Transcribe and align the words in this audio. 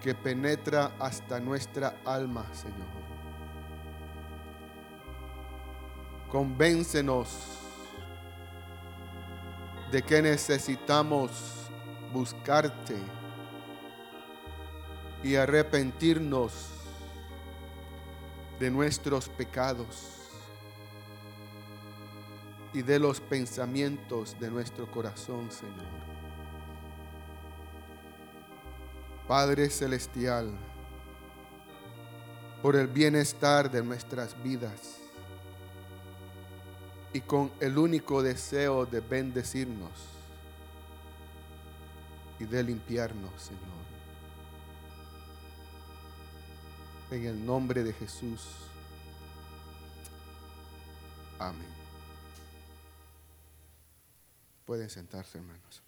que 0.00 0.14
penetra 0.14 0.92
hasta 0.98 1.38
nuestra 1.38 2.00
alma, 2.04 2.46
Señor. 2.52 2.88
Convéncenos 6.30 7.58
de 9.90 10.02
que 10.02 10.22
necesitamos 10.22 11.30
buscarte 12.12 12.96
y 15.22 15.34
arrepentirnos 15.34 16.68
de 18.58 18.70
nuestros 18.70 19.28
pecados 19.28 20.20
y 22.72 22.82
de 22.82 22.98
los 22.98 23.20
pensamientos 23.20 24.38
de 24.38 24.50
nuestro 24.50 24.90
corazón, 24.90 25.50
Señor. 25.50 26.09
Padre 29.30 29.70
Celestial, 29.70 30.50
por 32.60 32.74
el 32.74 32.88
bienestar 32.88 33.70
de 33.70 33.80
nuestras 33.80 34.34
vidas 34.42 34.98
y 37.12 37.20
con 37.20 37.52
el 37.60 37.78
único 37.78 38.24
deseo 38.24 38.86
de 38.86 38.98
bendecirnos 38.98 39.92
y 42.40 42.44
de 42.44 42.64
limpiarnos, 42.64 43.30
Señor. 43.40 43.62
En 47.12 47.26
el 47.26 47.46
nombre 47.46 47.84
de 47.84 47.92
Jesús. 47.92 48.48
Amén. 51.38 51.70
Pueden 54.66 54.90
sentarse, 54.90 55.38
hermanos. 55.38 55.84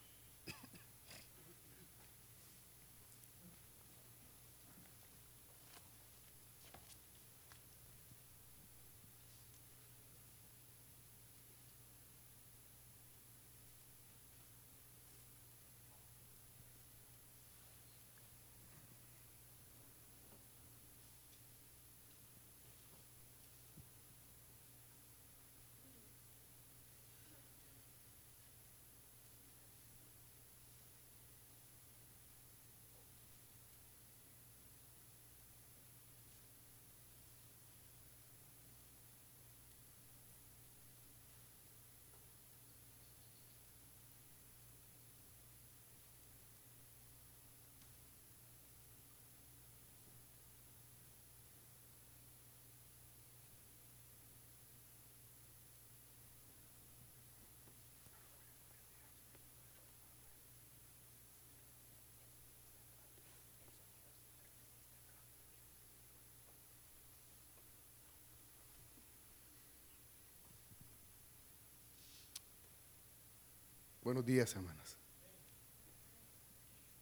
Buenos 74.13 74.27
días, 74.27 74.55
hermanas. 74.55 74.99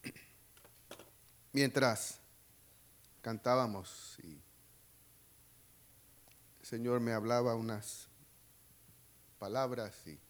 Mientras 1.52 2.20
cantábamos 3.20 4.16
y 4.22 4.40
el 6.60 6.66
Señor 6.66 7.00
me 7.00 7.12
hablaba 7.12 7.56
unas 7.56 8.06
palabras 9.40 10.06
y, 10.06 10.20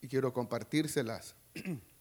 y 0.00 0.08
quiero 0.08 0.32
compartírselas. 0.32 1.36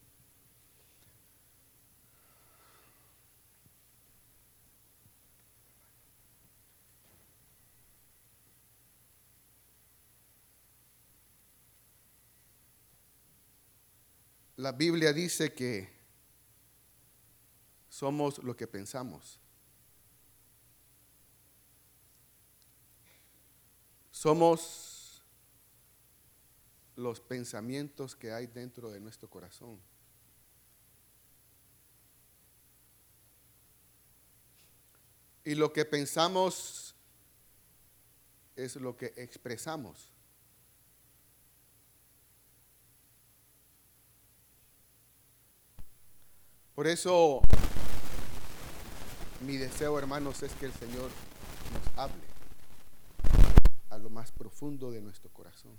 La 14.63 14.71
Biblia 14.71 15.11
dice 15.11 15.53
que 15.53 15.89
somos 17.89 18.41
lo 18.41 18.55
que 18.55 18.65
pensamos. 18.65 19.37
Somos 24.09 25.21
los 26.95 27.19
pensamientos 27.19 28.15
que 28.15 28.31
hay 28.31 28.47
dentro 28.47 28.89
de 28.89 29.01
nuestro 29.01 29.29
corazón. 29.29 29.81
Y 35.43 35.55
lo 35.55 35.73
que 35.73 35.83
pensamos 35.83 36.95
es 38.55 38.77
lo 38.77 38.95
que 38.95 39.07
expresamos. 39.17 40.12
Por 46.75 46.87
eso 46.87 47.41
mi 49.41 49.57
deseo, 49.57 49.99
hermanos, 49.99 50.41
es 50.41 50.51
que 50.53 50.65
el 50.65 50.73
Señor 50.73 51.11
nos 51.73 51.97
hable 51.99 52.23
a 53.91 53.97
lo 53.97 54.09
más 54.09 54.31
profundo 54.31 54.89
de 54.89 55.01
nuestro 55.01 55.29
corazón 55.31 55.75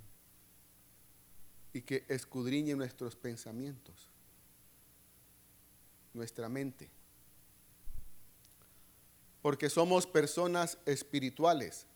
y 1.73 1.81
que 1.81 2.05
escudriñe 2.07 2.75
nuestros 2.75 3.17
pensamientos, 3.17 4.07
nuestra 6.13 6.47
mente. 6.47 6.89
Porque 9.41 9.69
somos 9.69 10.07
personas 10.07 10.77
espirituales. 10.85 11.87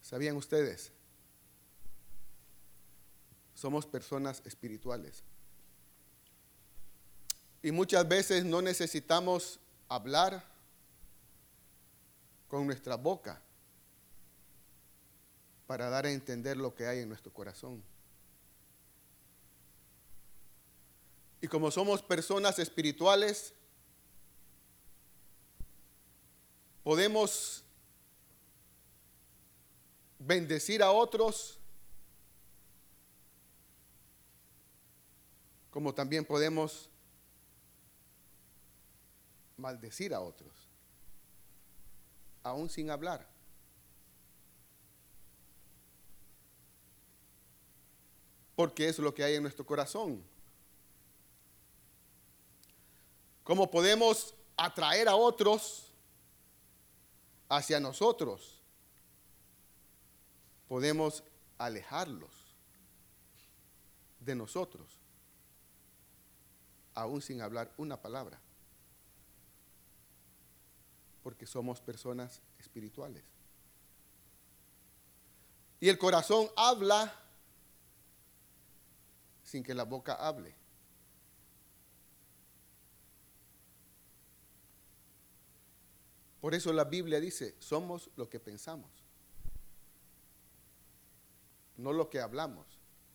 ¿Sabían 0.00 0.36
ustedes? 0.36 0.92
Somos 3.60 3.84
personas 3.84 4.40
espirituales. 4.46 5.22
Y 7.62 7.72
muchas 7.72 8.08
veces 8.08 8.42
no 8.42 8.62
necesitamos 8.62 9.60
hablar 9.86 10.42
con 12.48 12.66
nuestra 12.66 12.96
boca 12.96 13.42
para 15.66 15.90
dar 15.90 16.06
a 16.06 16.10
entender 16.10 16.56
lo 16.56 16.74
que 16.74 16.86
hay 16.86 17.00
en 17.00 17.10
nuestro 17.10 17.30
corazón. 17.34 17.82
Y 21.42 21.46
como 21.48 21.70
somos 21.70 22.02
personas 22.02 22.58
espirituales, 22.58 23.52
podemos 26.82 27.62
bendecir 30.18 30.82
a 30.82 30.92
otros 30.92 31.59
como 35.70 35.94
también 35.94 36.24
podemos 36.24 36.88
maldecir 39.56 40.12
a 40.12 40.20
otros, 40.20 40.50
aún 42.42 42.68
sin 42.68 42.90
hablar. 42.90 43.28
Porque 48.56 48.88
es 48.88 48.98
lo 48.98 49.14
que 49.14 49.22
hay 49.22 49.36
en 49.36 49.42
nuestro 49.42 49.64
corazón. 49.64 50.22
¿Cómo 53.44 53.70
podemos 53.70 54.34
atraer 54.56 55.08
a 55.08 55.16
otros 55.16 55.92
hacia 57.48 57.80
nosotros? 57.80 58.60
Podemos 60.68 61.24
alejarlos 61.58 62.30
de 64.20 64.34
nosotros 64.34 64.99
aún 67.00 67.22
sin 67.22 67.40
hablar 67.40 67.72
una 67.76 68.00
palabra, 68.00 68.40
porque 71.22 71.46
somos 71.46 71.80
personas 71.80 72.40
espirituales. 72.58 73.24
Y 75.80 75.88
el 75.88 75.98
corazón 75.98 76.48
habla 76.56 77.12
sin 79.42 79.62
que 79.62 79.74
la 79.74 79.84
boca 79.84 80.14
hable. 80.14 80.54
Por 86.40 86.54
eso 86.54 86.72
la 86.72 86.84
Biblia 86.84 87.18
dice, 87.20 87.56
somos 87.58 88.10
lo 88.16 88.28
que 88.28 88.40
pensamos. 88.40 88.90
No 91.76 91.92
lo 91.92 92.08
que 92.10 92.20
hablamos, 92.20 92.66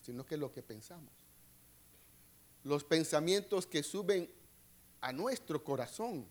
sino 0.02 0.26
que 0.26 0.38
lo 0.38 0.52
que 0.52 0.62
pensamos. 0.62 1.15
Los 2.66 2.84
pensamientos 2.84 3.68
que 3.68 3.84
suben 3.84 4.28
a 5.00 5.14
nuestro 5.14 5.64
corazón 5.64 6.28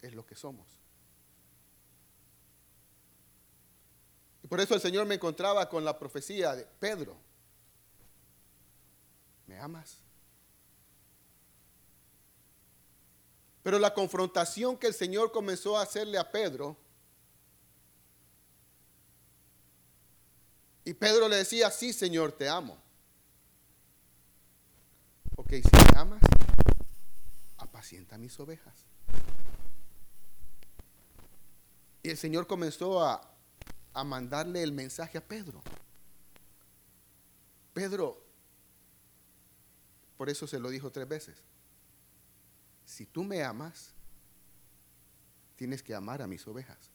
es 0.00 0.14
lo 0.14 0.24
que 0.24 0.36
somos. 0.36 0.64
Y 4.44 4.46
por 4.46 4.60
eso 4.60 4.76
el 4.76 4.80
Señor 4.80 5.06
me 5.06 5.16
encontraba 5.16 5.68
con 5.68 5.84
la 5.84 5.98
profecía 5.98 6.54
de 6.54 6.64
Pedro. 6.64 7.16
¿Me 9.48 9.58
amas? 9.58 9.98
Pero 13.64 13.80
la 13.80 13.92
confrontación 13.92 14.78
que 14.78 14.86
el 14.86 14.94
Señor 14.94 15.32
comenzó 15.32 15.76
a 15.76 15.82
hacerle 15.82 16.16
a 16.16 16.30
Pedro, 16.30 16.76
y 20.84 20.94
Pedro 20.94 21.28
le 21.28 21.36
decía, 21.36 21.72
sí 21.72 21.92
Señor, 21.92 22.30
te 22.30 22.48
amo. 22.48 22.80
Ok, 25.42 25.50
si 25.50 25.92
me 25.92 25.98
amas, 25.98 26.22
apacienta 27.58 28.16
mis 28.16 28.38
ovejas. 28.40 28.86
Y 32.02 32.10
el 32.10 32.16
Señor 32.16 32.46
comenzó 32.46 33.04
a, 33.04 33.20
a 33.92 34.04
mandarle 34.04 34.62
el 34.62 34.72
mensaje 34.72 35.18
a 35.18 35.26
Pedro. 35.26 35.62
Pedro, 37.74 38.24
por 40.16 40.30
eso 40.30 40.46
se 40.46 40.58
lo 40.58 40.70
dijo 40.70 40.90
tres 40.90 41.08
veces 41.08 41.42
si 42.92 43.06
tú 43.06 43.24
me 43.24 43.42
amas, 43.42 43.94
tienes 45.56 45.82
que 45.82 45.94
amar 45.94 46.20
a 46.20 46.26
mis 46.26 46.46
ovejas. 46.46 46.91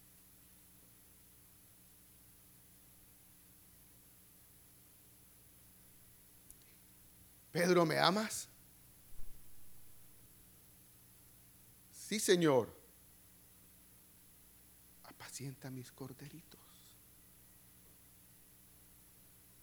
Pedro, 7.57 7.88
¿me 7.88 7.98
amas? 7.98 8.48
Sí, 11.92 12.19
Señor. 12.19 12.71
Apacienta 15.04 15.71
mis 15.71 15.92
corderitos. 15.92 16.59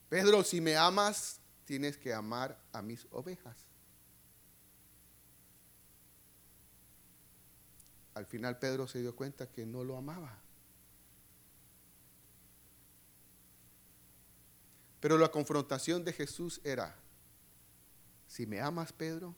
Pedro, 0.08 0.42
si 0.42 0.60
me 0.60 0.76
amas, 0.76 1.38
tienes 1.64 1.96
que 1.96 2.12
amar 2.12 2.60
a 2.72 2.82
mis 2.82 3.06
ovejas. 3.12 3.56
Al 8.14 8.26
final 8.26 8.58
Pedro 8.58 8.88
se 8.88 9.02
dio 9.02 9.14
cuenta 9.14 9.48
que 9.48 9.64
no 9.64 9.84
lo 9.84 9.96
amaba. 9.96 10.36
Pero 14.98 15.16
la 15.16 15.30
confrontación 15.30 16.04
de 16.04 16.12
Jesús 16.12 16.60
era, 16.64 17.03
si 18.34 18.46
me 18.46 18.60
amas 18.60 18.92
Pedro, 18.92 19.32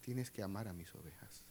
tienes 0.00 0.30
que 0.30 0.44
amar 0.44 0.68
a 0.68 0.72
mis 0.72 0.94
ovejas. 0.94 1.42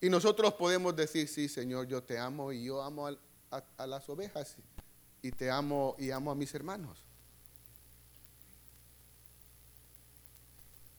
Y 0.00 0.08
nosotros 0.08 0.54
podemos 0.54 0.96
decir, 0.96 1.28
sí, 1.28 1.46
Señor, 1.46 1.86
yo 1.86 2.02
te 2.02 2.18
amo 2.18 2.52
y 2.52 2.64
yo 2.64 2.82
amo 2.82 3.06
a, 3.06 3.86
las 3.86 4.08
ovejas 4.08 4.56
y 5.20 5.30
te 5.30 5.50
amo 5.50 5.94
y 5.98 6.10
amo 6.10 6.30
a 6.30 6.34
mis 6.34 6.54
hermanos. 6.54 7.04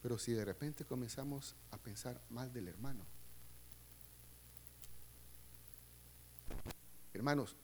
Pero 0.04 0.20
si 0.20 0.34
de 0.34 0.46
repente 0.46 0.86
comenzamos 0.86 1.56
a 1.72 1.80
pensar 1.80 2.22
mal 2.30 2.54
del 2.54 2.68
hermano, 2.68 3.08
hermanos, 7.12 7.56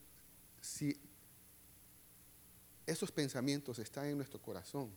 si 0.60 1.11
esos 2.86 3.12
pensamientos 3.12 3.80
están 3.80 4.08
en 4.08 4.18
nuestro 4.18 4.42
corazón, 4.42 4.92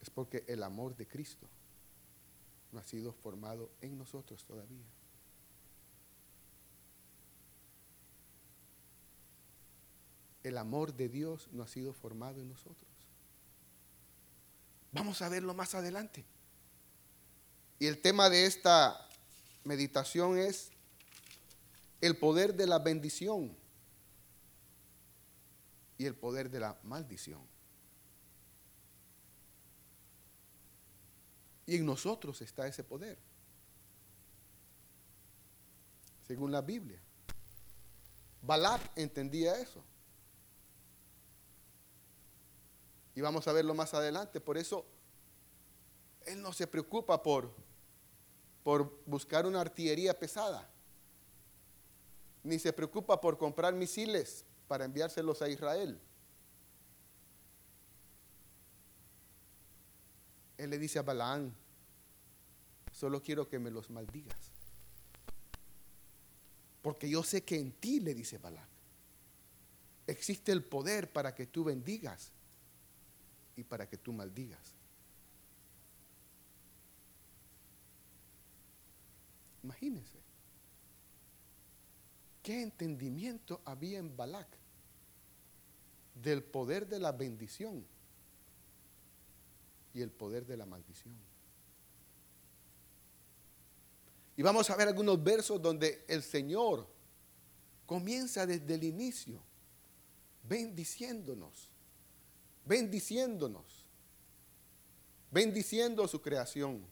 es 0.00 0.10
porque 0.10 0.44
el 0.46 0.62
amor 0.62 0.96
de 0.96 1.06
Cristo 1.06 1.46
no 2.72 2.80
ha 2.80 2.84
sido 2.84 3.12
formado 3.12 3.70
en 3.80 3.96
nosotros 3.96 4.44
todavía. 4.44 4.84
El 10.42 10.58
amor 10.58 10.94
de 10.94 11.08
Dios 11.08 11.48
no 11.52 11.62
ha 11.62 11.68
sido 11.68 11.92
formado 11.92 12.40
en 12.40 12.48
nosotros. 12.48 12.88
Vamos 14.92 15.20
a 15.22 15.28
verlo 15.28 15.54
más 15.54 15.74
adelante. 15.74 16.24
Y 17.78 17.86
el 17.86 18.00
tema 18.00 18.30
de 18.30 18.46
esta 18.46 19.08
meditación 19.64 20.38
es 20.38 20.70
el 22.00 22.16
poder 22.16 22.54
de 22.54 22.66
la 22.66 22.78
bendición 22.78 23.56
y 25.98 26.06
el 26.06 26.14
poder 26.14 26.50
de 26.50 26.60
la 26.60 26.78
maldición. 26.82 27.40
Y 31.66 31.76
en 31.76 31.86
nosotros 31.86 32.40
está 32.42 32.66
ese 32.66 32.84
poder, 32.84 33.18
según 36.26 36.52
la 36.52 36.62
Biblia. 36.62 37.00
Balak 38.42 38.92
entendía 38.96 39.58
eso. 39.58 39.82
Y 43.14 43.20
vamos 43.20 43.48
a 43.48 43.52
verlo 43.52 43.74
más 43.74 43.94
adelante. 43.94 44.40
Por 44.40 44.56
eso 44.56 44.86
Él 46.26 46.40
no 46.40 46.52
se 46.52 46.66
preocupa 46.66 47.22
por, 47.22 47.50
por 48.62 49.02
buscar 49.06 49.46
una 49.46 49.60
artillería 49.60 50.16
pesada. 50.16 50.70
Ni 52.44 52.60
se 52.60 52.72
preocupa 52.72 53.20
por 53.20 53.38
comprar 53.38 53.74
misiles 53.74 54.44
para 54.68 54.84
enviárselos 54.84 55.42
a 55.42 55.48
Israel. 55.48 55.98
Él 60.58 60.70
le 60.70 60.78
dice 60.78 60.98
a 60.98 61.02
Balaán, 61.02 61.54
solo 62.92 63.22
quiero 63.22 63.48
que 63.48 63.58
me 63.58 63.70
los 63.70 63.90
maldigas. 63.90 64.38
Porque 66.82 67.10
yo 67.10 67.22
sé 67.22 67.44
que 67.44 67.58
en 67.58 67.72
ti, 67.72 68.00
le 68.00 68.14
dice 68.14 68.38
Balaán, 68.38 68.68
existe 70.06 70.52
el 70.52 70.64
poder 70.64 71.12
para 71.12 71.34
que 71.34 71.46
tú 71.46 71.64
bendigas 71.64 72.30
y 73.56 73.64
para 73.64 73.88
que 73.88 73.96
tú 73.96 74.12
maldigas. 74.12 74.74
Imagínense. 79.62 80.20
¿Qué 82.42 82.62
entendimiento 82.62 83.60
había 83.64 83.98
en 83.98 84.16
Balac 84.16 84.46
del 86.22 86.42
poder 86.42 86.86
de 86.86 86.98
la 86.98 87.12
bendición 87.12 87.84
y 89.94 90.02
el 90.02 90.10
poder 90.10 90.46
de 90.46 90.56
la 90.56 90.66
maldición? 90.66 91.14
Y 94.36 94.42
vamos 94.42 94.68
a 94.68 94.76
ver 94.76 94.88
algunos 94.88 95.22
versos 95.22 95.62
donde 95.62 96.04
el 96.08 96.22
Señor 96.22 96.86
comienza 97.86 98.46
desde 98.46 98.74
el 98.74 98.84
inicio 98.84 99.40
bendiciéndonos 100.46 101.70
bendiciéndonos, 102.66 103.86
bendiciendo 105.30 106.06
su 106.08 106.20
creación, 106.20 106.84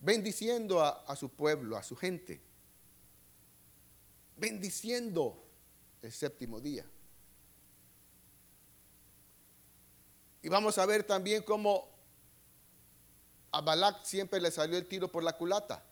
bendiciendo 0.00 0.80
a, 0.80 0.90
a 1.04 1.16
su 1.16 1.28
pueblo, 1.28 1.76
a 1.76 1.82
su 1.82 1.96
gente, 1.96 2.40
bendiciendo 4.36 5.44
el 6.00 6.12
séptimo 6.12 6.60
día. 6.60 6.86
Y 10.44 10.50
vamos 10.50 10.76
a 10.76 10.84
ver 10.84 11.04
también 11.04 11.42
cómo 11.42 11.88
a 13.50 13.62
Balak 13.62 14.04
siempre 14.04 14.38
le 14.42 14.50
salió 14.50 14.76
el 14.76 14.86
tiro 14.86 15.10
por 15.10 15.24
la 15.24 15.38
culata. 15.38 15.82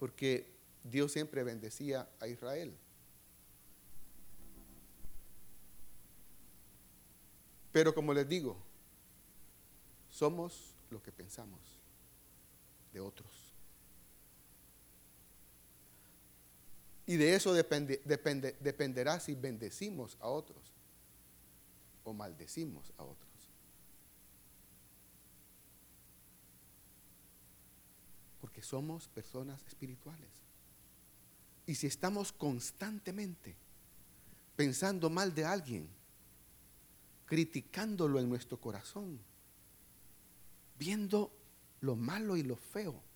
Porque 0.00 0.52
Dios 0.82 1.12
siempre 1.12 1.44
bendecía 1.44 2.08
a 2.18 2.26
Israel. 2.26 2.76
Pero 7.70 7.94
como 7.94 8.12
les 8.12 8.28
digo, 8.28 8.56
somos 10.10 10.74
lo 10.90 11.00
que 11.00 11.12
pensamos 11.12 11.60
de 12.92 12.98
otros. 12.98 13.47
Y 17.08 17.16
de 17.16 17.34
eso 17.34 17.54
depende, 17.54 18.02
depende, 18.04 18.54
dependerá 18.60 19.18
si 19.18 19.34
bendecimos 19.34 20.18
a 20.20 20.28
otros 20.28 20.74
o 22.04 22.12
maldecimos 22.12 22.92
a 22.98 23.04
otros. 23.04 23.50
Porque 28.42 28.60
somos 28.60 29.08
personas 29.08 29.64
espirituales. 29.66 30.28
Y 31.64 31.76
si 31.76 31.86
estamos 31.86 32.30
constantemente 32.30 33.56
pensando 34.54 35.08
mal 35.08 35.34
de 35.34 35.46
alguien, 35.46 35.88
criticándolo 37.24 38.20
en 38.20 38.28
nuestro 38.28 38.60
corazón, 38.60 39.18
viendo 40.78 41.32
lo 41.80 41.96
malo 41.96 42.36
y 42.36 42.42
lo 42.42 42.56
feo, 42.56 43.07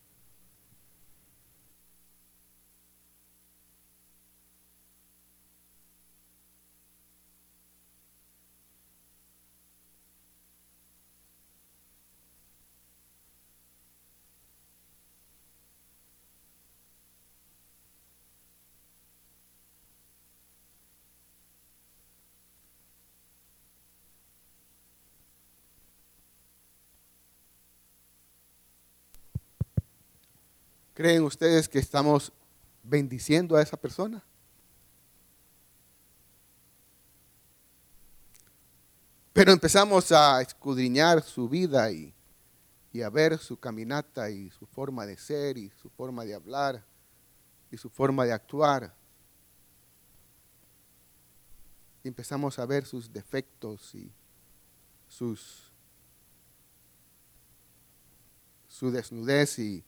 ¿Creen 30.94 31.22
ustedes 31.22 31.68
que 31.68 31.78
estamos 31.78 32.32
bendiciendo 32.82 33.56
a 33.56 33.62
esa 33.62 33.78
persona? 33.78 34.22
Pero 39.32 39.52
empezamos 39.52 40.12
a 40.12 40.42
escudriñar 40.42 41.22
su 41.22 41.48
vida 41.48 41.90
y, 41.90 42.14
y, 42.92 43.00
a 43.00 43.08
ver 43.08 43.38
su 43.38 43.58
caminata 43.58 44.28
y 44.28 44.50
su 44.50 44.66
forma 44.66 45.06
de 45.06 45.16
ser 45.16 45.56
y 45.56 45.70
su 45.70 45.88
forma 45.88 46.26
de 46.26 46.34
hablar 46.34 46.84
y 47.70 47.78
su 47.78 47.88
forma 47.88 48.26
de 48.26 48.32
actuar. 48.32 48.94
Empezamos 52.04 52.58
a 52.58 52.66
ver 52.66 52.84
sus 52.84 53.10
defectos 53.10 53.94
y 53.94 54.12
sus, 55.08 55.72
su 58.68 58.90
desnudez 58.90 59.58
y 59.58 59.82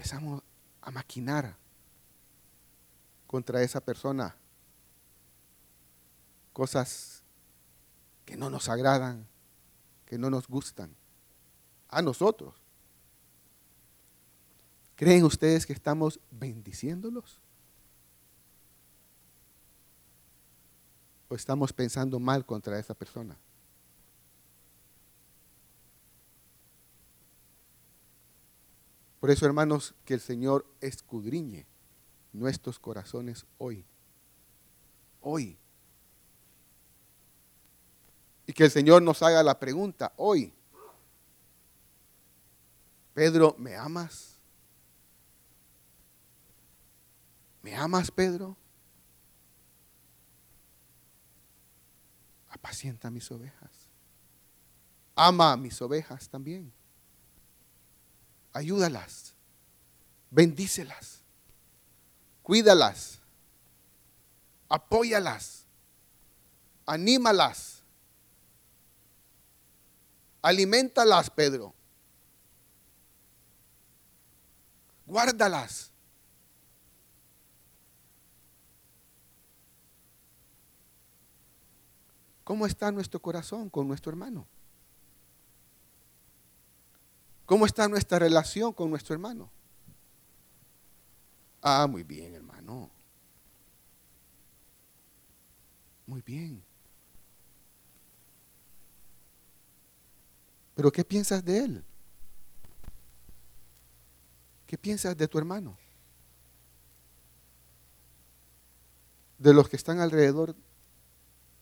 empezamos 0.00 0.42
a 0.80 0.90
maquinar 0.90 1.58
contra 3.26 3.62
esa 3.62 3.82
persona 3.82 4.34
cosas 6.54 7.22
que 8.24 8.34
no 8.34 8.48
nos 8.48 8.70
agradan, 8.70 9.26
que 10.06 10.16
no 10.16 10.30
nos 10.30 10.48
gustan, 10.48 10.96
a 11.90 12.00
nosotros. 12.00 12.54
¿Creen 14.96 15.22
ustedes 15.22 15.66
que 15.66 15.74
estamos 15.74 16.18
bendiciéndolos? 16.30 17.38
¿O 21.28 21.34
estamos 21.34 21.74
pensando 21.74 22.18
mal 22.18 22.46
contra 22.46 22.78
esa 22.78 22.94
persona? 22.94 23.36
Por 29.20 29.30
eso, 29.30 29.44
hermanos, 29.44 29.94
que 30.06 30.14
el 30.14 30.20
Señor 30.20 30.66
escudriñe 30.80 31.66
nuestros 32.32 32.78
corazones 32.78 33.44
hoy. 33.58 33.84
Hoy. 35.20 35.58
Y 38.46 38.52
que 38.54 38.64
el 38.64 38.70
Señor 38.70 39.02
nos 39.02 39.22
haga 39.22 39.42
la 39.42 39.60
pregunta 39.60 40.14
hoy. 40.16 40.54
Pedro, 43.12 43.54
¿me 43.58 43.76
amas? 43.76 44.38
¿Me 47.60 47.76
amas, 47.76 48.10
Pedro? 48.10 48.56
Apacienta 52.48 53.10
mis 53.10 53.30
ovejas. 53.30 53.70
Ama 55.14 55.52
a 55.52 55.56
mis 55.58 55.80
ovejas 55.82 56.26
también 56.30 56.72
ayúdalas, 58.52 59.34
bendícelas, 60.30 61.22
cuídalas, 62.42 63.20
apóyalas, 64.68 65.64
anímalas, 66.86 67.82
alimentalas, 70.42 71.30
Pedro, 71.30 71.74
guárdalas. 75.06 75.90
¿Cómo 82.44 82.66
está 82.66 82.90
nuestro 82.90 83.20
corazón 83.22 83.70
con 83.70 83.86
nuestro 83.86 84.10
hermano? 84.10 84.44
¿Cómo 87.50 87.66
está 87.66 87.88
nuestra 87.88 88.16
relación 88.20 88.72
con 88.72 88.90
nuestro 88.90 89.12
hermano? 89.12 89.50
Ah, 91.60 91.88
muy 91.90 92.04
bien, 92.04 92.32
hermano. 92.32 92.88
Muy 96.06 96.22
bien. 96.22 96.62
Pero 100.76 100.92
¿qué 100.92 101.04
piensas 101.04 101.44
de 101.44 101.58
él? 101.58 101.84
¿Qué 104.64 104.78
piensas 104.78 105.16
de 105.16 105.26
tu 105.26 105.36
hermano? 105.36 105.76
De 109.38 109.52
los 109.52 109.68
que 109.68 109.74
están 109.74 109.98
alrededor 109.98 110.54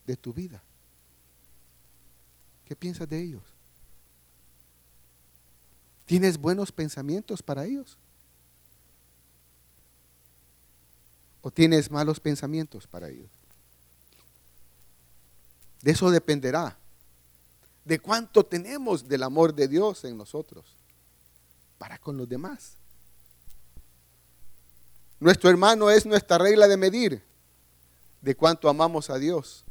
de 0.05 0.15
tu 0.15 0.33
vida. 0.33 0.61
¿Qué 2.65 2.75
piensas 2.75 3.09
de 3.09 3.19
ellos? 3.19 3.58
¿Tienes 6.09 6.39
buenos 6.39 6.71
pensamientos 6.71 7.43
para 7.43 7.65
ellos? 7.65 7.95
¿O 11.43 11.51
tienes 11.51 11.91
malos 11.91 12.19
pensamientos 12.19 12.87
para 12.87 13.09
ellos? 13.09 13.29
De 15.83 15.91
eso 15.91 16.09
dependerá. 16.09 16.75
De 17.85 17.99
cuánto 17.99 18.43
tenemos 18.43 19.07
del 19.07 19.21
amor 19.21 19.53
de 19.53 19.67
Dios 19.67 20.03
en 20.03 20.17
nosotros 20.17 20.65
para 21.77 21.99
con 21.99 22.17
los 22.17 22.27
demás. 22.27 22.73
Nuestro 25.19 25.51
hermano 25.51 25.91
es 25.91 26.07
nuestra 26.07 26.39
regla 26.39 26.67
de 26.67 26.77
medir 26.77 27.23
de 28.19 28.33
cuánto 28.33 28.67
amamos 28.67 29.11
a 29.11 29.19
Dios 29.19 29.63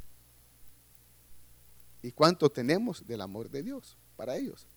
y 2.01 2.13
cuánto 2.13 2.49
tenemos 2.49 3.05
del 3.05 3.23
amor 3.23 3.51
de 3.51 3.65
Dios 3.65 3.97
para 4.17 4.37
ellos. 4.37 4.69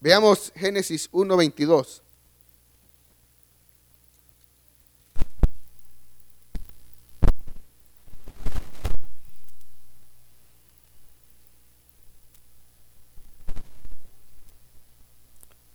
Veamos 0.00 0.52
Génesis 0.54 1.10
1.22. 1.10 2.02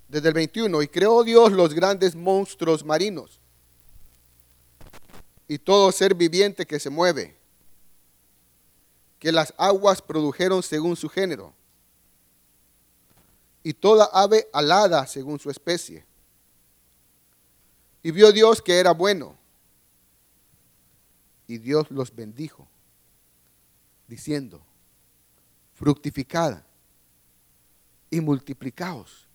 Desde 0.08 0.28
el 0.28 0.34
21, 0.36 0.82
y 0.84 0.88
creó 0.88 1.24
Dios 1.24 1.52
los 1.52 1.74
grandes 1.74 2.16
monstruos 2.16 2.86
marinos 2.86 3.42
y 5.48 5.58
todo 5.58 5.92
ser 5.92 6.16
viviente 6.16 6.66
que 6.66 6.80
se 6.80 6.90
mueve, 6.90 7.36
que 9.20 9.32
las 9.32 9.54
aguas 9.58 10.02
produjeron 10.02 10.64
según 10.64 10.96
su 10.96 11.10
género 11.10 11.54
y 13.64 13.74
toda 13.74 14.10
ave 14.12 14.48
alada 14.52 15.08
según 15.08 15.40
su 15.40 15.50
especie. 15.50 16.06
Y 18.04 18.12
vio 18.12 18.32
Dios 18.34 18.62
que 18.62 18.78
era 18.78 18.92
bueno. 18.92 19.38
Y 21.48 21.58
Dios 21.58 21.90
los 21.90 22.14
bendijo, 22.14 22.68
diciendo, 24.08 24.62
fructificad 25.74 26.64
y 28.10 28.22
multiplicaos, 28.22 29.28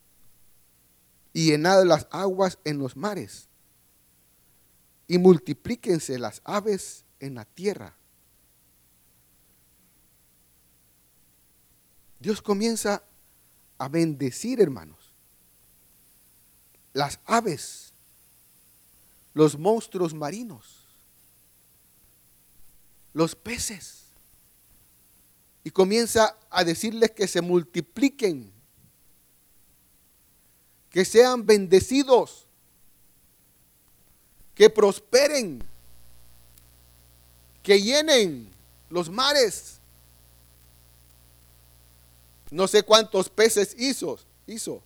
y 1.33 1.47
llenad 1.51 1.83
las 1.83 2.07
aguas 2.11 2.57
en 2.63 2.79
los 2.79 2.95
mares, 2.95 3.47
y 5.07 5.17
multiplíquense 5.17 6.17
las 6.17 6.41
aves 6.43 7.03
en 7.19 7.35
la 7.35 7.45
tierra. 7.45 7.95
Dios 12.19 12.41
comienza 12.41 13.03
a 13.79 13.87
bendecir, 13.87 14.61
hermanos. 14.61 14.97
Las 16.93 17.19
aves, 17.25 17.91
los 19.33 19.57
monstruos 19.57 20.13
marinos, 20.13 20.85
los 23.13 23.35
peces. 23.35 24.03
Y 25.63 25.71
comienza 25.71 26.37
a 26.51 26.63
decirles 26.63 27.11
que 27.11 27.27
se 27.27 27.41
multipliquen 27.41 28.53
que 30.89 31.05
sean 31.05 31.45
bendecidos, 31.45 32.45
que 34.55 34.69
prosperen, 34.69 35.63
que 37.63 37.81
llenen 37.81 38.49
los 38.89 39.09
mares. 39.09 39.78
No 42.51 42.67
sé 42.67 42.83
cuántos 42.83 43.29
peces 43.29 43.75
hizo, 43.77 44.19
hizo, 44.47 44.81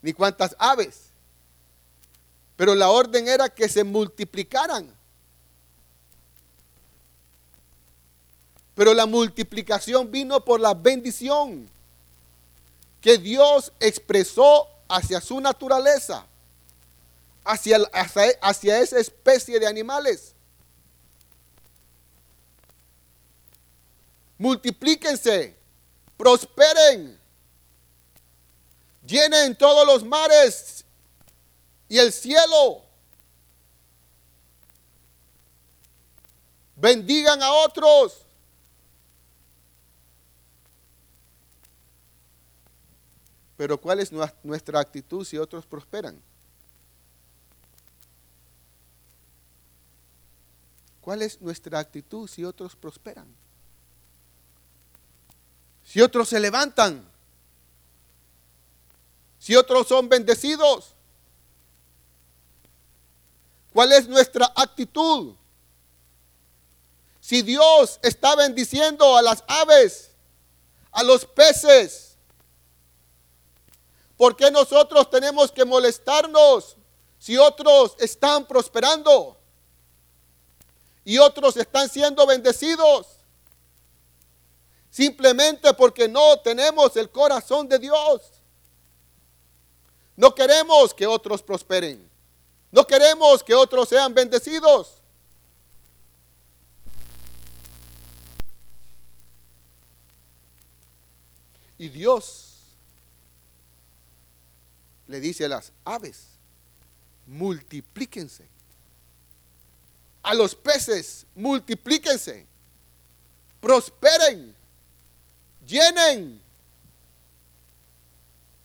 ni 0.00 0.12
cuántas 0.12 0.56
aves. 0.58 1.10
Pero 2.56 2.74
la 2.74 2.90
orden 2.90 3.28
era 3.28 3.48
que 3.48 3.68
se 3.68 3.84
multiplicaran. 3.84 4.92
Pero 8.74 8.94
la 8.94 9.06
multiplicación 9.06 10.10
vino 10.10 10.44
por 10.44 10.60
la 10.60 10.74
bendición 10.74 11.68
que 13.00 13.18
Dios 13.18 13.72
expresó 13.80 14.68
hacia 14.88 15.20
su 15.20 15.40
naturaleza, 15.40 16.24
hacia, 17.44 17.78
hacia, 18.40 18.80
esa 18.80 18.98
especie 18.98 19.58
de 19.58 19.66
animales. 19.66 20.34
Multiplíquense, 24.38 25.56
prosperen, 26.16 27.18
llenen 29.06 29.56
todos 29.56 29.86
los 29.86 30.04
mares 30.04 30.84
y 31.88 31.98
el 31.98 32.12
cielo. 32.12 32.82
Bendigan 36.76 37.42
a 37.42 37.52
otros. 37.52 38.22
Pero 43.56 43.80
¿cuál 43.80 44.00
es 44.00 44.10
nuestra 44.42 44.80
actitud 44.80 45.24
si 45.24 45.38
otros 45.38 45.66
prosperan? 45.66 46.20
¿Cuál 51.00 51.22
es 51.22 51.40
nuestra 51.40 51.78
actitud 51.78 52.28
si 52.28 52.44
otros 52.44 52.74
prosperan? 52.74 53.41
Si 55.84 56.00
otros 56.00 56.28
se 56.28 56.40
levantan, 56.40 57.06
si 59.38 59.56
otros 59.56 59.88
son 59.88 60.08
bendecidos, 60.08 60.94
¿cuál 63.72 63.92
es 63.92 64.08
nuestra 64.08 64.52
actitud? 64.54 65.34
Si 67.20 67.42
Dios 67.42 67.98
está 68.02 68.34
bendiciendo 68.36 69.16
a 69.16 69.22
las 69.22 69.44
aves, 69.46 70.10
a 70.92 71.02
los 71.02 71.24
peces, 71.24 72.12
¿Por 74.22 74.36
qué 74.36 74.52
nosotros 74.52 75.10
tenemos 75.10 75.50
que 75.50 75.64
molestarnos 75.64 76.76
si 77.18 77.36
otros 77.36 77.96
están 77.98 78.46
prosperando 78.46 79.36
y 81.04 81.18
otros 81.18 81.56
están 81.56 81.88
siendo 81.88 82.24
bendecidos? 82.24 83.11
Simplemente 84.92 85.72
porque 85.72 86.06
no 86.06 86.38
tenemos 86.40 86.94
el 86.98 87.08
corazón 87.08 87.66
de 87.66 87.78
Dios. 87.78 88.20
No 90.14 90.34
queremos 90.34 90.92
que 90.92 91.06
otros 91.06 91.42
prosperen. 91.42 92.06
No 92.70 92.86
queremos 92.86 93.42
que 93.42 93.54
otros 93.54 93.88
sean 93.88 94.12
bendecidos. 94.12 94.98
Y 101.78 101.88
Dios 101.88 102.50
le 105.06 105.20
dice 105.20 105.46
a 105.46 105.48
las 105.48 105.72
aves, 105.86 106.26
multiplíquense. 107.26 108.46
A 110.22 110.34
los 110.34 110.54
peces, 110.54 111.24
multiplíquense. 111.34 112.46
Prosperen. 113.58 114.60
Llenen 115.66 116.42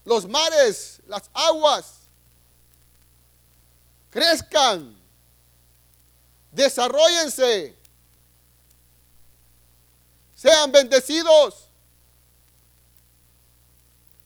los 0.07 0.27
mares, 0.27 1.01
las 1.07 1.29
aguas. 1.33 1.99
Crezcan. 4.09 4.97
Desarrollense. 6.51 7.75
Sean 10.33 10.71
bendecidos. 10.71 11.65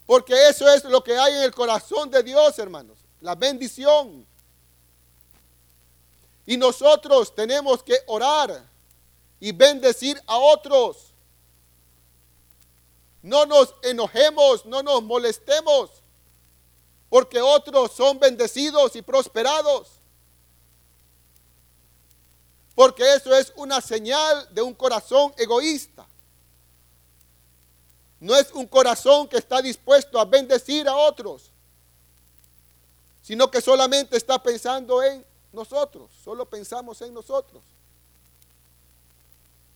Porque 0.06 0.50
eso 0.50 0.72
es 0.72 0.84
lo 0.84 1.04
que 1.04 1.18
hay 1.18 1.34
en 1.34 1.44
el 1.44 1.56
corazón 1.56 2.12
de 2.12 2.22
Dios, 2.22 2.60
hermanos. 2.60 3.00
La 3.22 3.34
bendición. 3.34 4.28
Y 6.46 6.58
nosotros 6.58 7.34
tenemos 7.34 7.82
que 7.82 7.98
orar 8.08 8.64
y 9.40 9.52
bendecir 9.52 10.22
a 10.28 10.38
otros. 10.38 11.11
No 13.22 13.46
nos 13.46 13.76
enojemos, 13.84 14.66
no 14.66 14.82
nos 14.82 15.04
molestemos, 15.04 15.92
porque 17.10 17.40
otros 17.42 17.92
son 17.92 18.20
bendecidos 18.20 18.96
y 18.96 19.02
prosperados. 19.02 20.00
Porque 22.74 23.14
eso 23.14 23.36
es 23.36 23.54
una 23.56 23.82
señal 23.82 24.48
de 24.54 24.62
un 24.62 24.74
corazón 24.74 25.34
egoísta. 25.38 26.08
No 28.20 28.36
es 28.36 28.52
un 28.52 28.68
corazón 28.68 29.28
que 29.28 29.38
está 29.38 29.62
dispuesto 29.62 30.20
a 30.20 30.26
bendecir 30.26 30.88
a 30.88 30.96
otros, 30.96 31.52
sino 33.22 33.50
que 33.50 33.62
solamente 33.62 34.16
está 34.16 34.42
pensando 34.42 35.02
en 35.04 35.26
nosotros, 35.52 36.10
solo 36.24 36.46
pensamos 36.46 37.02
en 37.02 37.14
nosotros. 37.14 37.62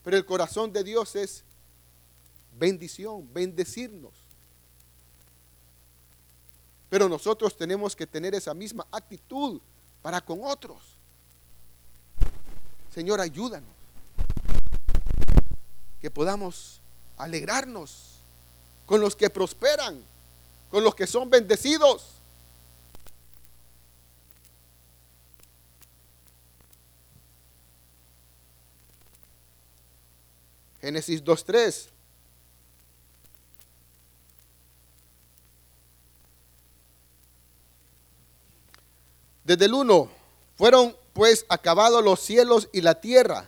Pero 0.04 0.18
el 0.18 0.26
corazón 0.26 0.72
de 0.72 0.84
Dios 0.84 1.16
es 1.16 1.44
bendición, 2.58 3.32
bendecirnos. 3.34 4.14
Pero 6.90 7.10
nosotros 7.10 7.58
tenemos 7.58 7.96
que 7.96 8.08
tener 8.08 8.36
esa 8.36 8.54
misma 8.54 8.88
actitud 8.92 9.60
para 10.02 10.22
con 10.22 10.40
otros. 10.44 10.82
Señor, 12.94 13.20
ayúdanos. 13.20 13.70
Que 16.00 16.10
podamos 16.10 16.80
alegrarnos 17.18 18.20
con 18.86 19.02
los 19.02 19.16
que 19.16 19.30
prosperan, 19.30 20.02
con 20.70 20.84
los 20.84 20.96
que 20.96 21.08
son 21.08 21.30
bendecidos. 21.30 22.12
Génesis 30.80 31.24
2.3. 31.24 31.95
Desde 39.46 39.66
el 39.66 39.74
1, 39.74 40.10
fueron 40.58 40.96
pues 41.14 41.46
acabados 41.48 42.04
los 42.04 42.20
cielos 42.20 42.68
y 42.74 42.82
la 42.82 43.00
tierra 43.00 43.48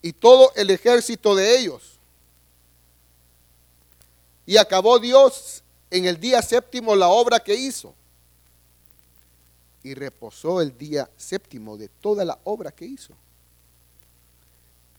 y 0.00 0.12
todo 0.12 0.52
el 0.54 0.70
ejército 0.70 1.34
de 1.34 1.58
ellos 1.58 1.96
y 4.46 4.56
acabó 4.56 5.00
Dios 5.00 5.64
en 5.90 6.06
el 6.06 6.20
día 6.20 6.40
séptimo 6.40 6.94
la 6.94 7.08
obra 7.08 7.40
que 7.40 7.54
hizo. 7.54 7.92
Y 9.82 9.94
reposó 9.94 10.60
el 10.60 10.78
día 10.78 11.10
séptimo 11.16 11.76
de 11.76 11.88
toda 11.88 12.24
la 12.24 12.38
obra 12.44 12.70
que 12.70 12.84
hizo. 12.84 13.12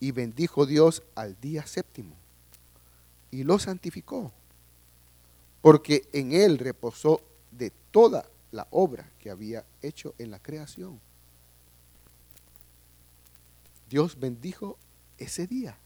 Y 0.00 0.12
bendijo 0.12 0.66
Dios 0.66 1.02
al 1.14 1.38
día 1.40 1.66
séptimo. 1.66 2.14
Y 3.30 3.42
lo 3.42 3.58
santificó. 3.58 4.30
Porque 5.62 6.06
en 6.12 6.32
él 6.32 6.58
reposó 6.58 7.20
de 7.50 7.72
toda 7.90 8.26
la 8.52 8.66
obra 8.70 9.10
que 9.18 9.30
había 9.30 9.64
hecho 9.82 10.14
en 10.18 10.30
la 10.30 10.38
creación. 10.38 11.00
Dios 13.88 14.18
bendijo 14.18 14.78
ese 15.18 15.46
día. 15.46 15.78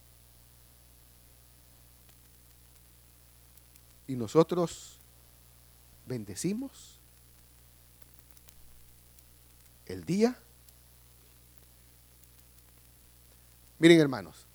y 4.12 4.16
nosotros 4.16 4.98
bendecimos 6.06 7.00
el 9.86 10.04
día. 10.04 10.38
Miren 13.78 14.00
hermanos, 14.00 14.46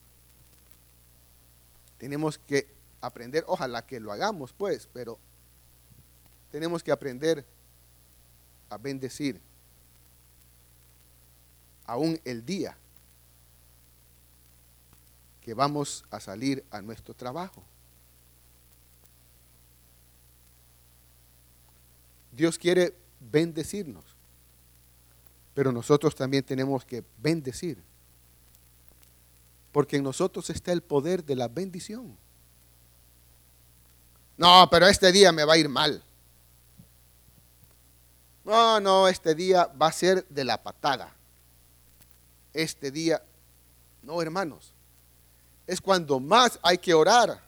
tenemos 1.97 2.37
que 2.37 2.67
aprender, 3.01 3.43
ojalá 3.47 3.85
que 3.85 3.99
lo 3.99 4.11
hagamos 4.11 4.53
pues, 4.53 4.87
pero 4.93 5.17
tenemos 6.51 6.83
que 6.83 6.91
aprender 6.91 7.43
a 8.69 8.77
bendecir 8.77 9.39
aún 11.85 12.19
el 12.25 12.45
día 12.45 12.77
que 15.41 15.53
vamos 15.53 16.03
a 16.11 16.19
salir 16.19 16.63
a 16.71 16.81
nuestro 16.81 17.13
trabajo. 17.13 17.63
Dios 22.33 22.57
quiere 22.57 22.93
bendecirnos, 23.19 24.03
pero 25.53 25.71
nosotros 25.71 26.13
también 26.13 26.43
tenemos 26.43 26.83
que 26.83 27.03
bendecir, 27.17 27.81
porque 29.71 29.95
en 29.95 30.03
nosotros 30.03 30.49
está 30.49 30.73
el 30.73 30.83
poder 30.83 31.23
de 31.23 31.35
la 31.35 31.47
bendición. 31.47 32.17
No, 34.35 34.67
pero 34.69 34.85
este 34.85 35.11
día 35.11 35.31
me 35.31 35.45
va 35.45 35.53
a 35.53 35.57
ir 35.57 35.69
mal. 35.69 36.03
No, 38.47 38.79
no, 38.79 39.09
este 39.09 39.35
día 39.35 39.65
va 39.79 39.87
a 39.87 39.91
ser 39.91 40.25
de 40.29 40.45
la 40.45 40.63
patada. 40.63 41.13
Este 42.53 42.91
día, 42.91 43.21
no 44.01 44.21
hermanos, 44.21 44.71
es 45.67 45.81
cuando 45.81 46.21
más 46.21 46.57
hay 46.63 46.77
que 46.77 46.93
orar. 46.93 47.43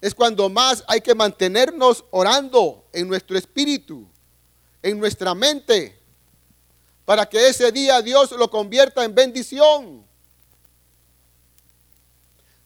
Es 0.00 0.14
cuando 0.14 0.48
más 0.48 0.82
hay 0.88 1.02
que 1.02 1.14
mantenernos 1.14 2.06
orando 2.10 2.88
en 2.94 3.06
nuestro 3.06 3.36
espíritu, 3.36 4.08
en 4.82 4.98
nuestra 4.98 5.34
mente, 5.34 6.00
para 7.04 7.28
que 7.28 7.50
ese 7.50 7.70
día 7.70 8.00
Dios 8.00 8.32
lo 8.32 8.50
convierta 8.50 9.04
en 9.04 9.14
bendición. 9.14 10.06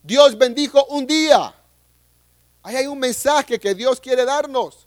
Dios 0.01 0.39
bendijo 0.39 0.85
un 0.91 1.09
día. 1.09 1.53
Ahí 2.63 2.77
hay 2.77 2.87
un 2.87 3.01
mensaje 3.01 3.59
que 3.59 3.75
Dios 3.75 3.99
quiere 3.99 4.25
darnos. 4.25 4.84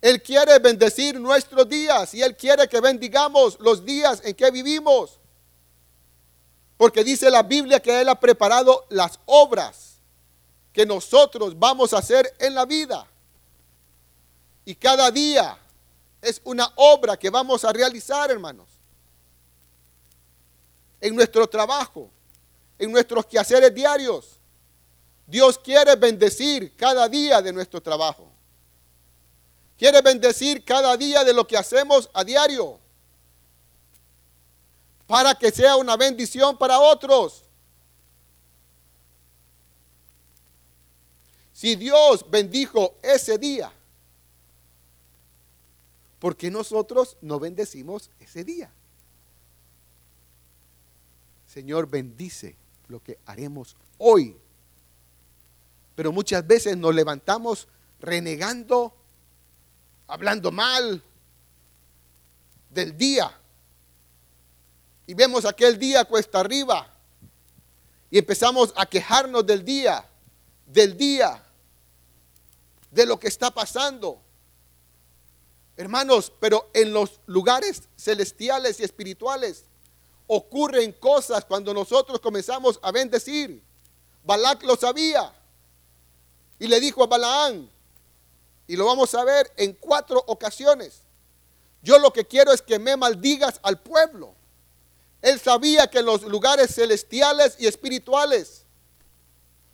Él 0.00 0.22
quiere 0.22 0.58
bendecir 0.58 1.18
nuestros 1.18 1.68
días 1.68 2.14
y 2.14 2.22
Él 2.22 2.36
quiere 2.36 2.68
que 2.68 2.80
bendigamos 2.80 3.58
los 3.60 3.84
días 3.84 4.22
en 4.24 4.34
que 4.34 4.50
vivimos. 4.50 5.18
Porque 6.76 7.02
dice 7.02 7.30
la 7.30 7.42
Biblia 7.42 7.80
que 7.80 8.00
Él 8.00 8.08
ha 8.08 8.18
preparado 8.18 8.86
las 8.90 9.18
obras 9.26 9.96
que 10.72 10.86
nosotros 10.86 11.58
vamos 11.58 11.92
a 11.92 11.98
hacer 11.98 12.32
en 12.38 12.54
la 12.54 12.64
vida. 12.64 13.04
Y 14.64 14.76
cada 14.76 15.10
día 15.10 15.58
es 16.22 16.40
una 16.44 16.72
obra 16.76 17.16
que 17.16 17.30
vamos 17.30 17.64
a 17.64 17.72
realizar, 17.72 18.30
hermanos. 18.30 18.68
En 21.00 21.16
nuestro 21.16 21.48
trabajo, 21.48 22.10
en 22.78 22.92
nuestros 22.92 23.26
quehaceres 23.26 23.74
diarios. 23.74 24.38
Dios 25.26 25.58
quiere 25.58 25.96
bendecir 25.96 26.76
cada 26.76 27.08
día 27.08 27.42
de 27.42 27.52
nuestro 27.52 27.82
trabajo. 27.82 28.30
Quiere 29.78 30.02
bendecir 30.02 30.64
cada 30.64 30.96
día 30.96 31.22
de 31.22 31.32
lo 31.32 31.46
que 31.46 31.56
hacemos 31.56 32.10
a 32.12 32.24
diario 32.24 32.80
para 35.06 35.34
que 35.34 35.50
sea 35.50 35.76
una 35.76 35.96
bendición 35.96 36.58
para 36.58 36.78
otros. 36.80 37.44
Si 41.52 41.76
Dios 41.76 42.24
bendijo 42.28 42.94
ese 43.02 43.38
día, 43.38 43.72
¿por 46.18 46.36
qué 46.36 46.50
nosotros 46.50 47.16
no 47.20 47.40
bendecimos 47.40 48.10
ese 48.20 48.44
día? 48.44 48.70
Señor, 51.46 51.88
bendice 51.88 52.54
lo 52.88 53.02
que 53.02 53.18
haremos 53.26 53.76
hoy. 53.96 54.36
Pero 55.96 56.12
muchas 56.12 56.46
veces 56.46 56.76
nos 56.76 56.94
levantamos 56.94 57.66
renegando, 58.00 58.94
hablando 60.08 60.50
mal 60.50 61.02
del 62.70 62.96
día 62.96 63.30
y 65.06 65.14
vemos 65.14 65.44
aquel 65.44 65.78
día 65.78 66.04
cuesta 66.04 66.40
arriba 66.40 66.92
y 68.10 68.18
empezamos 68.18 68.72
a 68.74 68.86
quejarnos 68.86 69.46
del 69.46 69.64
día, 69.64 70.06
del 70.66 70.96
día, 70.96 71.42
de 72.90 73.06
lo 73.06 73.18
que 73.18 73.28
está 73.28 73.50
pasando. 73.50 74.20
Hermanos, 75.76 76.32
pero 76.40 76.70
en 76.72 76.92
los 76.92 77.20
lugares 77.26 77.82
celestiales 77.96 78.80
y 78.80 78.84
espirituales 78.84 79.64
ocurren 80.26 80.92
cosas 80.92 81.44
cuando 81.44 81.72
nosotros 81.72 82.20
comenzamos 82.20 82.80
a 82.82 82.90
bendecir. 82.90 83.62
Balac 84.24 84.62
lo 84.64 84.76
sabía 84.76 85.32
y 86.58 86.66
le 86.66 86.80
dijo 86.80 87.04
a 87.04 87.06
Balaán, 87.06 87.70
y 88.68 88.76
lo 88.76 88.84
vamos 88.84 89.14
a 89.14 89.24
ver 89.24 89.50
en 89.56 89.72
cuatro 89.72 90.22
ocasiones, 90.26 91.02
yo 91.82 91.98
lo 91.98 92.12
que 92.12 92.26
quiero 92.26 92.52
es 92.52 92.60
que 92.62 92.78
me 92.78 92.96
maldigas 92.96 93.58
al 93.62 93.80
pueblo. 93.80 94.34
Él 95.22 95.40
sabía 95.40 95.88
que 95.88 96.00
en 96.00 96.06
los 96.06 96.22
lugares 96.22 96.74
celestiales 96.74 97.56
y 97.58 97.66
espirituales 97.66 98.66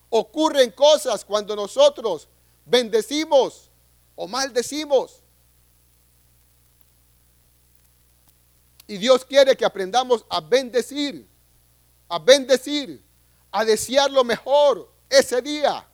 ocurren 0.09 0.70
cosas 0.70 1.24
cuando 1.24 1.57
nosotros 1.57 2.28
bendecimos 2.64 3.68
o 4.14 4.28
maldecimos. 4.28 5.22
Y 8.87 8.96
Dios 8.98 9.24
quiere 9.24 9.57
que 9.57 9.64
aprendamos 9.64 10.24
a 10.28 10.40
bendecir, 10.40 11.26
a 12.09 12.20
bendecir, 12.20 13.02
a 13.50 13.64
desear 13.64 14.11
lo 14.11 14.22
mejor 14.22 14.88
ese 15.11 15.42
día. 15.42 15.88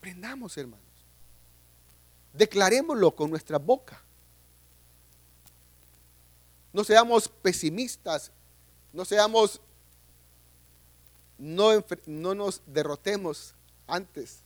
Aprendamos, 0.00 0.56
hermanos. 0.56 0.86
Declarémoslo 2.32 3.14
con 3.14 3.28
nuestra 3.28 3.58
boca. 3.58 4.02
No 6.72 6.84
seamos 6.84 7.28
pesimistas, 7.28 8.32
no 8.94 9.04
seamos, 9.04 9.60
no, 11.36 11.84
no 12.06 12.34
nos 12.34 12.62
derrotemos 12.64 13.52
antes. 13.86 14.38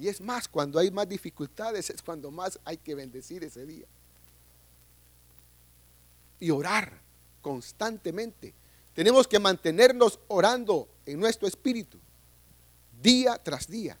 Y 0.00 0.08
es 0.08 0.20
más, 0.20 0.48
cuando 0.48 0.80
hay 0.80 0.90
más 0.90 1.08
dificultades 1.08 1.88
es 1.88 2.02
cuando 2.02 2.32
más 2.32 2.58
hay 2.64 2.76
que 2.76 2.96
bendecir 2.96 3.44
ese 3.44 3.64
día. 3.66 3.86
Y 6.40 6.50
orar 6.50 6.98
constantemente. 7.40 8.52
Tenemos 8.94 9.28
que 9.28 9.38
mantenernos 9.38 10.18
orando 10.26 10.88
en 11.06 11.20
nuestro 11.20 11.46
espíritu, 11.46 11.98
día 13.00 13.38
tras 13.38 13.68
día, 13.68 13.96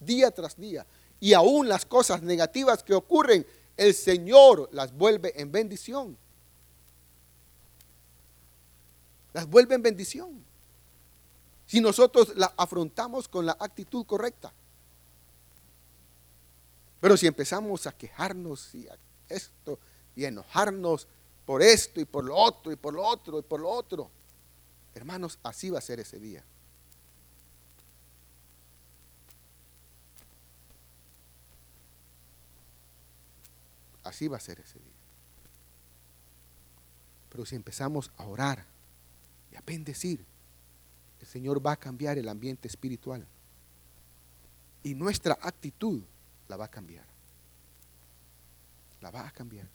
día 0.00 0.30
tras 0.30 0.56
día. 0.56 0.86
Y 1.20 1.32
aún 1.32 1.68
las 1.68 1.84
cosas 1.84 2.22
negativas 2.22 2.82
que 2.82 2.94
ocurren, 2.94 3.46
el 3.76 3.94
Señor 3.94 4.68
las 4.72 4.92
vuelve 4.92 5.40
en 5.40 5.50
bendición. 5.50 6.16
Las 9.32 9.46
vuelve 9.46 9.74
en 9.74 9.82
bendición. 9.82 10.44
Si 11.66 11.80
nosotros 11.80 12.34
la 12.36 12.52
afrontamos 12.56 13.28
con 13.28 13.46
la 13.46 13.56
actitud 13.58 14.06
correcta. 14.06 14.52
Pero 17.00 17.16
si 17.16 17.26
empezamos 17.26 17.86
a 17.86 17.92
quejarnos 17.92 18.74
y 18.74 18.88
a 18.88 18.96
esto 19.28 19.78
y 20.16 20.24
a 20.24 20.28
enojarnos 20.28 21.06
por 21.46 21.62
esto 21.62 22.00
y 22.00 22.04
por 22.04 22.24
lo 22.24 22.36
otro 22.36 22.72
y 22.72 22.76
por 22.76 22.94
lo 22.94 23.06
otro 23.06 23.38
y 23.38 23.42
por 23.42 23.60
lo 23.60 23.70
otro, 23.70 24.10
hermanos, 24.94 25.38
así 25.42 25.70
va 25.70 25.78
a 25.78 25.82
ser 25.82 26.00
ese 26.00 26.18
día. 26.18 26.44
Así 34.08 34.26
va 34.26 34.38
a 34.38 34.40
ser 34.40 34.58
ese 34.60 34.78
día. 34.78 34.92
Pero 37.28 37.44
si 37.44 37.56
empezamos 37.56 38.10
a 38.16 38.24
orar 38.24 38.64
y 39.52 39.56
a 39.56 39.60
bendecir, 39.60 40.24
el 41.20 41.26
Señor 41.26 41.64
va 41.64 41.72
a 41.72 41.76
cambiar 41.76 42.16
el 42.16 42.28
ambiente 42.28 42.68
espiritual. 42.68 43.26
Y 44.82 44.94
nuestra 44.94 45.36
actitud 45.42 46.02
la 46.48 46.56
va 46.56 46.64
a 46.64 46.70
cambiar. 46.70 47.04
La 49.02 49.10
va 49.10 49.28
a 49.28 49.30
cambiar. 49.30 49.68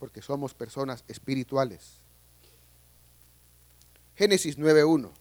Porque 0.00 0.22
somos 0.22 0.54
personas 0.54 1.04
espirituales. 1.06 1.98
Génesis 4.16 4.58
9.1. 4.58 5.12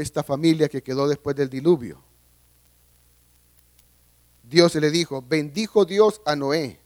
esta 0.00 0.22
familia 0.22 0.68
que 0.68 0.82
quedó 0.82 1.08
después 1.08 1.36
del 1.36 1.48
diluvio. 1.48 2.02
Dios 4.42 4.74
le 4.74 4.90
dijo, 4.90 5.22
bendijo 5.22 5.84
Dios 5.84 6.20
a 6.24 6.36
Noé 6.36 6.80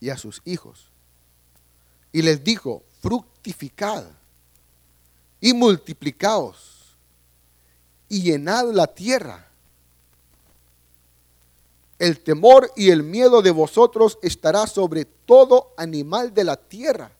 y 0.00 0.10
a 0.10 0.16
sus 0.16 0.42
hijos. 0.44 0.90
Y 2.12 2.22
les 2.22 2.42
dijo, 2.42 2.82
fructificad 3.00 4.04
y 5.40 5.52
multiplicaos 5.52 6.96
y 8.08 8.22
llenad 8.22 8.72
la 8.72 8.86
tierra. 8.86 9.48
El 11.98 12.20
temor 12.20 12.70
y 12.76 12.90
el 12.90 13.02
miedo 13.02 13.40
de 13.40 13.50
vosotros 13.50 14.18
estará 14.22 14.66
sobre 14.66 15.04
todo 15.04 15.72
animal 15.76 16.34
de 16.34 16.44
la 16.44 16.56
tierra 16.56 17.12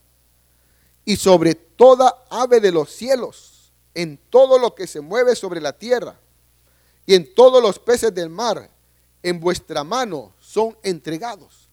y 1.05 1.17
sobre 1.17 1.55
toda 1.55 2.25
ave 2.29 2.61
de 2.61 2.73
los 2.73 2.91
cielos 2.91 3.54
en 3.95 4.19
todo 4.31 4.59
lo 4.59 4.75
que 4.75 4.87
se 4.87 5.01
mueve 5.01 5.37
sobre 5.37 5.61
la 5.61 5.73
tierra. 5.73 6.19
y 7.07 7.15
en 7.15 7.35
todos 7.35 7.63
los 7.63 7.79
peces 7.79 8.15
del 8.15 8.31
mar 8.31 8.71
en 9.23 9.39
vuestra 9.39 9.85
mano 9.85 10.33
son 10.41 10.75
entregados. 10.83 11.69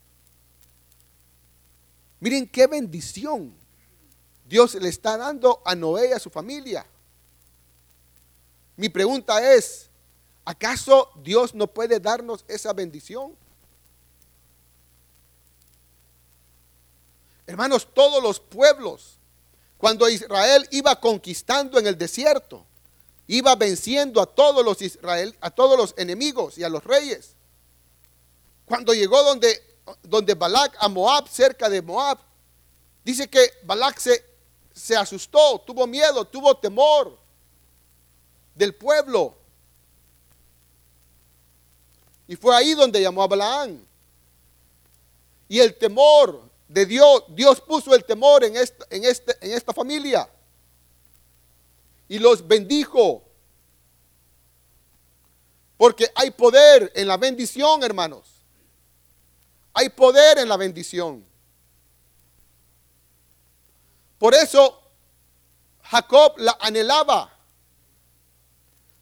Miren 2.19 2.49
qué 2.49 2.67
bendición 2.67 3.55
Dios 4.45 4.75
le 4.75 4.89
está 4.89 5.15
dando 5.15 5.61
a 5.63 5.73
Noé 5.73 6.09
y 6.09 6.11
a 6.11 6.19
su 6.19 6.29
familia. 6.29 6.85
Mi 8.75 8.89
pregunta 8.89 9.53
es, 9.53 9.89
¿acaso 10.43 11.09
Dios 11.23 11.55
no 11.55 11.67
puede 11.67 12.01
darnos 12.01 12.43
esa 12.49 12.73
bendición? 12.73 13.33
Hermanos, 17.47 17.87
todos 17.93 18.21
los 18.21 18.41
pueblos, 18.41 19.20
cuando 19.81 20.07
Israel 20.07 20.67
iba 20.69 20.95
conquistando 20.99 21.79
en 21.79 21.87
el 21.87 21.97
desierto, 21.97 22.63
iba 23.25 23.55
venciendo 23.55 24.21
a 24.21 24.27
todos 24.27 24.63
los 24.63 24.79
Israel, 24.79 25.35
a 25.41 25.49
todos 25.49 25.75
los 25.75 25.95
enemigos 25.97 26.55
y 26.59 26.63
a 26.63 26.69
los 26.69 26.83
reyes. 26.83 27.33
Cuando 28.67 28.93
llegó 28.93 29.23
donde, 29.23 29.59
donde 30.03 30.37
a 30.79 30.87
Moab, 30.87 31.27
cerca 31.27 31.67
de 31.67 31.81
Moab, 31.81 32.19
dice 33.03 33.27
que 33.27 33.53
Balak 33.63 33.97
se, 33.97 34.23
se 34.71 34.95
asustó, 34.95 35.59
tuvo 35.65 35.87
miedo, 35.87 36.25
tuvo 36.25 36.55
temor 36.55 37.17
del 38.53 38.75
pueblo. 38.75 39.35
Y 42.27 42.35
fue 42.35 42.55
ahí 42.55 42.75
donde 42.75 43.01
llamó 43.01 43.23
a 43.23 43.27
Balaán. 43.27 43.83
Y 45.49 45.59
el 45.59 45.75
temor 45.75 46.50
de 46.71 46.85
Dios, 46.85 47.23
Dios 47.27 47.59
puso 47.59 47.93
el 47.93 48.05
temor 48.05 48.45
en 48.45 48.55
esta, 48.55 48.85
en 48.89 49.03
este, 49.03 49.35
en 49.41 49.51
esta 49.51 49.73
familia. 49.73 50.29
Y 52.07 52.17
los 52.17 52.47
bendijo. 52.47 53.23
Porque 55.75 56.09
hay 56.15 56.31
poder 56.31 56.91
en 56.95 57.07
la 57.07 57.17
bendición, 57.17 57.83
hermanos. 57.83 58.25
Hay 59.73 59.89
poder 59.89 60.37
en 60.37 60.47
la 60.47 60.55
bendición. 60.55 61.25
Por 64.17 64.33
eso 64.33 64.81
Jacob 65.83 66.35
la 66.37 66.57
anhelaba. 66.61 67.37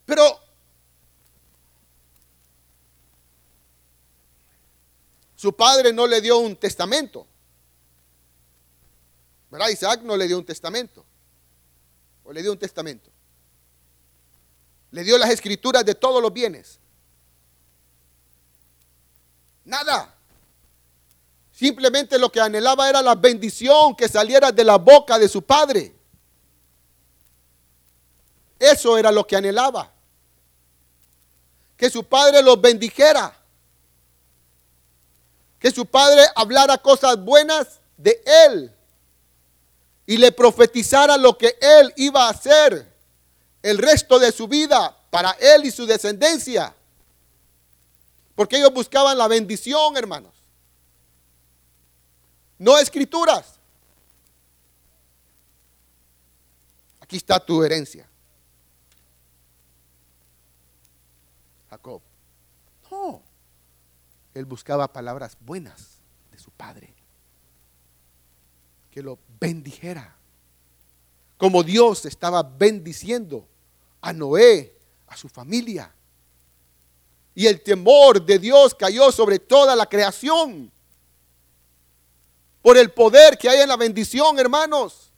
Pero 0.06 0.40
su 5.36 5.54
padre 5.54 5.92
no 5.92 6.08
le 6.08 6.20
dio 6.20 6.38
un 6.38 6.56
testamento. 6.56 7.29
¿Verdad? 9.50 9.68
Isaac 9.68 10.02
no 10.02 10.16
le 10.16 10.26
dio 10.26 10.38
un 10.38 10.44
testamento. 10.44 11.04
O 12.24 12.32
le 12.32 12.42
dio 12.42 12.52
un 12.52 12.58
testamento. 12.58 13.10
Le 14.90 15.02
dio 15.04 15.18
las 15.18 15.30
escrituras 15.30 15.84
de 15.84 15.94
todos 15.94 16.22
los 16.22 16.32
bienes. 16.32 16.78
Nada. 19.64 20.14
Simplemente 21.52 22.18
lo 22.18 22.30
que 22.30 22.40
anhelaba 22.40 22.88
era 22.88 23.02
la 23.02 23.14
bendición 23.14 23.94
que 23.94 24.08
saliera 24.08 24.50
de 24.52 24.64
la 24.64 24.76
boca 24.76 25.18
de 25.18 25.28
su 25.28 25.42
padre. 25.42 25.94
Eso 28.58 28.96
era 28.96 29.10
lo 29.10 29.26
que 29.26 29.36
anhelaba 29.36 29.92
que 31.80 31.88
su 31.88 32.04
padre 32.04 32.42
los 32.42 32.60
bendijera, 32.60 33.34
que 35.58 35.70
su 35.70 35.86
padre 35.86 36.26
hablara 36.34 36.76
cosas 36.76 37.16
buenas 37.16 37.80
de 37.96 38.22
él 38.46 38.70
y 40.10 40.16
le 40.16 40.32
profetizara 40.32 41.16
lo 41.16 41.38
que 41.38 41.56
él 41.60 41.94
iba 41.94 42.26
a 42.26 42.30
hacer 42.30 42.92
el 43.62 43.78
resto 43.78 44.18
de 44.18 44.32
su 44.32 44.48
vida 44.48 44.96
para 45.08 45.30
él 45.38 45.66
y 45.66 45.70
su 45.70 45.86
descendencia. 45.86 46.74
Porque 48.34 48.56
ellos 48.56 48.74
buscaban 48.74 49.16
la 49.16 49.28
bendición, 49.28 49.96
hermanos. 49.96 50.34
No 52.58 52.76
escrituras. 52.76 53.60
Aquí 57.00 57.16
está 57.16 57.38
tu 57.38 57.62
herencia. 57.62 58.08
Jacob. 61.70 62.02
No. 62.90 63.22
Él 64.34 64.44
buscaba 64.44 64.92
palabras 64.92 65.36
buenas 65.38 66.00
de 66.32 66.38
su 66.40 66.50
padre. 66.50 66.92
Que 68.90 69.04
lo 69.04 69.16
bendijera. 69.40 70.14
Como 71.38 71.62
Dios 71.62 72.04
estaba 72.04 72.42
bendiciendo 72.42 73.48
a 74.02 74.12
Noé, 74.12 74.76
a 75.06 75.16
su 75.16 75.28
familia. 75.28 75.92
Y 77.34 77.46
el 77.46 77.62
temor 77.62 78.24
de 78.24 78.38
Dios 78.38 78.74
cayó 78.74 79.10
sobre 79.10 79.38
toda 79.38 79.74
la 79.74 79.86
creación. 79.86 80.70
Por 82.60 82.76
el 82.76 82.90
poder 82.90 83.38
que 83.38 83.48
hay 83.48 83.60
en 83.60 83.68
la 83.68 83.76
bendición, 83.78 84.38
hermanos. 84.38 85.10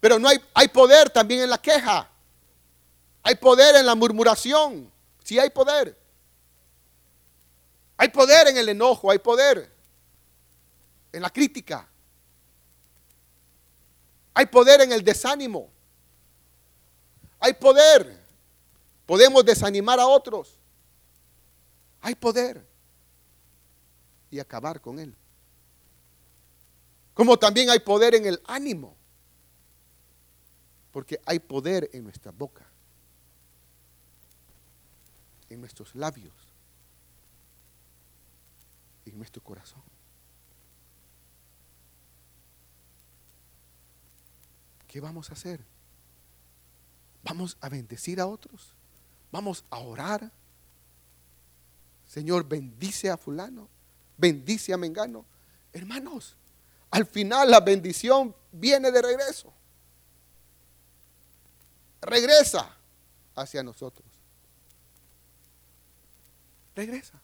Pero 0.00 0.18
no 0.18 0.28
hay, 0.28 0.38
hay 0.54 0.68
poder 0.68 1.10
también 1.10 1.42
en 1.42 1.50
la 1.50 1.58
queja. 1.58 2.10
Hay 3.22 3.34
poder 3.34 3.76
en 3.76 3.84
la 3.84 3.94
murmuración. 3.94 4.90
Sí 5.22 5.38
hay 5.38 5.50
poder. 5.50 5.98
Hay 7.98 8.08
poder 8.08 8.48
en 8.48 8.56
el 8.56 8.68
enojo, 8.70 9.10
hay 9.10 9.18
poder 9.18 9.77
en 11.12 11.22
la 11.22 11.30
crítica. 11.30 11.88
Hay 14.34 14.46
poder 14.46 14.80
en 14.82 14.92
el 14.92 15.02
desánimo. 15.02 15.70
Hay 17.40 17.54
poder. 17.54 18.18
Podemos 19.06 19.44
desanimar 19.44 19.98
a 19.98 20.06
otros. 20.06 20.58
Hay 22.00 22.14
poder. 22.14 22.66
Y 24.30 24.38
acabar 24.38 24.80
con 24.80 24.98
él. 24.98 25.14
Como 27.14 27.38
también 27.38 27.70
hay 27.70 27.80
poder 27.80 28.14
en 28.14 28.26
el 28.26 28.40
ánimo. 28.46 28.94
Porque 30.92 31.20
hay 31.24 31.38
poder 31.38 31.90
en 31.92 32.04
nuestra 32.04 32.30
boca 32.30 32.68
en 35.50 35.60
nuestros 35.60 35.94
labios, 35.94 36.34
en 39.06 39.16
nuestro 39.16 39.42
corazón. 39.42 39.82
¿Qué 44.98 45.02
vamos 45.02 45.30
a 45.30 45.34
hacer? 45.34 45.60
¿Vamos 47.22 47.56
a 47.60 47.68
bendecir 47.68 48.20
a 48.20 48.26
otros? 48.26 48.72
¿Vamos 49.30 49.62
a 49.70 49.78
orar? 49.78 50.32
Señor, 52.08 52.48
bendice 52.48 53.08
a 53.08 53.16
fulano, 53.16 53.68
bendice 54.16 54.72
a 54.72 54.76
Mengano. 54.76 55.24
Hermanos, 55.72 56.34
al 56.90 57.06
final 57.06 57.48
la 57.48 57.60
bendición 57.60 58.34
viene 58.50 58.90
de 58.90 59.00
regreso. 59.00 59.52
Regresa 62.00 62.68
hacia 63.36 63.62
nosotros 63.62 64.04
regresa. 66.74 67.20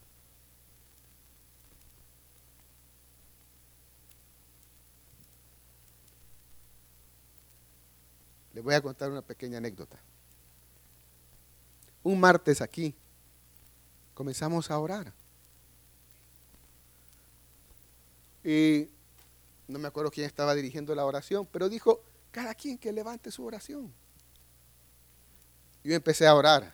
Le 8.55 8.61
voy 8.61 8.73
a 8.73 8.81
contar 8.81 9.11
una 9.11 9.21
pequeña 9.21 9.57
anécdota. 9.57 9.97
Un 12.03 12.17
martes 12.17 12.61
aquí 12.61 12.95
comenzamos 14.13 14.71
a 14.71 14.79
orar. 14.79 15.11
Y 18.45 18.87
no 19.67 19.77
me 19.77 19.89
acuerdo 19.89 20.09
quién 20.09 20.25
estaba 20.25 20.55
dirigiendo 20.55 20.95
la 20.95 21.03
oración, 21.03 21.45
pero 21.51 21.67
dijo, 21.67 22.01
cada 22.31 22.55
quien 22.55 22.77
que 22.77 22.93
levante 22.93 23.29
su 23.29 23.43
oración. 23.43 23.91
Yo 25.83 25.93
empecé 25.93 26.25
a 26.25 26.33
orar. 26.33 26.73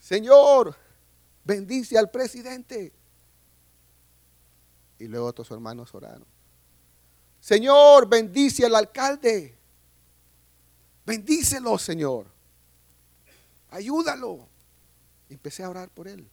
Señor, 0.00 0.74
bendice 1.44 1.98
al 1.98 2.10
presidente. 2.10 2.90
Y 4.98 5.08
luego 5.08 5.26
otros 5.26 5.50
hermanos 5.50 5.94
oraron. 5.94 6.24
Señor, 7.38 8.08
bendice 8.08 8.64
al 8.64 8.76
alcalde. 8.76 9.55
Bendícelo, 11.06 11.78
Señor. 11.78 12.26
Ayúdalo. 13.70 14.48
empecé 15.30 15.62
a 15.62 15.70
orar 15.70 15.88
por 15.88 16.08
él. 16.08 16.28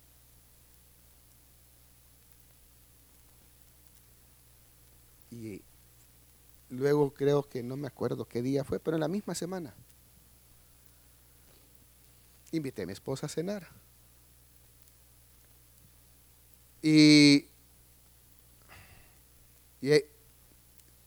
Y 5.32 5.62
luego 6.70 7.14
creo 7.14 7.44
que 7.48 7.64
no 7.64 7.76
me 7.78 7.88
acuerdo 7.88 8.26
qué 8.26 8.42
día 8.42 8.64
fue, 8.64 8.80
pero 8.80 8.98
en 8.98 9.02
la 9.02 9.08
misma 9.08 9.34
semana 9.36 9.74
invité 12.52 12.84
a 12.84 12.86
mi 12.86 12.94
esposa 12.94 13.26
a 13.26 13.30
cenar. 13.30 13.68
Y, 16.82 17.46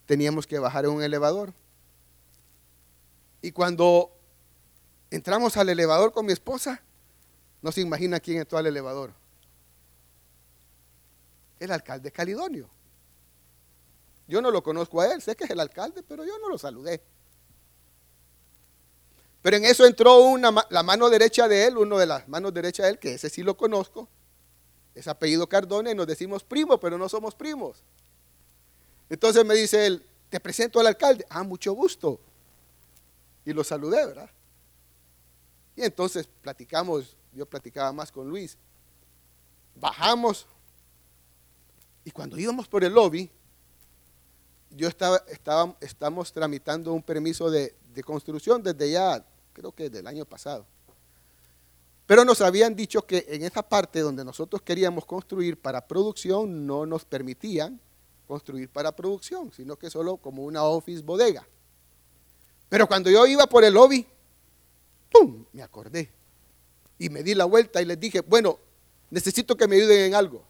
teníamos 0.07 0.47
que 0.47 0.59
bajar 0.59 0.85
en 0.85 0.93
un 0.93 1.03
elevador. 1.03 1.53
Y 3.43 3.53
cuando 3.53 4.17
entramos 5.11 5.57
al 5.57 5.69
elevador 5.69 6.13
con 6.13 6.27
mi 6.27 6.33
esposa. 6.33 6.83
No 7.63 7.73
se 7.73 7.81
imagina 7.81 8.21
quién 8.21 8.39
entró 8.39 8.59
al 8.59 8.67
elevador. 8.67 9.13
El 11.59 11.73
alcalde 11.73 12.13
Calidonio. 12.13 12.69
Yo 14.29 14.43
no 14.43 14.51
lo 14.51 14.63
conozco 14.63 15.01
a 15.01 15.13
él, 15.13 15.23
sé 15.23 15.37
que 15.37 15.45
es 15.45 15.51
el 15.51 15.61
alcalde, 15.61 16.03
pero 16.03 16.25
yo 16.25 16.39
no 16.39 16.49
lo 16.49 16.59
saludé. 16.59 17.01
Pero 19.41 19.57
en 19.57 19.65
eso 19.65 19.87
entró 19.87 20.19
una, 20.19 20.53
la 20.71 20.83
mano 20.83 21.09
derecha 21.09 21.47
de 21.47 21.67
él, 21.67 21.79
uno 21.79 21.99
de 21.99 22.07
las 22.07 22.29
manos 22.29 22.53
derechas 22.53 22.85
de 22.85 22.91
él, 22.91 22.99
que 22.99 23.15
ese 23.15 23.31
sí 23.31 23.43
lo 23.43 23.57
conozco. 23.57 24.09
Es 24.95 25.07
apellido 25.07 25.49
Cardona 25.49 25.93
y 25.93 25.95
nos 25.95 26.07
decimos 26.07 26.43
primo, 26.43 26.81
pero 26.81 26.99
no 26.99 27.09
somos 27.09 27.35
primos. 27.35 27.85
Entonces 29.09 29.45
me 29.45 29.55
dice 29.55 29.87
él, 29.87 30.05
te 30.29 30.41
presento 30.41 30.81
al 30.81 30.89
alcalde. 30.89 31.25
Ah, 31.31 31.45
mucho 31.45 31.73
gusto. 31.73 32.19
Y 33.47 33.55
lo 33.55 33.65
saludé, 33.65 34.05
¿verdad? 34.05 34.29
Y 35.77 35.83
entonces 35.83 36.29
platicamos, 36.43 37.17
yo 37.33 37.47
platicaba 37.47 37.93
más 37.93 38.11
con 38.13 38.29
Luis. 38.29 38.59
Bajamos. 39.77 40.47
Y 42.05 42.11
cuando 42.11 42.39
íbamos 42.39 42.67
por 42.67 42.83
el 42.83 42.93
lobby, 42.93 43.31
yo 44.71 44.89
estaba, 44.89 45.23
estaba 45.29 45.77
estamos 45.81 46.33
tramitando 46.33 46.93
un 46.93 47.03
permiso 47.03 47.51
de, 47.51 47.75
de 47.95 48.03
construcción 48.03 48.63
desde 48.63 48.91
ya, 48.91 49.25
creo 49.53 49.73
que 49.73 49.89
del 49.89 50.07
año 50.07 50.25
pasado. 50.25 50.67
Pero 52.07 52.25
nos 52.25 52.41
habían 52.41 52.75
dicho 52.75 53.03
que 53.07 53.27
en 53.29 53.43
esa 53.43 53.63
parte 53.63 54.01
donde 54.01 54.25
nosotros 54.25 54.63
queríamos 54.63 55.07
construir 55.07 55.61
para 55.61 55.87
producción 55.87 56.67
no 56.67 56.85
nos 56.85 57.05
permitían 57.05 57.81
construir 58.27 58.69
para 58.69 58.95
producción, 58.95 59.53
sino 59.53 59.77
que 59.77 59.89
solo 59.89 60.17
como 60.17 60.45
una 60.45 60.65
office 60.65 61.03
bodega. 61.03 61.47
Pero 62.69 62.87
cuando 62.87 63.11
yo 63.11 63.27
iba 63.27 63.47
por 63.47 63.65
el 63.65 63.75
lobby, 63.75 64.07
¡pum! 65.11 65.45
Me 65.53 65.63
acordé. 65.63 66.11
Y 66.99 67.09
me 67.09 67.23
di 67.23 67.35
la 67.35 67.45
vuelta 67.45 67.81
y 67.81 67.85
les 67.85 67.99
dije, 68.01 68.21
bueno, 68.21 68.59
necesito 69.11 69.57
que 69.57 69.69
me 69.69 69.77
ayuden 69.77 70.07
en 70.07 70.15
algo. 70.15 70.45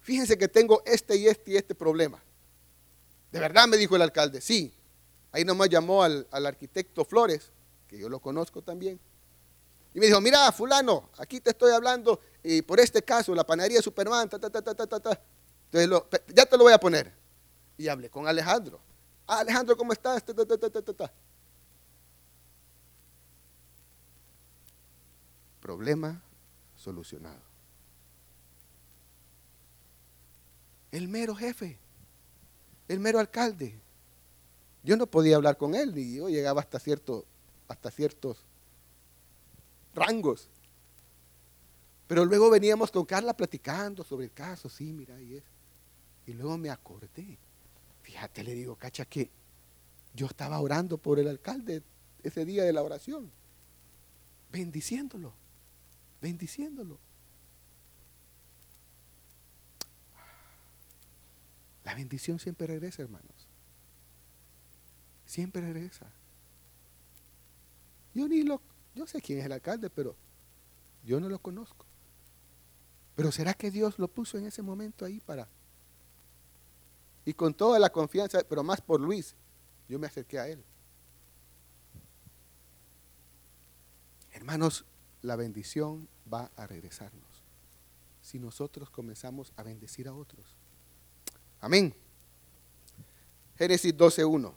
Fíjense 0.00 0.36
que 0.38 0.48
tengo 0.48 0.82
este 0.84 1.16
y 1.16 1.28
este 1.28 1.52
y 1.52 1.56
este 1.56 1.74
problema. 1.74 2.22
De 3.30 3.40
verdad 3.40 3.66
me 3.66 3.76
dijo 3.76 3.96
el 3.96 4.02
alcalde, 4.02 4.40
sí. 4.40 4.72
Ahí 5.30 5.44
nomás 5.44 5.68
llamó 5.68 6.02
al, 6.02 6.26
arquitecto 6.30 7.04
Flores, 7.04 7.50
que 7.88 7.98
yo 7.98 8.08
lo 8.08 8.18
conozco 8.18 8.62
también. 8.62 9.00
Y 9.94 10.00
me 10.00 10.06
dijo, 10.06 10.20
mira, 10.20 10.50
fulano, 10.52 11.10
aquí 11.18 11.40
te 11.40 11.50
estoy 11.50 11.72
hablando 11.72 12.20
y 12.42 12.62
por 12.62 12.80
este 12.80 13.02
caso, 13.02 13.34
la 13.34 13.44
panadería 13.44 13.80
Superman, 13.80 14.28
ta, 14.28 14.38
ta, 14.38 14.50
ta, 14.50 14.62
ta, 14.62 14.74
ta, 14.74 15.00
ta. 15.00 15.20
Entonces, 15.70 16.20
ya 16.34 16.46
te 16.46 16.56
lo 16.56 16.64
voy 16.64 16.72
a 16.72 16.78
poner. 16.78 17.12
Y 17.78 17.88
hablé 17.88 18.10
con 18.10 18.26
Alejandro. 18.26 18.80
Ah, 19.26 19.40
Alejandro, 19.40 19.76
¿cómo 19.76 19.92
estás? 19.92 20.22
Problema 25.60 26.20
solucionado. 26.76 27.40
El 30.90 31.08
mero 31.08 31.34
jefe, 31.34 31.78
el 32.88 33.00
mero 33.00 33.18
alcalde. 33.18 33.78
Yo 34.82 34.96
no 34.96 35.06
podía 35.06 35.36
hablar 35.36 35.56
con 35.56 35.74
él 35.74 35.96
y 35.96 36.16
yo 36.16 36.28
llegaba 36.28 36.60
hasta, 36.60 36.78
hasta 37.68 37.90
ciertos 37.90 38.38
rangos. 39.94 40.48
Pero 42.08 42.24
luego 42.24 42.50
veníamos 42.50 42.90
con 42.90 43.06
Carla 43.06 43.34
platicando 43.34 44.04
sobre 44.04 44.26
el 44.26 44.32
caso, 44.32 44.68
sí, 44.68 44.92
mira, 44.92 45.18
y 45.20 45.36
es. 45.36 45.44
Y 46.26 46.34
luego 46.34 46.58
me 46.58 46.68
acordé. 46.68 47.38
Fíjate, 48.02 48.44
le 48.44 48.54
digo, 48.54 48.76
cacha, 48.76 49.04
que 49.04 49.30
yo 50.14 50.26
estaba 50.26 50.60
orando 50.60 50.98
por 50.98 51.18
el 51.18 51.28
alcalde 51.28 51.82
ese 52.22 52.44
día 52.44 52.64
de 52.64 52.72
la 52.72 52.82
oración, 52.82 53.30
bendiciéndolo, 54.50 55.32
bendiciéndolo. 56.20 56.98
La 61.84 61.94
bendición 61.94 62.38
siempre 62.38 62.66
regresa, 62.66 63.02
hermanos. 63.02 63.48
Siempre 65.26 65.62
regresa. 65.62 66.06
Yo 68.14 68.28
ni 68.28 68.42
lo, 68.42 68.60
yo 68.94 69.06
sé 69.06 69.20
quién 69.20 69.38
es 69.38 69.46
el 69.46 69.52
alcalde, 69.52 69.90
pero 69.90 70.14
yo 71.04 71.18
no 71.18 71.28
lo 71.28 71.38
conozco. 71.38 71.86
Pero 73.16 73.32
¿será 73.32 73.54
que 73.54 73.70
Dios 73.70 73.98
lo 73.98 74.08
puso 74.08 74.38
en 74.38 74.46
ese 74.46 74.62
momento 74.62 75.04
ahí 75.04 75.20
para 75.20 75.48
y 77.24 77.32
con 77.34 77.54
toda 77.54 77.78
la 77.78 77.90
confianza, 77.90 78.40
pero 78.48 78.62
más 78.62 78.80
por 78.80 79.00
Luis, 79.00 79.34
yo 79.88 79.98
me 79.98 80.06
acerqué 80.06 80.38
a 80.38 80.48
él. 80.48 80.62
Hermanos, 84.32 84.84
la 85.22 85.36
bendición 85.36 86.08
va 86.32 86.50
a 86.56 86.66
regresarnos 86.66 87.32
si 88.22 88.38
nosotros 88.38 88.88
comenzamos 88.88 89.52
a 89.56 89.62
bendecir 89.62 90.08
a 90.08 90.14
otros. 90.14 90.44
Amén. 91.60 91.94
Génesis 93.56 93.94
12.1. 93.94 94.52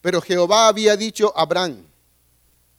Pero 0.00 0.20
Jehová 0.20 0.68
había 0.68 0.96
dicho 0.96 1.36
a 1.36 1.42
Abraham, 1.42 1.84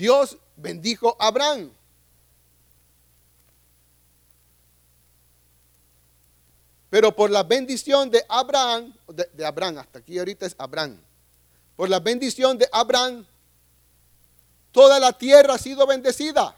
Dios 0.00 0.38
bendijo 0.56 1.14
a 1.18 1.26
Abraham. 1.26 1.70
Pero 6.88 7.14
por 7.14 7.30
la 7.30 7.42
bendición 7.42 8.10
de 8.10 8.24
Abraham, 8.26 8.94
de, 9.08 9.44
Abraham, 9.44 9.76
hasta 9.76 9.98
aquí 9.98 10.18
ahorita 10.18 10.46
es 10.46 10.56
Abraham. 10.56 10.98
Por 11.76 11.90
la 11.90 12.00
bendición 12.00 12.56
de 12.56 12.66
Abraham, 12.72 13.26
toda 14.72 14.98
la 14.98 15.12
tierra 15.12 15.54
ha 15.54 15.58
sido 15.58 15.86
bendecida. 15.86 16.56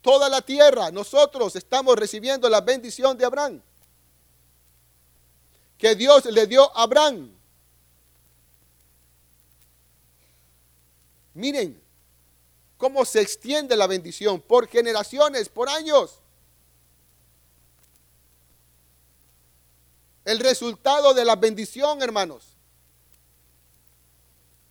Toda 0.00 0.28
la 0.28 0.40
tierra, 0.40 0.92
nosotros 0.92 1.56
estamos 1.56 1.96
recibiendo 1.96 2.48
la 2.48 2.60
bendición 2.60 3.18
de 3.18 3.24
Abraham. 3.24 3.60
Que 5.76 5.96
Dios 5.96 6.26
le 6.26 6.46
dio 6.46 6.64
a 6.76 6.84
Abraham. 6.84 7.37
Miren 11.38 11.80
cómo 12.76 13.04
se 13.04 13.20
extiende 13.20 13.76
la 13.76 13.86
bendición 13.86 14.40
por 14.40 14.66
generaciones, 14.66 15.48
por 15.48 15.68
años. 15.68 16.18
El 20.24 20.40
resultado 20.40 21.14
de 21.14 21.24
la 21.24 21.36
bendición, 21.36 22.02
hermanos, 22.02 22.56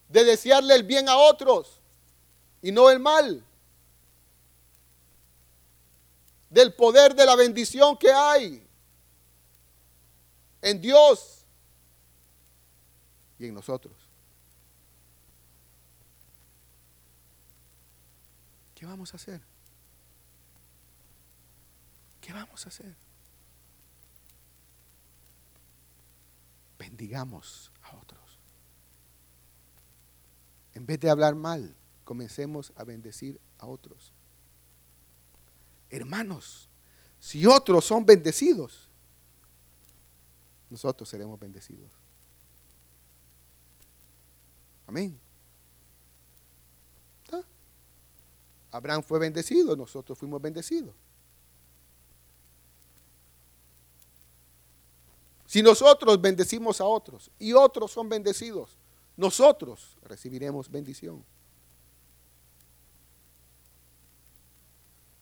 de 0.09 0.25
desearle 0.25 0.75
el 0.75 0.83
bien 0.83 1.07
a 1.07 1.15
otros 1.15 1.79
y 2.61 2.73
no 2.73 2.89
el 2.89 2.99
mal. 2.99 3.41
Del 6.49 6.73
poder 6.73 7.15
de 7.15 7.25
la 7.25 7.37
bendición 7.37 7.97
que 7.97 8.11
hay 8.11 8.67
en 10.61 10.81
Dios 10.81 11.45
y 13.39 13.45
en 13.45 13.53
nosotros. 13.53 14.06
¿Qué 18.77 18.85
vamos 18.85 19.11
a 19.11 19.17
hacer? 19.17 19.41
¿Qué 22.21 22.31
vamos 22.31 22.63
a 22.63 22.69
hacer? 22.69 22.95
Bendigamos 26.77 27.71
a 27.81 27.95
otros. 27.95 28.39
En 30.75 30.85
vez 30.85 30.99
de 30.99 31.09
hablar 31.09 31.33
mal, 31.33 31.75
comencemos 32.03 32.71
a 32.75 32.83
bendecir 32.83 33.41
a 33.57 33.65
otros. 33.65 34.13
Hermanos, 35.89 36.69
si 37.19 37.47
otros 37.47 37.83
son 37.83 38.05
bendecidos, 38.05 38.91
nosotros 40.69 41.09
seremos 41.09 41.39
bendecidos. 41.39 41.89
Amén. 44.85 45.19
Abraham 48.77 49.01
fue 49.01 49.17
bendecido, 49.17 49.75
nosotros 49.75 50.17
fuimos 50.17 50.39
bendecidos. 50.39 50.93
Si 55.47 55.63
nosotros 55.63 56.21
bendecimos 56.21 56.79
a 56.79 56.85
otros 56.85 57.31
y 57.39 57.53
otros 57.53 57.91
son 57.91 58.07
bendecidos, 58.07 58.77
nosotros 59.15 59.97
recibiremos 60.03 60.69
bendición. 60.69 61.23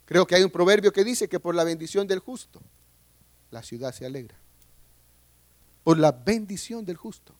Creo 0.06 0.28
que 0.28 0.36
hay 0.36 0.44
un 0.44 0.52
proverbio 0.52 0.92
que 0.92 1.06
dice 1.06 1.30
que 1.30 1.40
por 1.40 1.56
la 1.56 1.64
bendición 1.64 2.06
del 2.08 2.20
justo, 2.20 2.62
la 3.52 3.64
ciudad 3.64 3.94
se 3.94 4.06
alegra. 4.06 4.38
Por 5.84 5.98
la 5.98 6.12
bendición 6.12 6.84
del 6.84 6.98
justo, 6.98 7.34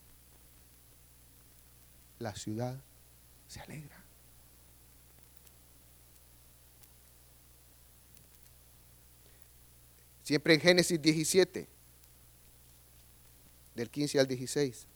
la 2.20 2.34
ciudad 2.36 2.80
se 3.48 3.60
alegra. 3.60 4.05
Siempre 10.26 10.56
en 10.56 10.60
Génesis 10.60 11.00
17, 11.00 11.68
del 13.76 13.90
15 13.92 14.20
al 14.20 14.28
16. 14.28 14.88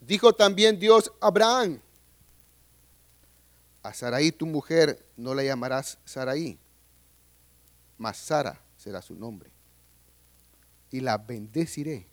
Dijo 0.00 0.32
también 0.32 0.76
Dios 0.76 1.12
a 1.20 1.28
Abraham, 1.28 1.80
a 3.84 3.94
Saraí 3.94 4.32
tu 4.32 4.44
mujer 4.44 5.06
no 5.16 5.36
la 5.36 5.44
llamarás 5.44 5.98
Saraí, 6.04 6.58
mas 7.96 8.16
Sara 8.16 8.60
será 8.76 9.00
su 9.00 9.14
nombre. 9.14 9.52
Y 10.90 10.98
la 10.98 11.16
bendeciré, 11.16 12.08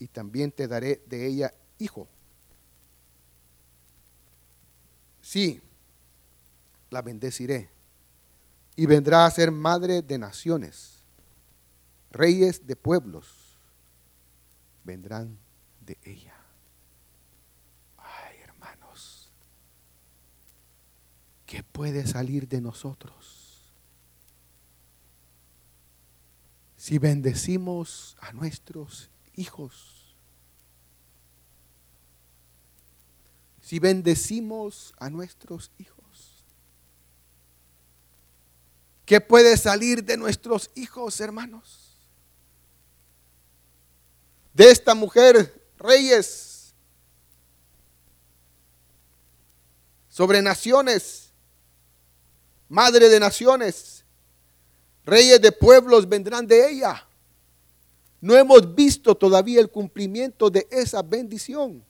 y 0.00 0.08
también 0.08 0.50
te 0.50 0.66
daré 0.66 1.00
de 1.06 1.24
ella 1.24 1.54
hijo. 1.78 2.08
Sí, 5.28 5.60
la 6.88 7.02
bendeciré, 7.02 7.68
y 8.76 8.86
vendrá 8.86 9.26
a 9.26 9.30
ser 9.30 9.50
madre 9.50 10.00
de 10.00 10.16
naciones, 10.16 11.04
reyes 12.10 12.66
de 12.66 12.74
pueblos 12.74 13.26
vendrán 14.84 15.36
de 15.84 15.98
ella. 16.02 16.34
¿qué 21.44 21.62
puede 21.62 22.06
salir 22.06 22.48
de 22.48 22.62
nosotros? 22.62 23.70
Si 26.78 26.98
bendecimos 26.98 28.16
a 28.22 28.32
nuestros 28.32 29.10
hijos, 29.34 29.97
si 33.68 33.78
bendecimos 33.78 34.94
a 34.96 35.10
nuestros 35.10 35.70
hijos, 35.76 36.42
¿qué 39.04 39.20
puede 39.20 39.58
salir 39.58 40.02
de 40.02 40.16
nuestros 40.16 40.70
hijos, 40.74 41.20
hermanos? 41.20 41.94
De 44.54 44.70
esta 44.70 44.94
mujer, 44.94 45.68
reyes, 45.76 46.72
sobre 50.08 50.40
naciones, 50.40 51.30
madre 52.70 53.10
de 53.10 53.20
naciones, 53.20 54.02
reyes 55.04 55.42
de 55.42 55.52
pueblos 55.52 56.08
vendrán 56.08 56.46
de 56.46 56.70
ella. 56.70 57.06
No 58.18 58.34
hemos 58.34 58.74
visto 58.74 59.14
todavía 59.14 59.60
el 59.60 59.70
cumplimiento 59.70 60.48
de 60.48 60.66
esa 60.70 61.02
bendición. 61.02 61.84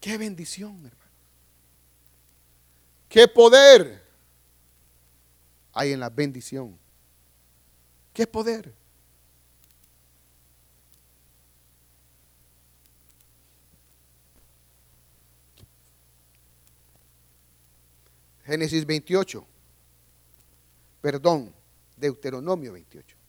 Qué 0.00 0.16
bendición, 0.16 0.76
hermano. 0.86 1.10
Qué 3.08 3.28
poder 3.28 4.10
hay 5.72 5.92
en 5.92 6.00
la 6.00 6.10
bendición. 6.10 6.78
Qué 8.12 8.26
poder. 8.26 8.74
Génesis 18.44 18.84
28. 18.84 19.46
Perdón, 21.00 21.54
Deuteronomio 21.96 22.72
28. 22.72 23.19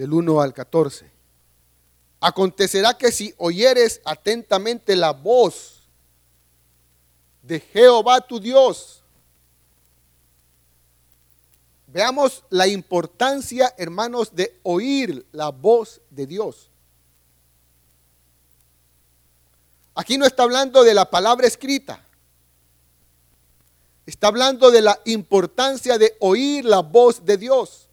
Del 0.00 0.14
1 0.14 0.40
al 0.40 0.54
14. 0.54 1.10
Acontecerá 2.20 2.96
que 2.96 3.12
si 3.12 3.34
oyeres 3.36 4.00
atentamente 4.06 4.96
la 4.96 5.10
voz 5.12 5.90
de 7.42 7.60
Jehová 7.60 8.22
tu 8.22 8.40
Dios, 8.40 9.02
veamos 11.86 12.44
la 12.48 12.66
importancia, 12.66 13.74
hermanos, 13.76 14.34
de 14.34 14.58
oír 14.62 15.26
la 15.32 15.50
voz 15.50 16.00
de 16.08 16.26
Dios. 16.26 16.70
Aquí 19.94 20.16
no 20.16 20.24
está 20.24 20.44
hablando 20.44 20.82
de 20.82 20.94
la 20.94 21.10
palabra 21.10 21.46
escrita. 21.46 22.02
Está 24.06 24.28
hablando 24.28 24.70
de 24.70 24.80
la 24.80 24.98
importancia 25.04 25.98
de 25.98 26.16
oír 26.20 26.64
la 26.64 26.80
voz 26.80 27.22
de 27.26 27.36
Dios. 27.36 27.89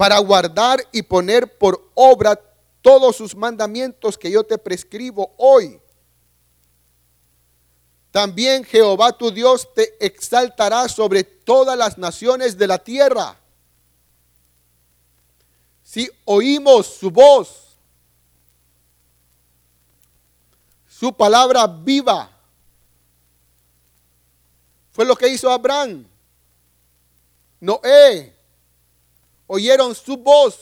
Para 0.00 0.18
guardar 0.18 0.82
y 0.92 1.02
poner 1.02 1.58
por 1.58 1.90
obra 1.92 2.40
todos 2.80 3.16
sus 3.16 3.36
mandamientos 3.36 4.16
que 4.16 4.30
yo 4.30 4.42
te 4.42 4.56
prescribo 4.56 5.34
hoy. 5.36 5.78
También 8.10 8.64
Jehová 8.64 9.12
tu 9.12 9.30
Dios 9.30 9.68
te 9.74 10.02
exaltará 10.02 10.88
sobre 10.88 11.22
todas 11.22 11.76
las 11.76 11.98
naciones 11.98 12.56
de 12.56 12.66
la 12.66 12.78
tierra. 12.78 13.38
Si 15.82 16.10
oímos 16.24 16.86
su 16.86 17.10
voz, 17.10 17.76
su 20.88 21.12
palabra 21.12 21.66
viva, 21.66 22.30
fue 24.92 25.04
lo 25.04 25.14
que 25.14 25.28
hizo 25.28 25.50
Abraham. 25.50 26.06
Noé, 27.60 28.39
oyeron 29.52 29.96
su 29.96 30.16
voz 30.16 30.56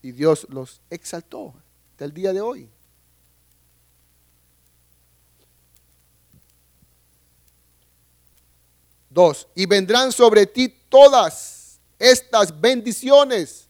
y 0.00 0.12
Dios 0.12 0.46
los 0.48 0.80
exaltó 0.88 1.52
hasta 1.90 2.06
el 2.06 2.14
día 2.14 2.32
de 2.32 2.40
hoy. 2.40 2.70
Dos, 9.10 9.46
y 9.54 9.66
vendrán 9.66 10.10
sobre 10.10 10.46
ti 10.46 10.70
todas 10.88 11.78
estas 11.98 12.58
bendiciones. 12.58 13.68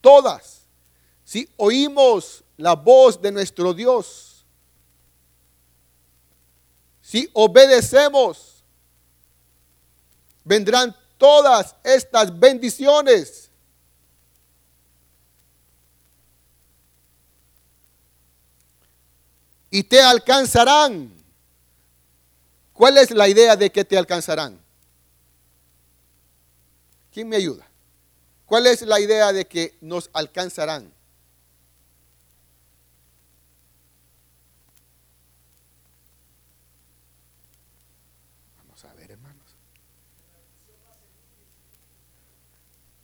Todas. 0.00 0.66
Si 1.24 1.48
oímos 1.56 2.44
la 2.56 2.74
voz 2.74 3.20
de 3.20 3.32
nuestro 3.32 3.74
Dios, 3.74 4.44
si 7.02 7.28
obedecemos 7.32 8.59
vendrán 10.50 10.96
todas 11.16 11.76
estas 11.84 12.36
bendiciones. 12.36 13.48
Y 19.70 19.84
te 19.84 20.02
alcanzarán. 20.02 21.14
¿Cuál 22.72 22.98
es 22.98 23.12
la 23.12 23.28
idea 23.28 23.54
de 23.54 23.70
que 23.70 23.84
te 23.84 23.96
alcanzarán? 23.96 24.60
¿Quién 27.12 27.28
me 27.28 27.36
ayuda? 27.36 27.64
¿Cuál 28.44 28.66
es 28.66 28.82
la 28.82 28.98
idea 28.98 29.32
de 29.32 29.46
que 29.46 29.78
nos 29.80 30.10
alcanzarán? 30.12 30.92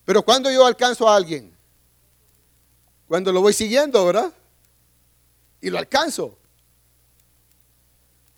Pero 0.07 0.23
cuando 0.23 0.51
yo 0.51 0.65
alcanzo 0.65 1.09
a 1.09 1.17
alguien, 1.17 1.55
cuando 3.09 3.33
lo 3.33 3.43
voy 3.43 3.53
siguiendo, 3.53 4.07
¿verdad? 4.07 4.33
Y 5.61 5.69
lo 5.69 5.79
alcanzo. 5.79 6.27
O 6.27 6.39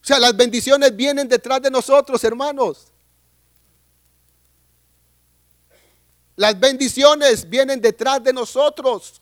sea, 0.09 0.19
las 0.19 0.35
bendiciones 0.35 0.97
vienen 0.97 1.29
detrás 1.29 1.61
de 1.61 1.71
nosotros, 1.71 2.25
hermanos. 2.25 2.87
Las 6.37 6.59
bendiciones 6.59 7.49
vienen 7.49 7.83
detrás 7.83 8.25
de 8.25 8.33
nosotros. 8.33 9.21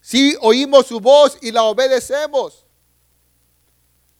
Si 0.00 0.34
oímos 0.40 0.86
su 0.86 1.00
voz 1.00 1.36
y 1.42 1.52
la 1.52 1.64
obedecemos. 1.64 2.64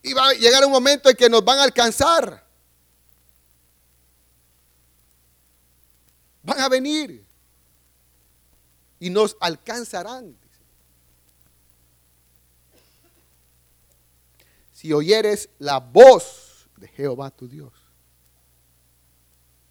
Y 0.02 0.12
va 0.12 0.28
a 0.28 0.34
llegar 0.34 0.66
un 0.66 0.72
momento 0.72 1.08
en 1.08 1.16
que 1.16 1.30
nos 1.30 1.42
van 1.42 1.60
a 1.60 1.62
alcanzar. 1.62 2.46
Van 6.48 6.60
a 6.60 6.68
venir. 6.70 7.26
Y 8.98 9.10
nos 9.10 9.36
alcanzarán. 9.38 10.34
Si 14.72 14.92
oyeres 14.94 15.50
la 15.58 15.78
voz 15.78 16.68
de 16.78 16.88
Jehová 16.88 17.30
tu 17.30 17.46
Dios. 17.48 17.72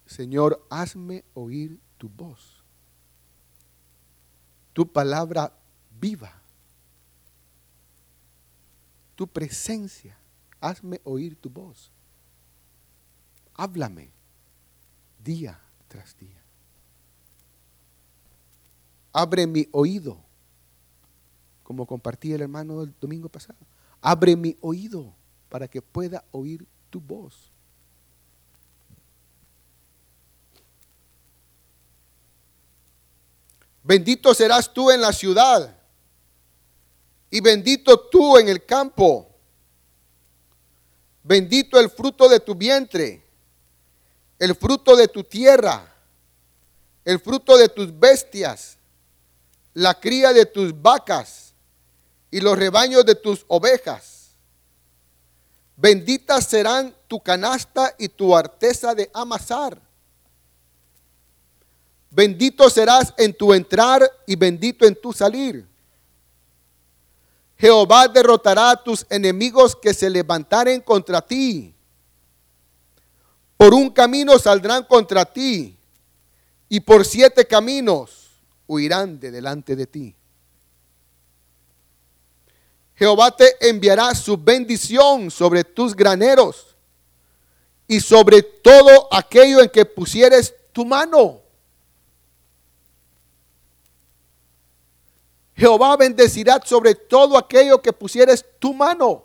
Señor, 0.06 0.64
hazme 0.70 1.24
oír 1.34 1.80
tu 1.98 2.08
voz. 2.08 2.62
Tu 4.72 4.90
palabra 4.90 5.52
viva. 5.98 6.40
Tu 9.16 9.26
presencia. 9.26 10.16
Hazme 10.60 11.00
oír 11.02 11.34
tu 11.34 11.50
voz. 11.50 11.90
Háblame 13.54 14.12
día 15.18 15.60
tras 15.88 16.16
día. 16.16 16.37
Abre 19.12 19.46
mi 19.46 19.68
oído, 19.72 20.18
como 21.62 21.86
compartí 21.86 22.32
el 22.32 22.42
hermano 22.42 22.82
el 22.82 22.94
domingo 23.00 23.28
pasado. 23.28 23.58
Abre 24.00 24.36
mi 24.36 24.56
oído 24.60 25.12
para 25.48 25.68
que 25.68 25.82
pueda 25.82 26.24
oír 26.30 26.66
tu 26.90 27.00
voz. 27.00 27.50
Bendito 33.82 34.34
serás 34.34 34.72
tú 34.72 34.90
en 34.90 35.00
la 35.00 35.12
ciudad 35.12 35.74
y 37.30 37.40
bendito 37.40 37.98
tú 38.08 38.36
en 38.36 38.48
el 38.48 38.64
campo. 38.64 39.28
Bendito 41.22 41.78
el 41.78 41.90
fruto 41.90 42.28
de 42.28 42.40
tu 42.40 42.54
vientre, 42.54 43.22
el 44.38 44.54
fruto 44.54 44.96
de 44.96 45.08
tu 45.08 45.24
tierra, 45.24 45.94
el 47.04 47.18
fruto 47.18 47.56
de 47.58 47.68
tus 47.68 47.98
bestias, 47.98 48.77
la 49.78 49.94
cría 49.94 50.32
de 50.32 50.44
tus 50.44 50.82
vacas 50.82 51.54
y 52.32 52.40
los 52.40 52.58
rebaños 52.58 53.06
de 53.06 53.14
tus 53.14 53.44
ovejas. 53.46 54.30
Benditas 55.76 56.46
serán 56.46 56.92
tu 57.06 57.20
canasta 57.20 57.94
y 57.96 58.08
tu 58.08 58.36
arteza 58.36 58.92
de 58.92 59.08
amasar. 59.14 59.80
Bendito 62.10 62.68
serás 62.68 63.14
en 63.16 63.32
tu 63.32 63.54
entrar 63.54 64.02
y 64.26 64.34
bendito 64.34 64.84
en 64.84 65.00
tu 65.00 65.12
salir. 65.12 65.64
Jehová 67.56 68.08
derrotará 68.08 68.70
a 68.70 68.82
tus 68.82 69.06
enemigos 69.08 69.76
que 69.76 69.94
se 69.94 70.10
levantaren 70.10 70.80
contra 70.80 71.20
ti. 71.20 71.72
Por 73.56 73.72
un 73.72 73.90
camino 73.90 74.40
saldrán 74.40 74.82
contra 74.82 75.24
ti 75.24 75.78
y 76.68 76.80
por 76.80 77.04
siete 77.04 77.46
caminos 77.46 78.17
huirán 78.68 79.18
de 79.18 79.32
delante 79.32 79.74
de 79.74 79.86
ti. 79.86 80.14
Jehová 82.94 83.34
te 83.34 83.68
enviará 83.68 84.14
su 84.14 84.36
bendición 84.36 85.30
sobre 85.30 85.64
tus 85.64 85.94
graneros 85.96 86.76
y 87.86 88.00
sobre 88.00 88.42
todo 88.42 89.08
aquello 89.12 89.60
en 89.60 89.70
que 89.70 89.84
pusieres 89.84 90.54
tu 90.72 90.84
mano. 90.84 91.40
Jehová 95.56 95.96
bendecirá 95.96 96.60
sobre 96.64 96.94
todo 96.94 97.36
aquello 97.36 97.82
que 97.82 97.92
pusieres 97.92 98.44
tu 98.60 98.74
mano. 98.74 99.24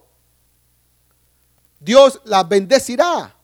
Dios 1.80 2.22
la 2.24 2.44
bendecirá. 2.44 3.36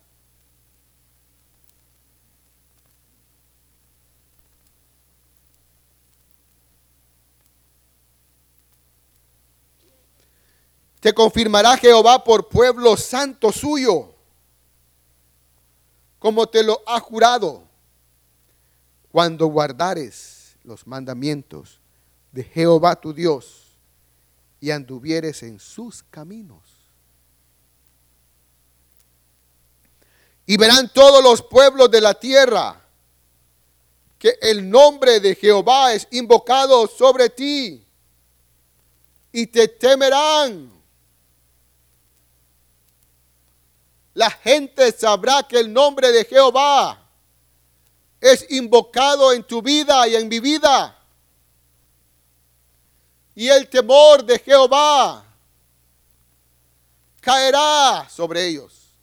Te 11.00 11.14
confirmará 11.14 11.78
Jehová 11.78 12.24
por 12.24 12.50
pueblo 12.50 12.98
santo 12.98 13.52
suyo, 13.52 14.14
como 16.20 16.48
te 16.48 16.64
lo 16.64 16.82
ha 16.86 17.00
jurado, 17.00 17.64
cuando 19.12 19.48
guardares 19.48 20.58
los 20.64 20.86
mandamientos 20.86 21.80
de 22.32 22.44
Jehová 22.44 22.96
tu 22.96 23.14
Dios 23.14 23.78
y 24.60 24.72
anduvieres 24.72 25.42
en 25.44 25.60
sus 25.60 26.04
caminos. 26.04 26.62
Y 30.46 30.58
verán 30.58 30.92
todos 30.92 31.24
los 31.24 31.42
pueblos 31.42 31.90
de 31.92 32.02
la 32.02 32.14
tierra 32.14 32.82
que 34.18 34.38
el 34.42 34.70
nombre 34.70 35.20
de 35.20 35.34
Jehová 35.36 35.94
es 35.94 36.08
invocado 36.12 36.88
sobre 36.88 37.30
ti 37.30 37.86
y 39.32 39.48
te 39.48 39.68
temerán. 39.68 40.79
La 44.14 44.30
gente 44.32 44.92
sabrá 44.92 45.44
que 45.44 45.60
el 45.60 45.72
nombre 45.72 46.12
de 46.12 46.26
Jehová 46.26 47.08
es 48.20 48.46
invocado 48.50 49.32
en 49.32 49.44
tu 49.44 49.62
vida 49.62 50.08
y 50.08 50.16
en 50.16 50.28
mi 50.28 50.40
vida 50.40 51.00
y 53.40 53.48
el 53.48 53.70
temor 53.70 54.22
de 54.26 54.38
Jehová 54.38 55.26
caerá 57.22 58.06
sobre 58.10 58.46
ellos. 58.46 58.98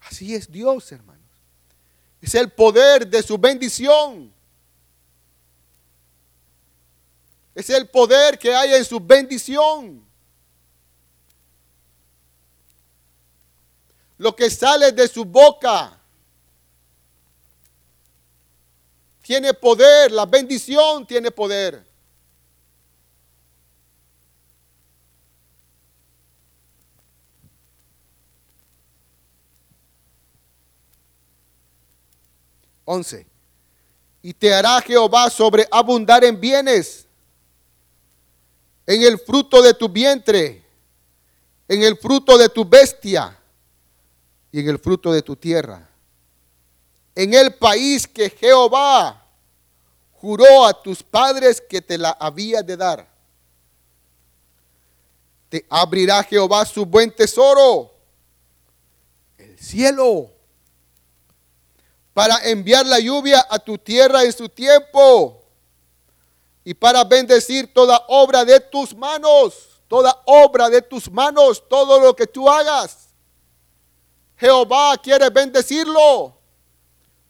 Así 0.00 0.34
es 0.34 0.50
Dios, 0.50 0.90
hermanos. 0.92 1.20
Es 2.22 2.34
el 2.34 2.50
poder 2.50 3.06
de 3.06 3.22
su 3.22 3.36
bendición. 3.36 4.32
Es 7.56 7.70
el 7.70 7.88
poder 7.88 8.38
que 8.38 8.54
hay 8.54 8.74
en 8.74 8.84
su 8.84 9.00
bendición. 9.00 10.06
Lo 14.18 14.36
que 14.36 14.50
sale 14.50 14.92
de 14.92 15.08
su 15.08 15.24
boca 15.24 15.98
tiene 19.22 19.54
poder, 19.54 20.12
la 20.12 20.26
bendición 20.26 21.06
tiene 21.06 21.30
poder. 21.30 21.82
Once. 32.84 33.26
Y 34.20 34.34
te 34.34 34.52
hará 34.52 34.82
Jehová 34.82 35.30
sobreabundar 35.30 36.22
en 36.22 36.38
bienes, 36.38 37.05
en 38.86 39.02
el 39.02 39.18
fruto 39.18 39.62
de 39.62 39.74
tu 39.74 39.88
vientre, 39.88 40.64
en 41.68 41.82
el 41.82 41.96
fruto 41.96 42.38
de 42.38 42.48
tu 42.48 42.64
bestia 42.64 43.38
y 44.52 44.60
en 44.60 44.68
el 44.68 44.78
fruto 44.78 45.12
de 45.12 45.22
tu 45.22 45.36
tierra 45.36 45.88
en 47.16 47.32
el 47.32 47.54
país 47.54 48.06
que 48.06 48.28
Jehová 48.28 49.24
juró 50.12 50.66
a 50.66 50.82
tus 50.82 51.02
padres 51.02 51.60
que 51.66 51.80
te 51.80 51.96
la 51.96 52.10
había 52.10 52.62
de 52.62 52.76
dar. 52.76 53.08
Te 55.48 55.64
abrirá 55.70 56.22
Jehová 56.22 56.66
su 56.66 56.84
buen 56.84 57.10
tesoro, 57.10 57.90
el 59.38 59.58
cielo, 59.58 60.30
para 62.12 62.38
enviar 62.48 62.84
la 62.84 63.00
lluvia 63.00 63.46
a 63.48 63.58
tu 63.58 63.78
tierra 63.78 64.22
en 64.24 64.32
su 64.32 64.48
tiempo 64.48 65.35
y 66.66 66.74
para 66.74 67.04
bendecir 67.04 67.72
toda 67.72 68.04
obra 68.08 68.44
de 68.44 68.58
tus 68.58 68.94
manos, 68.94 69.80
toda 69.86 70.20
obra 70.26 70.68
de 70.68 70.82
tus 70.82 71.08
manos, 71.08 71.62
todo 71.68 72.00
lo 72.00 72.14
que 72.14 72.26
tú 72.26 72.50
hagas. 72.50 73.14
Jehová 74.36 74.98
quiere 74.98 75.30
bendecirlo 75.30 76.36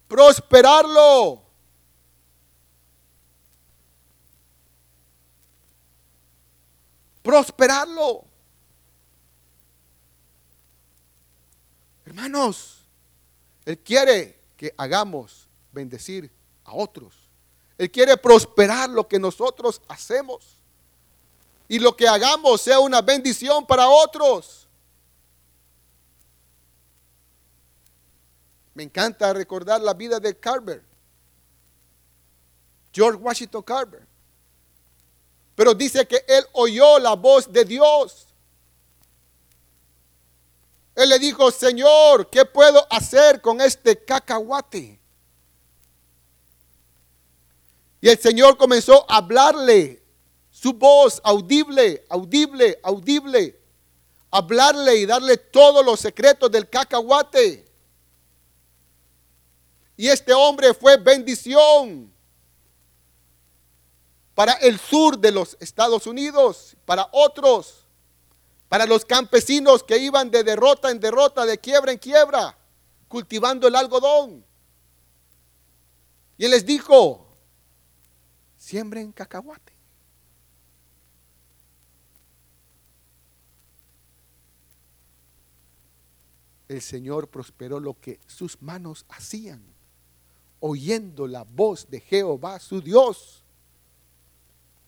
prosperarlo. 0.09 1.43
Prosperarlo. 7.23 8.25
Hermanos, 12.07 12.85
Él 13.67 13.79
quiere 13.81 14.41
que 14.57 14.73
hagamos 14.79 15.47
bendecir 15.73 16.31
a 16.65 16.73
otros. 16.73 17.26
Él 17.79 17.91
quiere 17.91 18.17
prosperar 18.17 18.89
lo 18.89 19.07
que 19.07 19.19
nosotros 19.19 19.81
hacemos. 19.89 20.57
Y 21.69 21.79
lo 21.79 21.97
que 21.97 22.07
hagamos 22.07 22.61
sea 22.61 22.79
una 22.79 23.03
bendición 23.03 23.67
para 23.67 23.89
otros. 23.89 24.67
Me 28.75 28.83
encanta 28.83 29.33
recordar 29.33 29.81
la 29.81 29.95
vida 29.95 30.21
de 30.21 30.39
Carver. 30.39 30.83
George 32.93 33.19
Washington 33.19 33.63
Carver. 33.63 34.07
Pero 35.55 35.75
dice 35.75 36.07
que 36.07 36.25
él 36.29 36.45
oyó 36.53 36.99
la 36.99 37.15
voz 37.15 37.51
de 37.51 37.65
Dios. 37.65 38.27
Él 40.95 41.11
le 41.11 41.19
dijo, 41.19 41.51
Señor, 41.51 42.31
¿qué 42.31 42.45
puedo 42.45 42.87
hacer 42.91 43.41
con 43.41 43.61
este 43.61 44.03
cacahuate? 44.03 44.99
Y 48.01 48.09
el 48.09 48.19
Señor 48.19 48.57
comenzó 48.57 49.05
a 49.11 49.19
hablarle, 49.19 50.03
su 50.51 50.73
voz 50.73 51.21
audible, 51.25 52.05
audible, 52.09 52.79
audible, 52.83 53.61
hablarle 54.31 54.97
y 54.97 55.07
darle 55.07 55.37
todos 55.37 55.85
los 55.85 56.01
secretos 56.01 56.51
del 56.51 56.69
cacahuate. 56.69 57.67
Y 59.97 60.09
este 60.09 60.35
hombre 60.35 60.75
fue 60.75 60.97
bendición 60.99 62.13
para 64.35 64.53
el 64.53 64.79
sur 64.79 65.19
de 65.19 65.33
los 65.33 65.57
Estados 65.61 66.07
Unidos, 66.07 66.77
para 66.85 67.09
otros, 67.13 67.87
para 68.69 68.85
los 68.85 69.05
campesinos 69.05 69.83
que 69.83 69.97
iban 69.97 70.31
de 70.31 70.45
derrota 70.45 70.91
en 70.91 71.01
derrota, 71.01 71.47
de 71.47 71.59
quiebra 71.59 71.93
en 71.93 71.99
quiebra, 71.99 72.59
cultivando 73.09 73.67
el 73.69 73.77
algodón. 73.77 74.45
Y 76.37 76.45
él 76.45 76.51
les 76.51 76.67
dijo, 76.67 77.26
siembren 78.67 79.13
cacahuate. 79.13 79.73
El 86.67 86.83
Señor 86.83 87.29
prosperó 87.29 87.79
lo 87.79 87.95
que 88.01 88.19
sus 88.27 88.61
manos 88.61 89.07
hacían, 89.09 89.63
oyendo 90.59 91.29
la 91.29 91.45
voz 91.45 91.89
de 91.89 92.01
Jehová 92.01 92.59
su 92.59 92.81
Dios. 92.81 93.45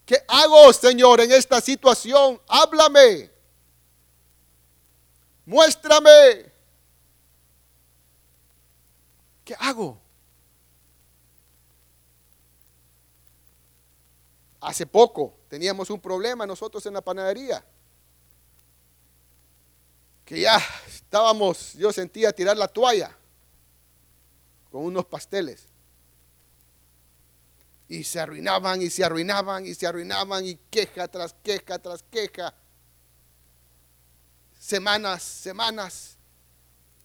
¿Qué 0.05 0.24
hago, 0.26 0.72
Señor, 0.72 1.20
en 1.20 1.31
esta 1.31 1.61
situación? 1.61 2.41
Háblame. 2.49 3.31
Muéstrame. 5.47 6.51
¿Qué 9.45 9.55
hago? 9.61 10.08
Hace 14.61 14.87
poco 14.87 15.35
teníamos 15.49 15.91
un 15.91 16.01
problema 16.01 16.47
nosotros 16.47 16.85
en 16.87 16.95
la 16.95 17.01
panadería. 17.01 17.65
Que 20.25 20.41
ya 20.41 20.61
estábamos, 20.87 21.75
yo 21.75 21.93
sentía 21.93 22.33
tirar 22.33 22.57
la 22.57 22.69
toalla 22.69 23.17
con 24.71 24.85
unos 24.85 25.07
pasteles 25.07 25.69
y 27.89 28.05
se 28.05 28.21
arruinaban 28.21 28.83
y 28.83 28.91
se 28.91 29.03
arruinaban 29.03 29.67
y 29.67 29.75
se 29.75 29.87
arruinaban 29.87 30.45
y 30.45 30.57
queja 30.71 31.09
tras 31.09 31.35
queja 31.43 31.79
tras 31.79 32.03
queja. 32.03 32.55
Semanas, 34.59 35.23
semanas. 35.23 36.17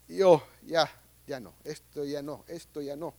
Y 0.10 0.18
yo, 0.18 0.44
ya, 0.64 0.92
ya 1.26 1.40
no, 1.40 1.54
esto 1.64 2.04
ya 2.04 2.22
no, 2.22 2.44
esto 2.48 2.82
ya 2.82 2.98
no. 2.98 3.14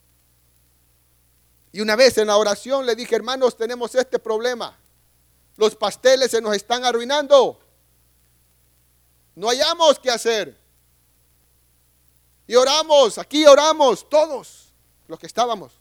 Y 1.75 1.81
una 1.81 1.97
vez 1.97 2.17
en 2.19 2.29
la 2.29 2.37
oración 2.37 2.87
le 2.87 2.95
dije, 2.95 3.17
hermanos, 3.17 3.57
tenemos 3.57 3.93
este 3.97 4.21
problema. 4.21 4.79
Los 5.57 5.75
pasteles 5.75 6.31
se 6.31 6.41
nos 6.41 6.55
están 6.55 6.85
arruinando. 6.85 7.59
No 9.35 9.49
hayamos 9.49 9.99
qué 9.99 10.09
hacer. 10.09 10.57
Y 12.47 12.55
oramos, 12.55 13.19
aquí 13.19 13.45
oramos, 13.45 14.09
todos 14.09 14.73
los 15.09 15.19
que 15.19 15.27
estábamos 15.27 15.73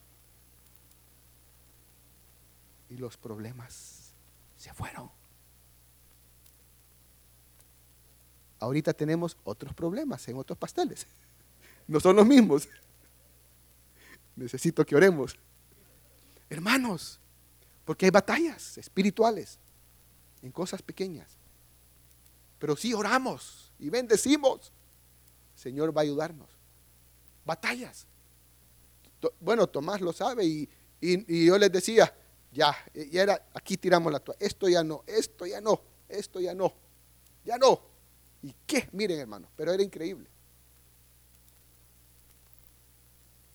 y 2.89 2.98
los 2.98 3.16
problemas 3.16 4.16
se 4.58 4.74
fueron. 4.74 5.12
Ahorita 8.60 8.94
tenemos 8.94 9.38
otros 9.44 9.76
problemas 9.76 10.28
en 10.28 10.38
otros 10.38 10.58
pasteles. 10.58 11.06
No 11.86 12.00
son 12.00 12.16
los 12.16 12.26
mismos. 12.26 12.68
Necesito 14.36 14.84
que 14.84 14.96
oremos. 14.96 15.38
Hermanos, 16.54 17.20
porque 17.84 18.06
hay 18.06 18.12
batallas 18.12 18.78
espirituales 18.78 19.58
en 20.43 20.51
cosas 20.51 20.84
pequeñas. 20.84 21.36
Pero 22.60 22.76
si 22.76 22.93
oramos 22.93 23.72
y 23.80 23.89
bendecimos, 23.89 24.72
Señor 25.56 25.97
va 25.97 26.01
a 26.01 26.04
ayudarnos. 26.04 26.47
Batallas. 27.43 28.06
Bueno, 29.39 29.66
Tomás 29.66 29.99
lo 29.99 30.14
sabe 30.14 30.45
y, 30.45 30.70
y 31.01 31.45
yo 31.47 31.58
les 31.58 31.72
decía, 31.72 32.16
ya, 32.51 32.76
y 32.93 33.18
era, 33.18 33.47
aquí 33.56 33.76
tiramos 33.76 34.14
la 34.14 34.20
toalla, 34.20 34.45
esto 34.45 34.70
ya 34.70 34.84
no, 34.84 35.04
esto 35.08 35.47
ya 35.47 35.60
no, 35.60 35.82
esto 36.08 36.39
ya 36.39 36.54
no, 36.54 36.72
ya 37.43 37.58
no. 37.58 37.82
¿Y 38.43 38.54
qué? 38.68 38.89
Miren 38.91 39.22
hermano, 39.22 39.49
pero 39.56 39.74
era 39.74 39.82
increíble. 39.82 40.30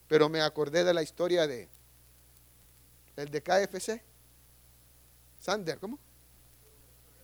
Pero 0.09 0.29
me 0.29 0.41
acordé 0.41 0.83
de 0.83 0.95
la 0.95 1.03
historia 1.03 1.47
de 1.47 1.69
el 3.23 3.31
de 3.31 3.43
KFC. 3.43 4.03
Sander, 5.41 5.79
¿cómo? 5.79 5.99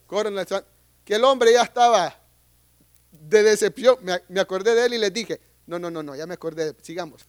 Coronel 0.07 0.47
Sander, 0.47 0.69
que 1.05 1.15
el 1.15 1.25
hombre 1.25 1.53
ya 1.53 1.63
estaba 1.63 2.15
de 3.13 3.43
decepción. 3.43 3.99
Me, 4.03 4.41
acordé 4.41 4.75
de 4.75 4.87
él 4.87 4.95
y 4.95 4.99
le 4.99 5.11
dije, 5.11 5.41
no, 5.67 5.79
no, 5.79 5.91
no, 5.91 6.03
no, 6.03 6.15
ya 6.15 6.27
me 6.27 6.35
acordé, 6.35 6.75
sigamos. 6.83 7.27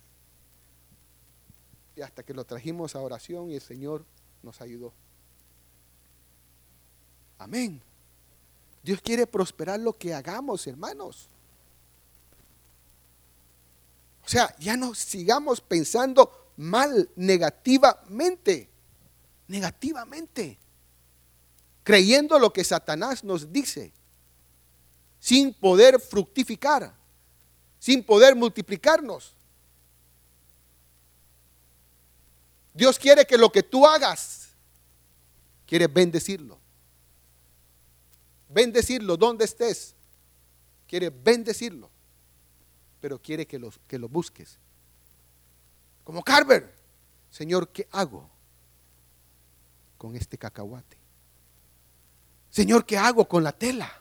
Y 1.96 2.02
hasta 2.02 2.24
que 2.24 2.34
lo 2.34 2.44
trajimos 2.44 2.96
a 2.96 3.02
oración 3.02 3.52
y 3.52 3.56
el 3.56 3.62
Señor 3.62 4.04
nos 4.44 4.60
ayudó. 4.62 4.94
Amén. 7.38 7.82
Dios 8.84 9.02
quiere 9.02 9.26
prosperar 9.26 9.80
lo 9.80 9.94
que 9.94 10.14
hagamos, 10.14 10.68
hermanos. 10.68 11.30
O 14.26 14.28
sea, 14.28 14.56
ya 14.58 14.76
no 14.76 14.96
sigamos 14.96 15.62
pensando 15.62 16.45
mal, 16.58 17.10
negativamente, 17.16 18.70
negativamente, 19.48 20.58
creyendo 21.84 22.40
lo 22.40 22.52
que 22.52 22.64
Satanás 22.64 23.24
nos 23.24 23.52
dice, 23.52 23.92
sin 25.20 25.54
poder 25.54 26.00
fructificar, 26.00 26.94
sin 27.80 28.04
poder 28.04 28.36
multiplicarnos. 28.36 29.34
Dios 32.74 33.00
quiere 33.00 33.26
que 33.26 33.38
lo 33.38 33.52
que 33.52 33.64
tú 33.64 33.88
hagas, 33.88 34.50
quiere 35.66 35.88
bendecirlo. 35.88 36.60
Bendecirlo 38.50 39.18
donde 39.18 39.46
estés. 39.46 39.96
Quiere 40.88 41.10
bendecirlo. 41.10 41.90
Pero 43.02 43.20
quiere 43.20 43.46
que 43.46 43.60
lo, 43.60 43.72
que 43.88 43.98
lo 43.98 44.08
busques. 44.08 44.58
Como 46.06 46.24
Carver. 46.24 46.74
Señor, 47.30 47.68
¿qué 47.68 47.90
hago 47.92 48.30
con 49.98 50.16
este 50.16 50.38
cacahuate? 50.38 50.98
Señor, 52.50 52.86
¿qué 52.86 52.98
hago 52.98 53.28
con 53.28 53.44
la 53.44 53.52
tela? 53.52 53.92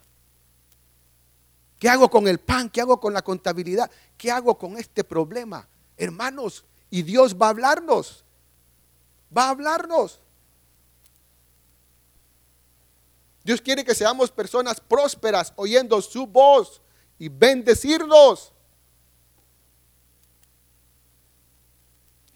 ¿Qué 1.80 1.88
hago 1.88 2.08
con 2.08 2.28
el 2.28 2.38
pan? 2.38 2.70
¿Qué 2.70 2.80
hago 2.80 3.00
con 3.00 3.12
la 3.12 3.22
contabilidad? 3.22 3.90
¿Qué 4.16 4.30
hago 4.30 4.56
con 4.56 4.78
este 4.78 5.02
problema? 5.02 5.66
Hermanos, 5.96 6.64
y 6.88 7.02
Dios 7.02 7.34
va 7.34 7.46
a 7.46 7.50
hablarnos 7.50 8.24
va 9.36 9.46
a 9.46 9.50
hablarnos. 9.50 10.20
Dios 13.42 13.60
quiere 13.60 13.84
que 13.84 13.94
seamos 13.94 14.30
personas 14.30 14.80
prósperas 14.80 15.52
oyendo 15.56 16.00
su 16.00 16.26
voz 16.26 16.80
y 17.18 17.28
bendecirnos. 17.28 18.52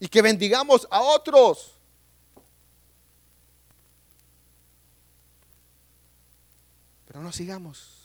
Y 0.01 0.09
que 0.09 0.23
bendigamos 0.23 0.87
a 0.91 1.01
otros. 1.01 1.75
Pero 7.07 7.21
no 7.21 7.33
sigamos. 7.33 7.99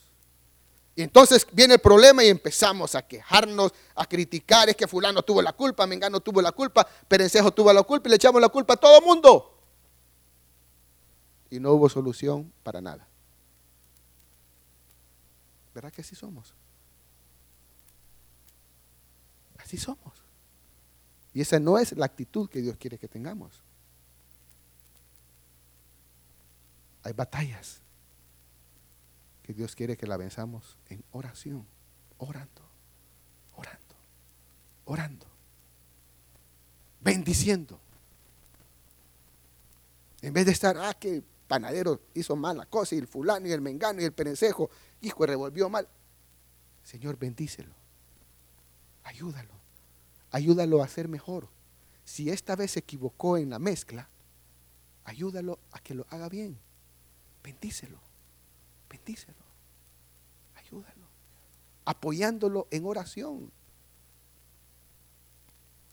Y 0.96 1.02
entonces 1.02 1.48
viene 1.52 1.76
el 1.76 1.80
problema 1.80 2.24
y 2.24 2.30
empezamos 2.30 2.94
a 2.94 3.02
quejarnos, 3.02 3.74
a 3.96 4.06
criticar, 4.06 4.70
es 4.70 4.76
que 4.76 4.88
fulano 4.88 5.24
tuvo 5.24 5.42
la 5.42 5.54
culpa, 5.54 5.88
Mengano 5.88 6.20
tuvo 6.20 6.42
la 6.42 6.52
culpa, 6.52 6.88
Perencejo 7.08 7.52
tuvo 7.52 7.74
la 7.74 7.82
culpa 7.82 8.08
y 8.08 8.12
le 8.12 8.16
echamos 8.18 8.40
la 8.40 8.50
culpa 8.50 8.76
a 8.76 8.78
todo 8.78 9.00
el 9.00 9.04
mundo. 9.04 9.58
Y 11.50 11.60
no 11.60 11.72
hubo 11.72 11.90
solución 11.90 12.52
para 12.62 12.80
nada. 12.80 13.08
¿Verdad 15.74 15.92
que 15.92 16.02
así 16.02 16.16
somos? 16.16 16.54
Así 19.58 19.78
somos. 19.78 20.14
Y 21.34 21.42
esa 21.42 21.60
no 21.60 21.78
es 21.78 21.96
la 21.98 22.06
actitud 22.06 22.50
que 22.50 22.62
Dios 22.62 22.78
quiere 22.78 22.98
que 22.98 23.08
tengamos. 23.08 23.62
Hay 27.04 27.14
batallas 27.14 27.82
que 29.42 29.54
Dios 29.54 29.76
quiere 29.76 29.98
que 29.98 30.08
la 30.08 30.16
venzamos 30.16 30.78
en 30.90 31.04
oración, 31.12 31.66
orando, 32.18 32.62
orando, 33.56 33.96
orando, 34.86 35.26
bendiciendo. 37.02 37.80
En 40.22 40.34
vez 40.34 40.46
de 40.46 40.54
estar, 40.54 40.78
ah, 40.78 40.94
que 40.94 41.22
panadero 41.48 42.00
hizo 42.14 42.36
mala 42.38 42.66
cosa, 42.68 42.96
y 42.96 43.00
el 43.00 43.08
fulano, 43.08 43.48
y 43.48 43.52
el 43.52 43.60
mengano, 43.60 44.02
y 44.02 44.06
el 44.06 44.14
perencejo, 44.14 44.70
hijo, 45.02 45.26
revolvió 45.26 45.68
mal. 45.68 45.90
Señor, 46.84 47.18
bendícelo. 47.18 47.74
Ayúdalo. 49.04 49.63
Ayúdalo 50.34 50.82
a 50.82 50.88
ser 50.88 51.08
mejor. 51.08 51.48
Si 52.04 52.32
esta 52.32 52.56
vez 52.56 52.72
se 52.72 52.80
equivocó 52.80 53.38
en 53.38 53.52
la 53.52 53.60
mezcla, 53.60 54.10
ayúdalo 55.06 55.60
a 55.72 55.80
que 55.80 55.94
lo 55.94 56.08
haga 56.10 56.28
bien. 56.28 56.58
Bendícelo. 57.44 58.00
Bendícelo. 58.90 59.38
Ayúdalo. 60.56 61.06
Apoyándolo 61.86 62.68
en 62.72 62.84
oración. 62.88 63.52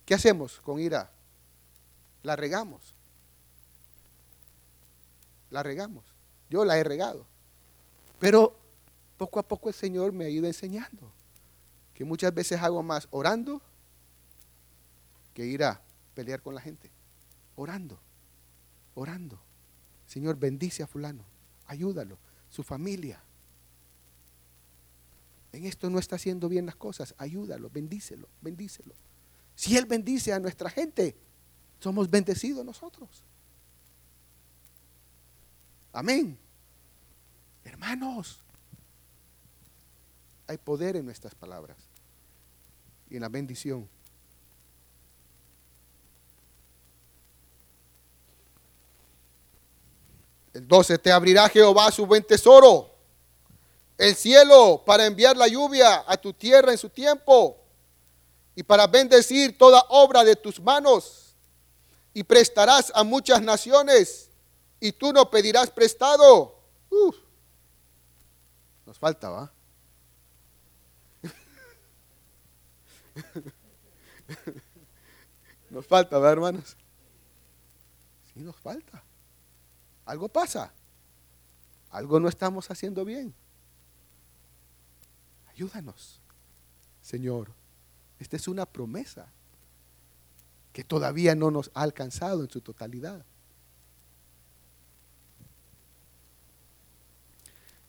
¿Qué 0.06 0.14
hacemos 0.14 0.58
con 0.62 0.80
ira? 0.80 1.12
La 2.22 2.34
regamos. 2.34 2.94
La 5.50 5.62
regamos. 5.62 6.06
Yo 6.48 6.64
la 6.64 6.78
he 6.78 6.82
regado. 6.82 7.26
Pero 8.18 8.56
poco 9.18 9.38
a 9.38 9.42
poco 9.42 9.68
el 9.68 9.74
Señor 9.74 10.12
me 10.12 10.24
ha 10.24 10.30
ido 10.30 10.46
enseñando 10.46 11.12
que 11.92 12.06
muchas 12.06 12.32
veces 12.32 12.62
hago 12.62 12.82
más 12.82 13.06
orando 13.10 13.60
que 15.34 15.46
ir 15.46 15.64
a 15.64 15.80
pelear 16.14 16.42
con 16.42 16.54
la 16.54 16.60
gente. 16.60 16.90
Orando, 17.56 18.00
orando. 18.94 19.40
Señor, 20.06 20.36
bendice 20.36 20.82
a 20.82 20.86
fulano, 20.86 21.24
ayúdalo, 21.66 22.18
su 22.48 22.62
familia. 22.62 23.22
En 25.52 25.64
esto 25.66 25.90
no 25.90 25.98
está 25.98 26.16
haciendo 26.16 26.48
bien 26.48 26.66
las 26.66 26.76
cosas, 26.76 27.14
ayúdalo, 27.18 27.70
bendícelo, 27.70 28.28
bendícelo. 28.40 28.94
Si 29.54 29.76
Él 29.76 29.86
bendice 29.86 30.32
a 30.32 30.38
nuestra 30.38 30.70
gente, 30.70 31.16
somos 31.80 32.08
bendecidos 32.10 32.64
nosotros. 32.64 33.24
Amén. 35.92 36.38
Hermanos, 37.64 38.38
hay 40.46 40.58
poder 40.58 40.96
en 40.96 41.04
nuestras 41.04 41.34
palabras 41.34 41.78
y 43.08 43.16
en 43.16 43.22
la 43.22 43.28
bendición. 43.28 43.88
El 50.52 50.66
12, 50.66 50.98
te 50.98 51.12
abrirá 51.12 51.48
Jehová 51.48 51.90
su 51.92 52.06
buen 52.06 52.24
tesoro, 52.24 52.90
el 53.96 54.16
cielo 54.16 54.82
para 54.84 55.06
enviar 55.06 55.36
la 55.36 55.46
lluvia 55.46 56.04
a 56.06 56.16
tu 56.16 56.32
tierra 56.32 56.72
en 56.72 56.78
su 56.78 56.88
tiempo 56.88 57.58
y 58.54 58.62
para 58.62 58.86
bendecir 58.86 59.56
toda 59.56 59.84
obra 59.90 60.24
de 60.24 60.36
tus 60.36 60.60
manos. 60.60 61.36
Y 62.12 62.24
prestarás 62.24 62.90
a 62.94 63.04
muchas 63.04 63.40
naciones 63.40 64.28
y 64.80 64.90
tú 64.92 65.12
no 65.12 65.30
pedirás 65.30 65.70
prestado. 65.70 66.58
Nos 68.86 68.98
falta, 68.98 69.28
¿va? 69.28 69.52
Nos 75.70 75.86
falta, 75.86 76.18
¿verdad, 76.18 76.32
hermanos? 76.32 76.76
Sí, 78.32 78.40
nos 78.40 78.56
falta. 78.56 79.04
Algo 80.10 80.28
pasa. 80.28 80.72
Algo 81.90 82.18
no 82.18 82.28
estamos 82.28 82.68
haciendo 82.68 83.04
bien. 83.04 83.32
Ayúdanos, 85.50 86.18
Señor. 87.00 87.52
Esta 88.18 88.34
es 88.34 88.48
una 88.48 88.66
promesa 88.66 89.28
que 90.72 90.82
todavía 90.82 91.36
no 91.36 91.52
nos 91.52 91.70
ha 91.74 91.82
alcanzado 91.82 92.42
en 92.42 92.50
su 92.50 92.60
totalidad. 92.60 93.24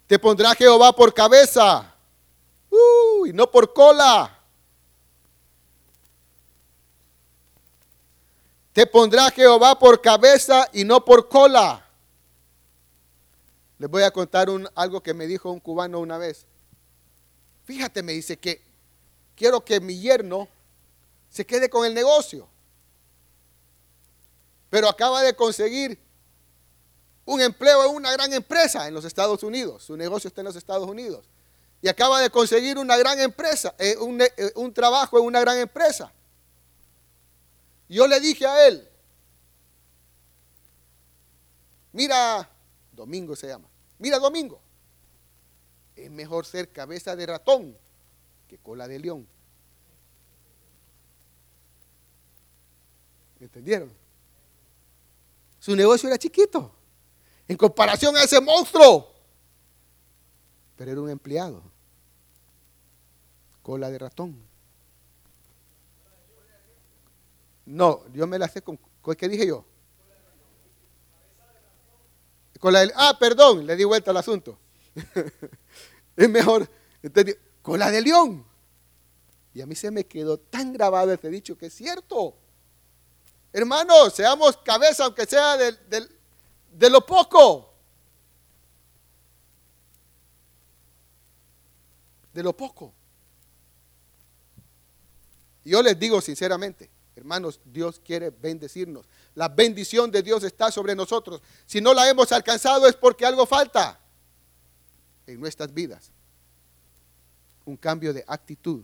Te 0.06 0.20
pondrá 0.20 0.54
Jehová 0.54 0.96
por 0.96 1.16
cabeza 1.16 1.92
y 3.26 3.34
no 3.34 3.50
por 3.50 3.74
cola. 3.74 4.40
Te 8.74 8.86
pondrá 8.86 9.32
Jehová 9.32 9.80
por 9.80 10.00
cabeza 10.00 10.70
y 10.72 10.84
no 10.84 11.04
por 11.04 11.28
cola. 11.28 11.88
Les 13.82 13.90
voy 13.90 14.04
a 14.04 14.12
contar 14.12 14.48
algo 14.76 15.02
que 15.02 15.16
me 15.16 15.26
dijo 15.26 15.50
un 15.50 15.60
cubano 15.60 16.00
una 16.00 16.20
vez. 16.20 16.46
Fíjate, 17.64 18.04
me 18.04 18.12
dice 18.12 18.38
que 18.38 18.62
quiero 19.36 19.66
que 19.66 19.80
mi 19.80 20.00
yerno 20.00 20.48
se 21.32 21.48
quede 21.48 21.68
con 21.68 21.84
el 21.88 21.96
negocio. 21.96 22.48
Pero 24.70 24.88
acaba 24.88 25.24
de 25.24 25.36
conseguir 25.36 25.98
un 27.26 27.42
empleo 27.42 27.90
en 27.90 27.96
una 27.96 28.12
gran 28.12 28.32
empresa 28.34 28.88
en 28.88 28.94
los 28.94 29.04
Estados 29.04 29.42
Unidos. 29.42 29.82
Su 29.82 29.98
negocio 29.98 30.28
está 30.28 30.42
en 30.42 30.46
los 30.46 30.56
Estados 30.56 30.88
Unidos. 30.88 31.26
Y 31.82 31.88
acaba 31.88 32.22
de 32.22 32.30
conseguir 32.30 32.78
una 32.78 32.98
gran 32.98 33.20
empresa, 33.20 33.74
eh, 33.80 33.96
eh, 34.38 34.52
un 34.58 34.74
trabajo 34.76 35.18
en 35.18 35.26
una 35.26 35.42
gran 35.42 35.58
empresa. 35.58 36.14
Yo 37.90 38.06
le 38.06 38.20
dije 38.20 38.46
a 38.46 38.68
él, 38.68 38.88
mira, 41.94 42.48
Domingo 42.92 43.36
se 43.36 43.48
llama, 43.48 43.71
mira 44.02 44.18
Domingo, 44.18 44.60
es 45.96 46.10
mejor 46.10 46.46
ser 46.46 46.70
cabeza 46.70 47.16
de 47.16 47.28
ratón 47.28 47.78
que 48.48 48.58
cola 48.58 48.88
de 48.88 49.00
león. 49.00 49.28
¿Entendieron? 53.40 53.92
Su 55.60 55.76
negocio 55.76 56.10
era 56.10 56.18
chiquito 56.18 56.72
en 57.48 57.56
comparación 57.56 58.16
a 58.16 58.24
ese 58.24 58.42
monstruo, 58.42 59.14
pero 60.76 60.92
era 60.92 61.02
un 61.02 61.10
empleado, 61.10 61.62
cola 63.62 63.92
de 63.92 64.00
ratón. 64.00 64.36
No, 67.68 68.08
yo 68.14 68.26
me 68.26 68.40
la 68.40 68.48
sé 68.48 68.64
con, 68.64 68.80
¿qué 69.16 69.30
dije 69.30 69.46
yo? 69.46 69.64
Con 72.62 72.74
la 72.74 72.88
ah, 72.96 73.18
perdón, 73.20 73.66
le 73.66 73.76
di 73.76 73.84
vuelta 73.84 74.12
al 74.12 74.18
asunto. 74.18 74.60
es 76.16 76.30
mejor, 76.30 76.70
con 77.64 77.80
la 77.80 77.90
de 77.90 78.02
león. 78.02 78.46
Y 79.56 79.62
a 79.62 79.66
mí 79.66 79.74
se 79.76 79.90
me 79.90 80.06
quedó 80.06 80.38
tan 80.38 80.72
grabado 80.72 81.12
ese 81.12 81.30
dicho 81.30 81.58
que 81.58 81.66
es 81.66 81.74
cierto. 81.74 82.38
Hermanos, 83.52 84.14
seamos 84.14 84.58
cabeza, 84.58 85.06
aunque 85.06 85.26
sea 85.26 85.58
de, 85.58 85.76
de 86.72 86.90
lo 86.92 87.04
poco. 87.04 87.74
De 92.32 92.44
lo 92.44 92.56
poco. 92.56 92.94
Yo 95.66 95.82
les 95.82 95.98
digo 95.98 96.22
sinceramente, 96.22 96.92
Hermanos, 97.16 97.60
Dios 97.66 98.02
quiere 98.04 98.30
bendecirnos. 98.30 99.06
La 99.36 99.50
bendición 99.50 100.12
de 100.12 100.24
Dios 100.24 100.44
está 100.44 100.72
sobre 100.72 100.96
nosotros. 100.96 101.42
Si 101.66 101.82
no 101.82 101.94
la 101.94 102.10
hemos 102.10 102.32
alcanzado 102.32 102.88
es 102.88 102.96
porque 102.96 103.26
algo 103.26 103.46
falta 103.46 104.00
en 105.28 105.40
nuestras 105.40 105.74
vidas. 105.74 106.12
Un 107.66 107.76
cambio 107.76 108.14
de 108.14 108.24
actitud. 108.28 108.84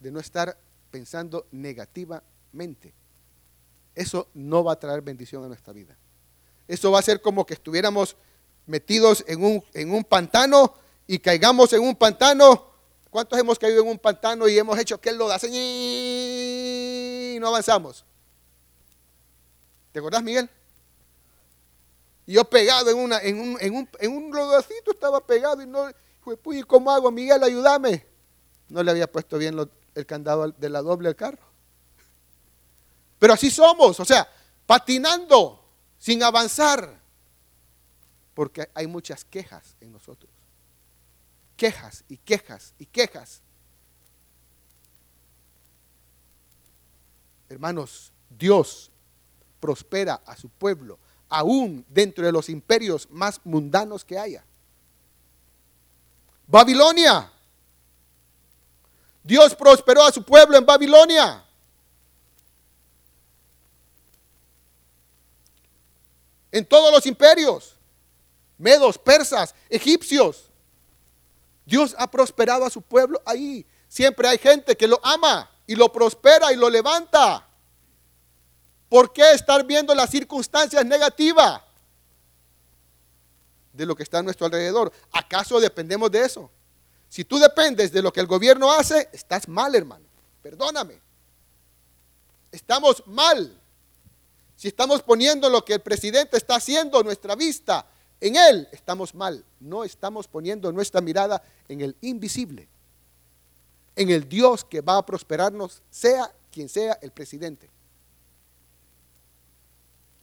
De 0.00 0.10
no 0.10 0.20
estar 0.20 0.56
pensando 0.90 1.46
negativamente. 1.50 2.92
Eso 3.94 4.28
no 4.34 4.62
va 4.64 4.72
a 4.72 4.78
traer 4.78 5.00
bendición 5.00 5.44
a 5.44 5.48
nuestra 5.48 5.72
vida. 5.72 5.96
Eso 6.68 6.90
va 6.90 6.98
a 6.98 7.02
ser 7.02 7.20
como 7.20 7.46
que 7.46 7.54
estuviéramos 7.54 8.16
metidos 8.66 9.24
en 9.26 9.42
un, 9.44 9.64
en 9.72 9.92
un 9.92 10.04
pantano 10.04 10.74
y 11.06 11.18
caigamos 11.18 11.72
en 11.72 11.82
un 11.82 11.96
pantano 11.96 12.71
¿Cuántos 13.12 13.38
hemos 13.38 13.58
caído 13.58 13.82
en 13.82 13.88
un 13.88 13.98
pantano 13.98 14.48
y 14.48 14.58
hemos 14.58 14.78
hecho 14.78 14.98
que 14.98 15.12
lo 15.12 15.28
da 15.28 15.38
y 15.46 17.36
no 17.38 17.48
avanzamos? 17.48 18.06
¿Te 19.92 19.98
acordás, 19.98 20.22
Miguel? 20.22 20.48
Yo 22.26 22.42
pegado 22.44 22.88
en, 22.88 22.96
un, 22.96 23.88
en, 24.00 24.30
lodacito 24.30 24.92
estaba 24.92 25.20
pegado 25.26 25.60
y 25.60 25.66
no, 25.66 25.90
¿y 26.52 26.62
cómo 26.62 26.90
hago, 26.90 27.10
Miguel? 27.10 27.44
Ayúdame. 27.44 28.06
No 28.70 28.82
le 28.82 28.90
había 28.90 29.12
puesto 29.12 29.36
bien 29.36 29.58
el 29.94 30.06
candado 30.06 30.50
de 30.50 30.70
la 30.70 30.80
doble 30.80 31.08
al 31.08 31.16
carro. 31.16 31.46
Pero 33.18 33.34
así 33.34 33.50
somos, 33.50 34.00
o 34.00 34.06
sea, 34.06 34.26
patinando, 34.64 35.62
sin 35.98 36.22
avanzar, 36.22 36.98
porque 38.32 38.70
hay 38.72 38.86
muchas 38.86 39.22
quejas 39.22 39.76
en 39.82 39.92
nosotros 39.92 40.32
quejas 41.62 42.02
y 42.08 42.16
quejas 42.16 42.74
y 42.76 42.86
quejas. 42.86 43.40
Hermanos, 47.48 48.10
Dios 48.28 48.90
prospera 49.60 50.20
a 50.26 50.36
su 50.36 50.48
pueblo, 50.48 50.98
aún 51.28 51.86
dentro 51.88 52.26
de 52.26 52.32
los 52.32 52.48
imperios 52.48 53.08
más 53.10 53.40
mundanos 53.44 54.04
que 54.04 54.18
haya. 54.18 54.44
Babilonia. 56.48 57.30
Dios 59.22 59.54
prosperó 59.54 60.02
a 60.02 60.10
su 60.10 60.24
pueblo 60.24 60.58
en 60.58 60.66
Babilonia. 60.66 61.44
En 66.50 66.66
todos 66.66 66.90
los 66.90 67.06
imperios, 67.06 67.76
medos, 68.58 68.98
persas, 68.98 69.54
egipcios, 69.70 70.48
Dios 71.72 71.96
ha 71.96 72.10
prosperado 72.10 72.66
a 72.66 72.70
su 72.70 72.82
pueblo 72.82 73.22
ahí. 73.24 73.66
Siempre 73.88 74.28
hay 74.28 74.36
gente 74.36 74.76
que 74.76 74.86
lo 74.86 75.00
ama 75.02 75.50
y 75.66 75.74
lo 75.74 75.90
prospera 75.90 76.52
y 76.52 76.56
lo 76.56 76.68
levanta. 76.68 77.48
¿Por 78.90 79.10
qué 79.10 79.32
estar 79.32 79.64
viendo 79.64 79.94
las 79.94 80.10
circunstancias 80.10 80.84
negativas 80.84 81.62
de 83.72 83.86
lo 83.86 83.96
que 83.96 84.02
está 84.02 84.18
a 84.18 84.22
nuestro 84.22 84.44
alrededor? 84.44 84.92
¿Acaso 85.12 85.58
dependemos 85.60 86.10
de 86.10 86.26
eso? 86.26 86.50
Si 87.08 87.24
tú 87.24 87.38
dependes 87.38 87.90
de 87.90 88.02
lo 88.02 88.12
que 88.12 88.20
el 88.20 88.26
gobierno 88.26 88.70
hace, 88.70 89.08
estás 89.10 89.48
mal, 89.48 89.74
hermano. 89.74 90.04
Perdóname. 90.42 91.00
Estamos 92.50 93.02
mal. 93.06 93.58
Si 94.56 94.68
estamos 94.68 95.00
poniendo 95.00 95.48
lo 95.48 95.64
que 95.64 95.72
el 95.72 95.80
presidente 95.80 96.36
está 96.36 96.56
haciendo 96.56 97.02
nuestra 97.02 97.34
vista 97.34 97.86
en 98.22 98.36
él, 98.36 98.68
estamos 98.70 99.16
mal. 99.16 99.44
No 99.58 99.82
estamos 99.82 100.28
poniendo 100.28 100.70
nuestra 100.70 101.00
mirada 101.00 101.42
en 101.66 101.80
el 101.80 101.96
invisible, 102.02 102.68
en 103.96 104.10
el 104.10 104.28
Dios 104.28 104.64
que 104.64 104.80
va 104.80 104.98
a 104.98 105.04
prosperarnos, 105.04 105.82
sea 105.90 106.32
quien 106.52 106.68
sea 106.68 106.96
el 107.02 107.10
presidente. 107.10 107.68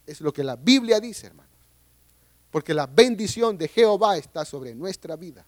Es 0.08 0.22
lo 0.22 0.32
que 0.32 0.46
la 0.46 0.56
Biblia 0.56 1.02
dice, 1.02 1.28
hermanos. 1.28 1.52
Porque 2.52 2.74
la 2.74 2.88
bendición 2.88 3.58
de 3.58 3.68
Jehová 3.68 4.16
está 4.16 4.46
sobre 4.46 4.74
nuestra 4.74 5.18
vida. 5.18 5.46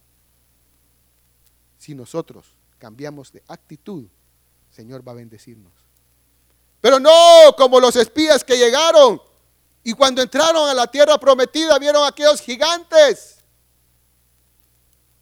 Si 1.78 1.96
nosotros 1.96 2.48
cambiamos 2.78 3.32
de 3.32 3.42
actitud, 3.48 4.08
Señor 4.72 5.08
va 5.08 5.14
a 5.14 5.16
bendecirnos. 5.16 5.72
Pero 6.82 7.00
no 7.00 7.56
como 7.58 7.80
los 7.80 7.96
espías 7.96 8.44
que 8.44 8.58
llegaron 8.58 9.22
y 9.84 9.94
cuando 9.94 10.22
entraron 10.22 10.70
a 10.70 10.74
la 10.74 10.88
tierra 10.88 11.18
prometida 11.18 11.80
vieron 11.80 12.04
a 12.04 12.08
aquellos 12.08 12.40
gigantes. 12.42 13.38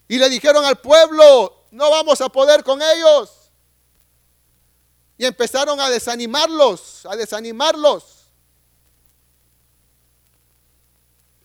Y 0.08 0.18
le 0.18 0.30
dijeron 0.30 0.66
al 0.66 0.80
pueblo, 0.80 1.68
no 1.72 1.90
vamos 1.90 2.20
a 2.20 2.30
poder 2.30 2.64
con 2.64 2.82
ellos. 2.82 3.52
Y 5.18 5.26
empezaron 5.26 5.80
a 5.80 5.90
desanimarlos, 5.90 7.06
a 7.06 7.16
desanimarlos. 7.16 8.26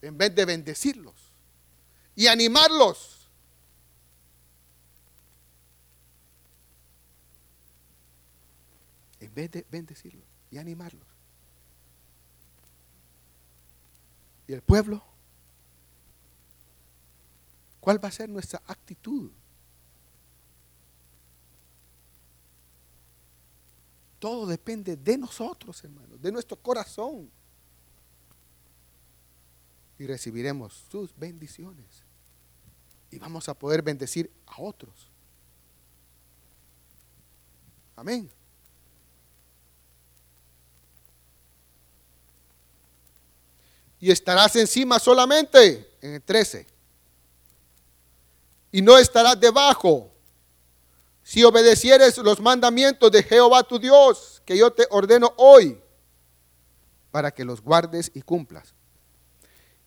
En 0.03 0.19
vez 0.19 0.35
de 0.35 0.45
bendecirlos 0.45 1.15
y 2.17 2.27
animarlos. 2.27 3.29
En 9.21 9.35
vez 9.35 9.51
de 9.51 9.67
bendecirlos 9.71 10.27
y 10.51 10.59
animarlos. 10.59 11.04
¿Y 14.47 14.53
el 14.53 14.63
pueblo? 14.63 15.03
¿Cuál 17.81 18.03
va 18.03 18.09
a 18.09 18.13
ser 18.13 18.29
nuestra 18.29 18.63
actitud? 18.67 19.31
Todo 24.19 24.47
depende 24.47 24.97
de 24.97 25.19
nosotros, 25.19 25.85
hermanos, 25.85 26.21
de 26.21 26.33
nuestro 26.33 26.57
corazón. 26.57 27.31
Y 29.99 30.07
recibiremos 30.07 30.87
sus 30.91 31.15
bendiciones. 31.15 32.05
Y 33.11 33.19
vamos 33.19 33.49
a 33.49 33.55
poder 33.55 33.83
bendecir 33.83 34.31
a 34.47 34.61
otros. 34.61 35.11
Amén. 37.97 38.31
Y 44.05 44.11
estarás 44.11 44.55
encima 44.57 44.99
solamente, 44.99 45.97
en 46.03 46.13
el 46.17 46.23
13. 46.23 46.67
Y 48.71 48.83
no 48.83 48.99
estarás 48.99 49.41
debajo, 49.41 50.13
si 51.23 51.43
obedecieres 51.43 52.19
los 52.19 52.39
mandamientos 52.39 53.11
de 53.11 53.23
Jehová 53.23 53.63
tu 53.63 53.79
Dios, 53.79 54.43
que 54.45 54.59
yo 54.59 54.71
te 54.71 54.87
ordeno 54.91 55.33
hoy, 55.39 55.81
para 57.11 57.31
que 57.31 57.47
los 57.47 57.63
guardes 57.63 58.11
y 58.13 58.21
cumplas. 58.21 58.75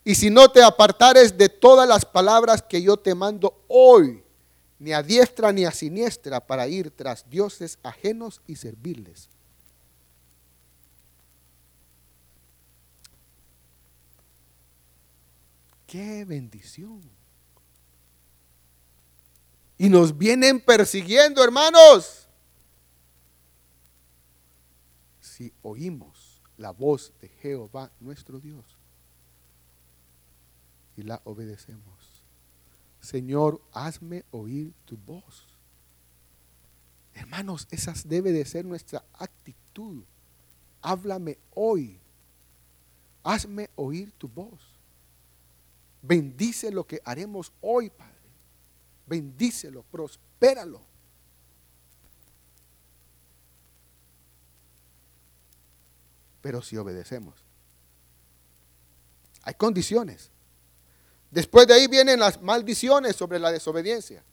Y 0.03 0.15
si 0.15 0.32
no 0.32 0.49
te 0.49 0.63
apartares 0.63 1.38
de 1.38 1.47
todas 1.47 1.88
las 1.88 2.03
palabras 2.03 2.63
que 2.63 2.82
yo 2.82 2.97
te 2.97 3.13
mando 3.13 3.63
hoy, 3.68 4.24
ni 4.80 4.93
a 4.93 5.03
diestra 5.03 5.51
ni 5.51 5.63
a 5.63 5.72
siniestra, 5.72 6.39
para 6.39 6.68
ir 6.68 6.89
tras 6.89 7.30
dioses 7.30 7.78
ajenos 7.84 8.41
y 8.47 8.55
servirles. 8.55 9.30
Qué 15.88 16.25
bendición. 16.25 17.01
Y 19.77 19.89
nos 19.89 20.15
vienen 20.17 20.59
persiguiendo, 20.59 21.43
hermanos. 21.43 22.27
Si 25.21 25.53
oímos 25.61 26.41
la 26.57 26.71
voz 26.71 27.13
de 27.21 27.29
Jehová 27.29 27.91
nuestro 27.99 28.39
Dios 28.39 28.65
y 30.95 31.03
la 31.03 31.21
obedecemos. 31.23 32.23
Señor, 32.99 33.61
hazme 33.71 34.25
oír 34.31 34.73
tu 34.85 34.97
voz. 34.97 35.45
Hermanos, 37.13 37.67
esa 37.71 37.93
debe 38.05 38.31
de 38.31 38.45
ser 38.45 38.65
nuestra 38.65 39.05
actitud. 39.13 40.03
Háblame 40.81 41.38
hoy. 41.53 41.99
Hazme 43.23 43.69
oír 43.75 44.11
tu 44.13 44.27
voz. 44.27 44.66
Bendice 46.08 46.72
lo 46.72 46.88
que 46.88 47.01
haremos 47.03 47.51
hoy, 47.60 47.89
Padre. 47.89 48.14
Bendícelo, 49.05 49.84
prospéralo. 49.84 50.82
Pero 56.41 56.62
si 56.62 56.78
obedecemos. 56.78 57.43
Hay 59.43 59.55
condiciones. 59.55 60.32
Después 61.30 61.68
de 61.68 61.74
ahí 61.74 61.88
vienen 61.88 62.22
las 62.22 62.41
maldiciones 62.41 63.18
sobre 63.18 63.38
la 63.38 63.51
desobediencia. 63.51 64.24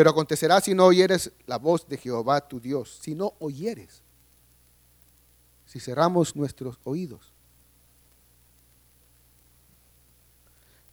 Pero 0.00 0.12
acontecerá 0.12 0.62
si 0.62 0.72
no 0.72 0.86
oyeres 0.86 1.30
la 1.46 1.58
voz 1.58 1.86
de 1.86 1.98
Jehová 1.98 2.40
tu 2.40 2.58
Dios, 2.58 3.00
si 3.02 3.14
no 3.14 3.34
oyeres, 3.38 4.00
si 5.66 5.78
cerramos 5.78 6.34
nuestros 6.34 6.78
oídos, 6.84 7.20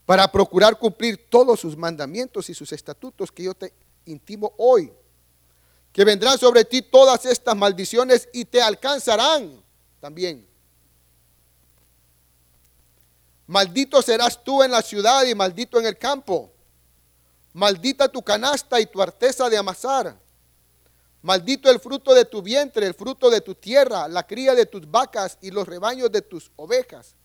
para 0.06 0.30
procurar 0.30 0.78
cumplir 0.78 1.30
todos 1.30 1.58
sus 1.58 1.78
mandamientos 1.78 2.50
y 2.50 2.54
sus 2.54 2.74
estatutos 2.74 3.32
que 3.32 3.44
yo 3.44 3.54
te 3.54 3.72
intimo 4.04 4.52
hoy, 4.58 4.92
que 5.94 6.04
vendrán 6.04 6.38
sobre 6.38 6.66
ti 6.66 6.82
todas 6.82 7.26
estas 7.28 7.56
maldiciones 7.56 8.28
y 8.34 8.44
te 8.44 8.62
alcanzarán 8.62 9.64
también. 10.02 10.46
Maldito 13.46 14.02
serás 14.02 14.44
tú 14.44 14.64
en 14.64 14.72
la 14.72 14.82
ciudad 14.82 15.26
y 15.26 15.34
maldito 15.34 15.80
en 15.80 15.86
el 15.86 15.98
campo. 15.98 16.52
Maldita 17.54 18.08
tu 18.08 18.22
canasta 18.22 18.80
y 18.80 18.86
tu 18.86 19.02
arteza 19.02 19.50
de 19.50 19.58
amasar. 19.58 20.18
Maldito 21.22 21.70
el 21.70 21.80
fruto 21.80 22.14
de 22.14 22.26
tu 22.26 22.42
vientre, 22.42 22.86
el 22.86 22.94
fruto 22.94 23.30
de 23.30 23.42
tu 23.42 23.56
tierra, 23.56 24.08
la 24.08 24.26
cría 24.26 24.54
de 24.56 24.66
tus 24.66 24.90
vacas 24.90 25.38
y 25.42 25.52
los 25.52 25.68
rebaños 25.68 26.12
de 26.12 26.22
tus 26.22 26.52
ovejas. 26.56 27.16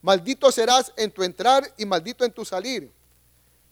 Maldito 0.00 0.50
serás 0.50 0.92
en 0.96 1.10
tu 1.12 1.22
entrar 1.22 1.72
y 1.76 1.86
maldito 1.86 2.24
en 2.24 2.32
tu 2.32 2.44
salir. 2.44 2.92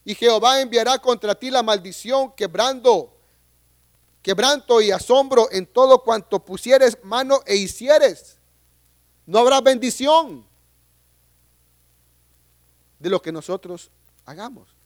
Y 0.05 0.15
Jehová 0.15 0.61
enviará 0.61 0.99
contra 0.99 1.35
ti 1.35 1.51
la 1.51 1.63
maldición, 1.63 2.33
quebrando, 2.33 3.13
quebranto 4.23 4.81
y 4.81 4.91
asombro 4.91 5.49
en 5.51 5.67
todo 5.67 6.03
cuanto 6.03 6.45
pusieres 6.45 6.99
mano 7.03 7.41
e 7.47 7.57
hicieres. 7.57 8.39
No 9.27 9.39
habrá 9.39 9.61
bendición 9.61 10.47
de 12.99 13.11
lo 13.11 13.21
que 13.21 13.33
nosotros 13.33 13.91
hagamos. 14.25 14.80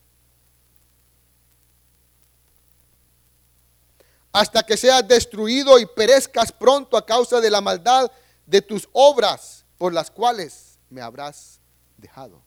Hasta 4.35 4.63
que 4.63 4.77
seas 4.77 5.09
destruido 5.09 5.79
y 5.79 5.87
perezcas 5.87 6.53
pronto 6.53 6.99
a 6.99 7.07
causa 7.07 7.41
de 7.41 7.51
la 7.51 7.63
maldad 7.63 8.13
de 8.45 8.61
tus 8.61 8.87
obras 8.93 9.65
por 9.79 9.95
las 9.95 10.11
cuales 10.11 10.79
me 10.91 11.01
habrás 11.01 11.61
dejado. 11.97 12.45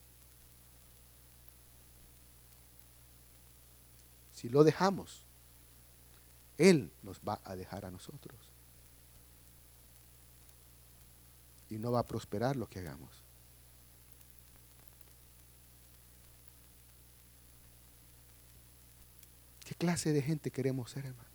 si 4.38 4.50
lo 4.50 4.64
dejamos, 4.64 5.26
Él 6.60 6.92
nos 7.02 7.20
va 7.22 7.42
a 7.44 7.56
dejar 7.56 7.86
a 7.86 7.90
nosotros. 7.90 8.38
Y 11.72 11.80
no 11.80 11.92
va 11.92 12.02
a 12.02 12.06
prosperar 12.06 12.56
lo 12.56 12.70
que 12.70 12.78
hagamos. 12.78 13.10
¿Qué 19.66 19.74
clase 19.74 20.14
de 20.14 20.22
gente 20.22 20.52
queremos 20.52 20.92
ser, 20.92 21.08
hermano? 21.08 21.27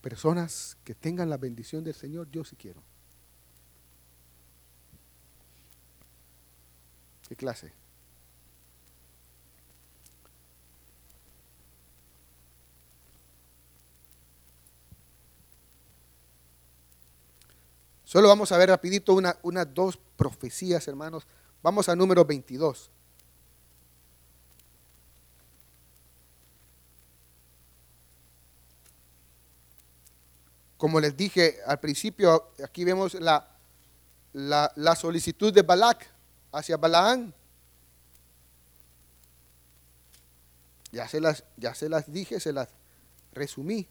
Personas 0.00 0.78
que 0.84 0.94
tengan 0.94 1.28
la 1.28 1.36
bendición 1.36 1.84
del 1.84 1.94
Señor, 1.94 2.30
yo 2.30 2.44
sí 2.44 2.56
quiero. 2.56 2.82
¿Qué 7.28 7.36
clase? 7.36 7.72
Solo 18.10 18.26
vamos 18.26 18.50
a 18.50 18.58
ver 18.58 18.70
rapidito 18.70 19.14
unas 19.14 19.38
una, 19.42 19.64
dos 19.64 19.96
profecías, 20.16 20.88
hermanos. 20.88 21.28
Vamos 21.62 21.88
a 21.88 21.94
número 21.94 22.24
22. 22.24 22.90
Como 30.80 30.98
les 30.98 31.14
dije 31.14 31.58
al 31.66 31.78
principio, 31.78 32.52
aquí 32.64 32.84
vemos 32.84 33.12
la, 33.12 33.46
la, 34.32 34.96
solicitud 34.96 35.52
de 35.52 35.60
Balak 35.60 36.10
hacia 36.52 36.78
Balaán. 36.78 37.34
Ya 40.90 41.06
se, 41.06 41.20
las, 41.20 41.44
ya 41.58 41.74
se 41.74 41.90
las 41.90 42.10
dije, 42.10 42.40
se 42.40 42.54
las 42.54 42.70
resumí. 43.34 43.86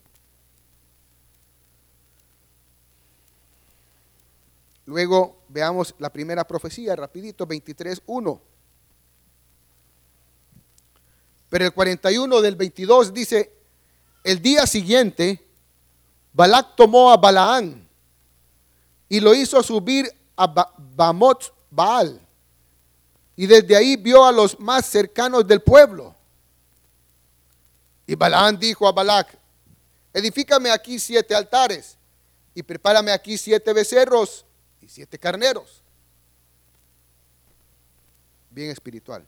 Luego 4.88 5.44
veamos 5.48 5.94
la 6.00 6.12
primera 6.12 6.44
profecía, 6.48 6.96
rapidito, 6.96 7.48
23.1. 7.48 8.42
Pero 11.52 11.66
el 11.66 11.72
41 11.72 12.42
del 12.42 12.56
22 12.56 13.14
dice, 13.14 13.54
el 14.24 14.42
día 14.42 14.66
siguiente, 14.66 15.49
Balak 16.34 16.76
tomó 16.76 17.12
a 17.12 17.18
Balaán 17.18 17.88
y 19.08 19.20
lo 19.20 19.34
hizo 19.34 19.62
subir 19.64 20.12
a 20.36 20.48
Bamot 20.96 21.54
Baal. 21.70 22.20
Y 23.36 23.48
desde 23.48 23.76
ahí 23.76 23.96
vio 23.96 24.26
a 24.26 24.32
los 24.32 24.60
más 24.60 24.86
cercanos 24.86 25.48
del 25.48 25.62
pueblo. 25.62 26.16
Y 28.06 28.16
Balaán 28.16 28.60
dijo 28.60 28.88
a 28.88 28.92
Balak, 28.92 29.38
edifícame 30.14 30.72
aquí 30.72 31.00
siete 31.00 31.34
altares 31.36 31.98
y 32.54 32.64
prepárame 32.64 33.12
aquí 33.12 33.38
siete 33.38 33.72
becerros 33.74 34.46
siete 34.90 35.20
carneros. 35.20 35.84
Bien 38.50 38.72
espiritual. 38.72 39.26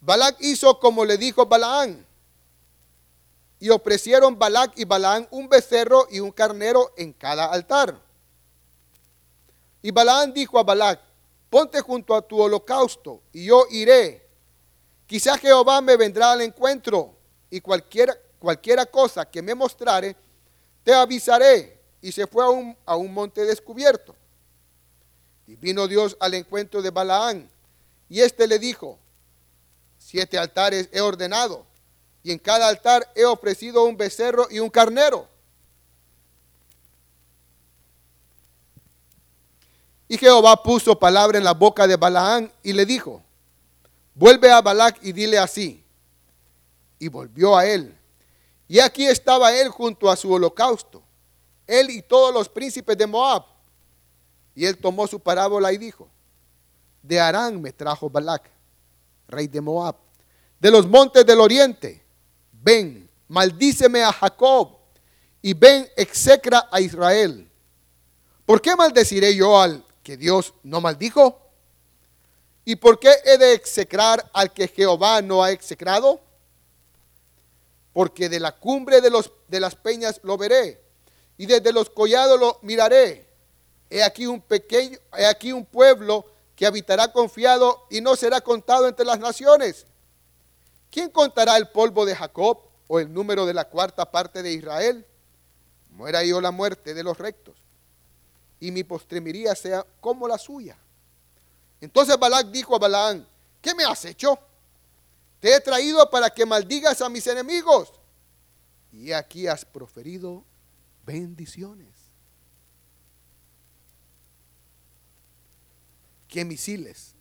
Balac 0.00 0.36
hizo 0.40 0.78
como 0.80 1.04
le 1.04 1.16
dijo 1.16 1.46
Balaán. 1.46 2.04
Y 3.64 3.70
ofrecieron 3.70 4.38
Balac 4.38 4.72
y 4.76 4.84
Balaán 4.84 5.26
un 5.30 5.48
becerro 5.48 6.06
y 6.10 6.20
un 6.20 6.30
carnero 6.32 6.92
en 6.98 7.14
cada 7.14 7.46
altar. 7.46 7.98
Y 9.80 9.90
Balaán 9.90 10.34
dijo 10.34 10.58
a 10.58 10.62
Balac, 10.62 11.00
ponte 11.48 11.80
junto 11.80 12.14
a 12.14 12.20
tu 12.20 12.38
holocausto 12.38 13.22
y 13.32 13.46
yo 13.46 13.64
iré. 13.70 14.28
Quizá 15.06 15.38
Jehová 15.38 15.80
me 15.80 15.96
vendrá 15.96 16.32
al 16.32 16.42
encuentro 16.42 17.16
y 17.48 17.62
cualquiera, 17.62 18.14
cualquiera 18.38 18.84
cosa 18.84 19.24
que 19.24 19.40
me 19.40 19.54
mostrare, 19.54 20.14
te 20.82 20.92
avisaré. 20.92 21.80
Y 22.02 22.12
se 22.12 22.26
fue 22.26 22.44
a 22.44 22.50
un, 22.50 22.76
a 22.84 22.96
un 22.96 23.14
monte 23.14 23.46
descubierto. 23.46 24.14
Y 25.46 25.56
vino 25.56 25.88
Dios 25.88 26.18
al 26.20 26.34
encuentro 26.34 26.82
de 26.82 26.90
Balaán. 26.90 27.48
Y 28.10 28.20
éste 28.20 28.46
le 28.46 28.58
dijo, 28.58 28.98
siete 29.96 30.36
altares 30.36 30.90
he 30.92 31.00
ordenado, 31.00 31.64
y 32.24 32.32
en 32.32 32.38
cada 32.40 32.68
altar 32.68 33.08
he 33.14 33.24
ofrecido 33.24 33.84
un 33.84 33.96
becerro 33.96 34.48
y 34.50 34.58
un 34.58 34.68
carnero. 34.68 35.28
Y 40.08 40.18
Jehová 40.18 40.60
puso 40.60 40.98
palabra 40.98 41.38
en 41.38 41.44
la 41.44 41.54
boca 41.54 41.86
de 41.86 41.94
Balaán 41.94 42.52
y 42.64 42.72
le 42.72 42.84
dijo, 42.84 43.22
vuelve 44.14 44.50
a 44.50 44.60
Balac 44.60 44.98
y 45.02 45.12
dile 45.12 45.38
así. 45.38 45.84
Y 46.98 47.06
volvió 47.06 47.56
a 47.56 47.64
él. 47.64 47.96
Y 48.66 48.80
aquí 48.80 49.06
estaba 49.06 49.54
él 49.54 49.68
junto 49.68 50.10
a 50.10 50.16
su 50.16 50.32
holocausto, 50.32 51.02
él 51.66 51.90
y 51.90 52.02
todos 52.02 52.34
los 52.34 52.48
príncipes 52.48 52.98
de 52.98 53.06
Moab 53.06 53.54
y 54.54 54.66
él 54.66 54.78
tomó 54.78 55.06
su 55.06 55.20
parábola 55.20 55.72
y 55.72 55.78
dijo, 55.78 56.08
de 57.02 57.20
Arán 57.20 57.60
me 57.60 57.72
trajo 57.72 58.08
Balac, 58.08 58.48
rey 59.28 59.48
de 59.48 59.60
Moab, 59.60 59.96
de 60.60 60.70
los 60.70 60.86
montes 60.86 61.26
del 61.26 61.40
oriente, 61.40 62.03
ven, 62.64 63.10
maldíceme 63.28 64.02
a 64.02 64.12
Jacob, 64.12 64.78
y 65.42 65.52
ven, 65.52 65.88
execra 65.96 66.68
a 66.70 66.80
Israel. 66.80 67.50
¿Por 68.46 68.62
qué 68.62 68.74
maldeciré 68.74 69.36
yo 69.36 69.60
al 69.60 69.84
que 70.02 70.16
Dios 70.16 70.54
no 70.62 70.80
maldijo? 70.80 71.40
¿Y 72.64 72.76
por 72.76 72.98
qué 72.98 73.12
he 73.24 73.36
de 73.36 73.52
execrar 73.52 74.30
al 74.32 74.52
que 74.52 74.68
Jehová 74.68 75.20
no 75.20 75.44
ha 75.44 75.50
execrado? 75.50 76.20
Porque 77.92 78.28
de 78.28 78.40
la 78.40 78.52
cumbre 78.52 79.00
de, 79.00 79.10
los, 79.10 79.30
de 79.48 79.60
las 79.60 79.74
peñas 79.74 80.20
lo 80.22 80.38
veré, 80.38 80.82
y 81.36 81.46
desde 81.46 81.72
los 81.72 81.90
collados 81.90 82.40
lo 82.40 82.58
miraré 82.62 83.34
He 83.90 84.02
aquí 84.02 84.26
un 84.26 84.40
pequeño, 84.40 84.98
he 85.16 85.26
aquí 85.26 85.52
un 85.52 85.64
pueblo 85.64 86.24
que 86.56 86.66
habitará 86.66 87.12
confiado 87.12 87.86
y 87.90 88.00
no 88.00 88.16
será 88.16 88.40
contado 88.40 88.88
entre 88.88 89.04
las 89.04 89.18
naciones. 89.18 89.86
¿Quién 90.94 91.10
contará 91.10 91.56
el 91.56 91.70
polvo 91.70 92.06
de 92.06 92.14
Jacob 92.14 92.60
o 92.86 93.00
el 93.00 93.12
número 93.12 93.46
de 93.46 93.52
la 93.52 93.68
cuarta 93.68 94.08
parte 94.08 94.44
de 94.44 94.52
Israel? 94.52 95.04
Muera 95.90 96.22
yo 96.22 96.40
la 96.40 96.52
muerte 96.52 96.94
de 96.94 97.02
los 97.02 97.18
rectos 97.18 97.56
y 98.60 98.70
mi 98.70 98.84
postremiría 98.84 99.56
sea 99.56 99.84
como 100.00 100.28
la 100.28 100.38
suya. 100.38 100.78
Entonces 101.80 102.16
Balac 102.16 102.46
dijo 102.52 102.76
a 102.76 102.78
Balaán, 102.78 103.26
¿qué 103.60 103.74
me 103.74 103.82
has 103.82 104.04
hecho? 104.04 104.38
Te 105.40 105.56
he 105.56 105.60
traído 105.60 106.08
para 106.10 106.30
que 106.30 106.46
maldigas 106.46 107.02
a 107.02 107.08
mis 107.08 107.26
enemigos. 107.26 107.92
Y 108.92 109.10
aquí 109.10 109.48
has 109.48 109.64
proferido 109.64 110.44
bendiciones. 111.04 111.88
qué 116.28 116.44
misiles, 116.44 117.14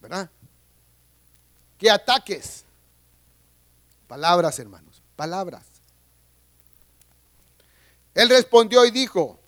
¿verdad? 0.00 0.30
¿Qué 1.78 1.90
ataques? 1.90 2.64
Palabras, 4.08 4.58
hermanos, 4.58 5.00
palabras. 5.14 5.64
Él 8.14 8.28
respondió 8.28 8.84
y 8.84 8.90
dijo, 8.90 9.38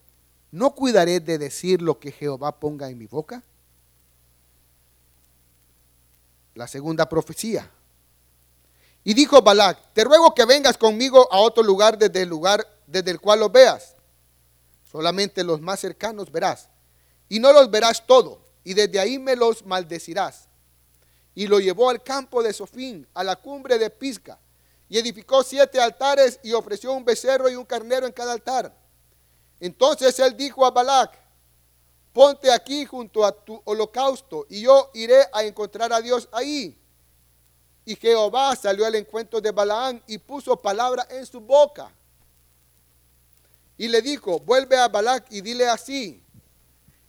¿no 0.53 0.75
cuidaré 0.75 1.19
de 1.19 1.39
decir 1.39 1.83
lo 1.83 1.99
que 1.99 2.13
Jehová 2.13 2.61
ponga 2.61 2.89
en 2.89 2.99
mi 2.99 3.07
boca? 3.07 3.43
La 6.55 6.69
segunda 6.69 7.09
profecía. 7.09 7.69
Y 9.03 9.15
dijo 9.15 9.43
Balac, 9.43 9.93
te 9.93 10.05
ruego 10.05 10.35
que 10.35 10.45
vengas 10.45 10.77
conmigo 10.77 11.27
a 11.33 11.39
otro 11.39 11.63
lugar 11.63 11.99
desde 11.99 12.23
el 12.23 12.29
lugar 12.29 12.67
desde 12.87 13.11
el 13.11 13.21
cual 13.21 13.41
los 13.41 13.51
veas. 13.51 13.97
Solamente 14.91 15.43
los 15.43 15.61
más 15.61 15.81
cercanos 15.81 16.31
verás. 16.31 16.69
Y 17.29 17.41
no 17.41 17.53
los 17.53 17.71
verás 17.71 18.07
todo, 18.07 18.41
y 18.63 18.75
desde 18.75 19.01
ahí 19.01 19.19
me 19.19 19.37
los 19.37 19.65
maldecirás. 19.65 20.50
Y 21.35 21.47
lo 21.47 21.61
llevó 21.61 21.91
al 21.91 22.03
campo 22.03 22.43
de 22.43 22.53
Sofín, 22.53 23.07
a 23.15 23.23
la 23.23 23.37
cumbre 23.37 23.79
de 23.79 23.91
Pisca, 23.91 24.39
y 24.89 24.99
edificó 24.99 25.43
siete 25.43 25.81
altares 25.81 26.41
y 26.43 26.53
ofreció 26.53 26.93
un 26.93 27.05
becerro 27.05 27.49
y 27.49 27.55
un 27.55 27.65
carnero 27.65 28.07
en 28.07 28.13
cada 28.13 28.33
altar. 28.33 28.75
Entonces 29.61 30.19
él 30.19 30.37
dijo 30.37 30.67
a 30.67 30.71
Balac, 30.71 31.13
ponte 32.13 32.51
aquí 32.51 32.85
junto 32.85 33.25
a 33.25 33.33
tu 33.33 33.61
holocausto, 33.65 34.47
y 34.49 34.63
yo 34.63 34.91
iré 34.95 35.27
a 35.33 35.45
encontrar 35.45 35.93
a 35.93 36.01
Dios 36.01 36.29
ahí. 36.33 36.77
Y 37.85 37.95
Jehová 37.97 38.55
salió 38.57 38.85
al 38.85 38.95
encuentro 38.95 39.41
de 39.41 39.51
Balaán 39.51 40.03
y 40.07 40.19
puso 40.19 40.61
palabra 40.61 41.07
en 41.11 41.25
su 41.25 41.41
boca. 41.41 41.93
Y 43.77 43.89
le 43.89 44.03
dijo, 44.03 44.39
vuelve 44.41 44.77
a 44.77 44.89
Balac 44.89 45.27
y 45.31 45.41
dile 45.41 45.69
así, 45.69 46.23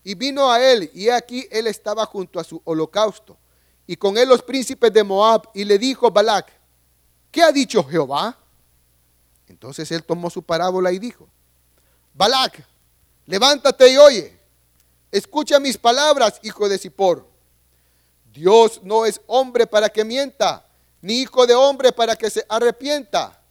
y 0.03 0.15
vino 0.15 0.51
a 0.51 0.61
él, 0.63 0.89
y 0.93 1.09
aquí 1.09 1.47
él 1.51 1.67
estaba 1.67 2.05
junto 2.05 2.39
a 2.39 2.43
su 2.43 2.61
holocausto, 2.63 3.37
y 3.87 3.95
con 3.95 4.17
él 4.17 4.29
los 4.29 4.41
príncipes 4.41 4.91
de 4.93 5.03
Moab, 5.03 5.49
y 5.53 5.65
le 5.65 5.77
dijo 5.77 6.09
Balac, 6.11 6.51
¿qué 7.31 7.43
ha 7.43 7.51
dicho 7.51 7.83
Jehová? 7.83 8.37
Entonces 9.47 9.91
él 9.91 10.03
tomó 10.03 10.29
su 10.29 10.43
parábola 10.43 10.91
y 10.91 10.99
dijo, 10.99 11.27
Balac, 12.13 12.65
levántate 13.25 13.91
y 13.91 13.97
oye, 13.97 14.39
escucha 15.11 15.59
mis 15.59 15.77
palabras, 15.77 16.39
hijo 16.43 16.69
de 16.69 16.77
Zippor. 16.77 17.27
Dios 18.31 18.79
no 18.83 19.05
es 19.05 19.19
hombre 19.27 19.67
para 19.67 19.89
que 19.89 20.05
mienta, 20.05 20.65
ni 21.01 21.21
hijo 21.21 21.45
de 21.45 21.53
hombre 21.53 21.91
para 21.91 22.15
que 22.15 22.29
se 22.29 22.45
arrepienta. 22.47 23.41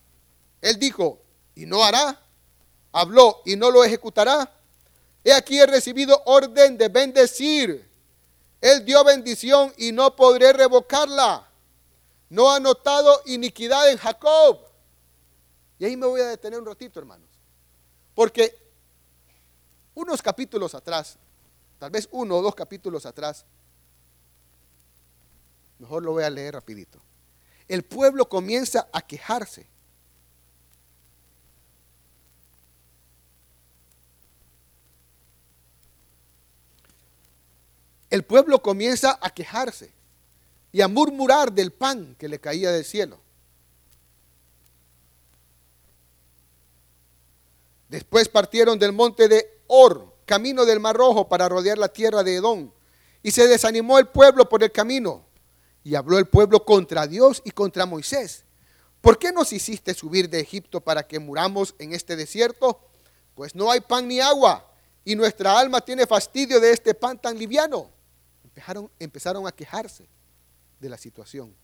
Él 0.63 0.79
dijo, 0.79 1.21
y 1.55 1.67
no 1.67 1.85
hará. 1.85 2.19
Habló 2.93 3.43
y 3.45 3.57
no 3.57 3.71
lo 3.71 3.85
ejecutará. 3.85 4.51
He 5.23 5.33
aquí 5.33 5.61
he 5.61 5.67
recibido 5.67 6.23
orden 6.25 6.79
de 6.79 6.89
bendecir. 6.89 7.90
Él 8.61 8.85
dio 8.85 9.03
bendición 9.05 9.73
y 9.77 9.93
no 9.93 10.15
podré 10.15 10.53
revocarla. 10.53 11.49
No 12.29 12.53
ha 12.53 12.61
notado 12.61 13.23
iniquidad 13.27 13.91
en 13.91 13.99
Jacob. 13.99 14.61
Y 15.79 15.85
ahí 15.87 15.97
me 15.97 16.07
voy 16.07 16.21
a 16.21 16.27
detener 16.27 16.61
un 16.61 16.67
ratito, 16.67 17.01
hermanos. 17.01 17.29
Porque 18.15 18.57
unos 19.95 20.21
capítulos 20.21 20.75
atrás, 20.75 21.17
tal 21.79 21.91
vez 21.91 22.09
uno 22.13 22.37
o 22.37 22.43
dos 22.43 22.55
capítulos 22.55 23.07
atrás, 23.07 23.47
mejor 25.79 26.03
lo 26.03 26.13
voy 26.13 26.25
a 26.25 26.31
leer 26.31 26.55
rapidito. 26.55 27.01
El 27.67 27.83
pueblo 27.85 28.29
comienza 28.29 28.89
a 28.93 29.01
quejarse. 29.01 29.67
El 38.11 38.25
pueblo 38.25 38.61
comienza 38.61 39.19
a 39.23 39.31
quejarse 39.31 39.93
y 40.73 40.81
a 40.81 40.89
murmurar 40.89 41.53
del 41.53 41.73
pan 41.73 42.17
que 42.19 42.29
le 42.29 42.41
caía 42.41 42.73
del 42.73 42.85
cielo. 42.85 43.21
Después 47.89 48.29
partieron 48.29 48.79
del 48.79 48.93
monte 48.93 49.29
de 49.29 49.61
Or, 49.69 50.15
camino 50.25 50.65
del 50.65 50.81
Mar 50.81 50.97
Rojo, 50.97 51.29
para 51.29 51.49
rodear 51.49 51.79
la 51.79 51.89
tierra 51.89 52.23
de 52.23 52.37
Edom. 52.37 52.71
Y 53.23 53.31
se 53.31 53.47
desanimó 53.47 53.99
el 53.99 54.09
pueblo 54.09 54.49
por 54.49 54.63
el 54.63 54.73
camino. 54.73 55.25
Y 55.83 55.95
habló 55.95 56.19
el 56.19 56.27
pueblo 56.27 56.65
contra 56.65 57.07
Dios 57.07 57.43
y 57.45 57.51
contra 57.51 57.87
Moisés. 57.87 58.45
¿Por 59.01 59.19
qué 59.19 59.33
nos 59.33 59.53
hiciste 59.53 59.95
subir 59.95 60.29
de 60.29 60.41
Egipto 60.41 60.81
para 60.81 61.07
que 61.07 61.19
muramos 61.19 61.75
en 61.79 61.93
este 61.93 62.17
desierto? 62.17 62.81
Pues 63.35 63.55
no 63.55 63.71
hay 63.71 63.81
pan 63.81 64.07
ni 64.07 64.21
agua, 64.21 64.71
y 65.05 65.17
nuestra 65.17 65.59
alma 65.59 65.81
tiene 65.81 66.07
fastidio 66.07 66.61
de 66.61 66.73
este 66.73 66.95
pan 66.95 67.21
tan 67.21 67.39
liviano. 67.39 67.91
Empezaron, 68.99 69.47
a 69.47 69.53
quejarse 69.53 70.07
de 70.79 70.89
la 70.89 70.99
situación, 70.99 71.55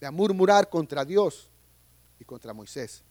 de 0.00 0.06
a 0.06 0.10
murmurar 0.10 0.68
contra 0.68 1.04
Dios 1.04 1.48
y 2.18 2.24
contra 2.24 2.52
Moisés. 2.52 3.02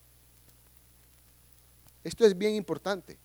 Esto 2.03 2.25
es 2.25 2.37
bien 2.37 2.55
importante. 2.55 3.17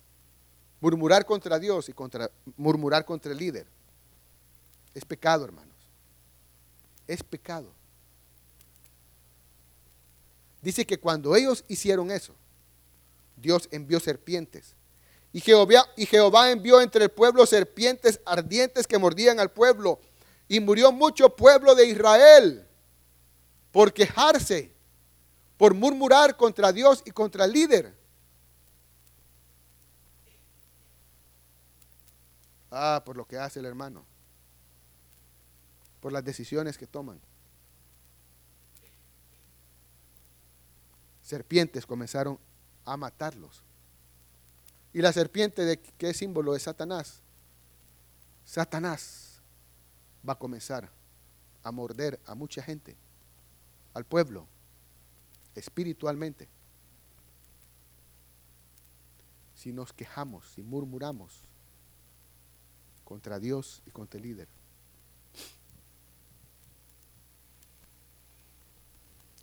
Murmurar 0.79 1.25
contra 1.25 1.57
Dios 1.57 1.89
y 1.89 1.93
contra, 1.93 2.29
murmurar 2.55 3.03
contra 3.05 3.31
el 3.31 3.37
líder. 3.37 3.67
Es 4.93 5.03
pecado, 5.05 5.45
hermanos. 5.45 5.75
Es 7.07 7.23
pecado. 7.23 7.71
Dice 10.61 10.85
que 10.85 10.99
cuando 10.99 11.35
ellos 11.35 11.63
hicieron 11.67 12.11
eso, 12.11 12.33
Dios 13.35 13.67
envió 13.71 13.99
serpientes. 13.99 14.75
Y 15.37 15.41
Jehová, 15.41 15.85
y 15.95 16.07
Jehová 16.07 16.49
envió 16.49 16.81
entre 16.81 17.03
el 17.03 17.11
pueblo 17.11 17.45
serpientes 17.45 18.19
ardientes 18.25 18.87
que 18.87 18.97
mordían 18.97 19.39
al 19.39 19.51
pueblo. 19.51 19.99
Y 20.47 20.59
murió 20.59 20.91
mucho 20.91 21.35
pueblo 21.35 21.75
de 21.75 21.85
Israel 21.85 22.67
por 23.71 23.93
quejarse, 23.93 24.73
por 25.55 25.75
murmurar 25.75 26.35
contra 26.35 26.71
Dios 26.71 27.03
y 27.05 27.11
contra 27.11 27.45
el 27.45 27.51
líder. 27.51 27.95
Ah, 32.71 33.03
por 33.05 33.15
lo 33.15 33.23
que 33.23 33.37
hace 33.37 33.59
el 33.59 33.67
hermano. 33.67 34.07
Por 35.99 36.13
las 36.13 36.25
decisiones 36.25 36.79
que 36.79 36.87
toman. 36.87 37.21
Serpientes 41.21 41.85
comenzaron 41.85 42.39
a 42.85 42.97
matarlos. 42.97 43.66
¿Y 44.93 45.01
la 45.01 45.13
serpiente 45.13 45.65
de 45.65 45.79
qué 45.79 46.13
símbolo 46.13 46.55
es 46.55 46.63
Satanás? 46.63 47.21
Satanás 48.45 49.41
va 50.27 50.33
a 50.33 50.39
comenzar 50.39 50.89
a 51.63 51.71
morder 51.71 52.19
a 52.25 52.33
mucha 52.33 52.63
gente, 52.63 52.95
al 53.93 54.05
pueblo, 54.05 54.47
espiritualmente. 55.55 56.47
Si 59.55 59.73
nos 59.73 59.91
quejamos, 59.91 60.47
si 60.55 60.63
murmuramos 60.63 61.33
contra 63.03 63.39
Dios 63.39 63.81
y 63.85 63.91
contra 63.91 64.17
el 64.17 64.23
líder. 64.23 64.47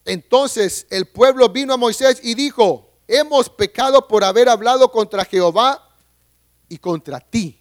Entonces 0.05 0.87
el 0.91 1.07
pueblo 1.07 1.49
vino 1.49 1.75
a 1.75 1.77
Moisés 1.77 2.21
y 2.23 2.35
dijo, 2.35 2.94
hemos 3.07 3.49
pecado 3.49 4.07
por 4.07 4.25
haber 4.25 4.49
hablado 4.49 4.91
contra 4.91 5.25
Jehová 5.25 5.89
y 6.69 6.79
contra 6.79 7.21
ti. 7.21 7.61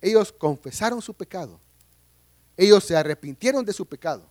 Ellos 0.00 0.32
confesaron 0.32 1.02
su 1.02 1.14
pecado. 1.14 1.58
Ellos 2.56 2.84
se 2.84 2.96
arrepintieron 2.96 3.64
de 3.64 3.72
su 3.72 3.86
pecado. 3.86 4.28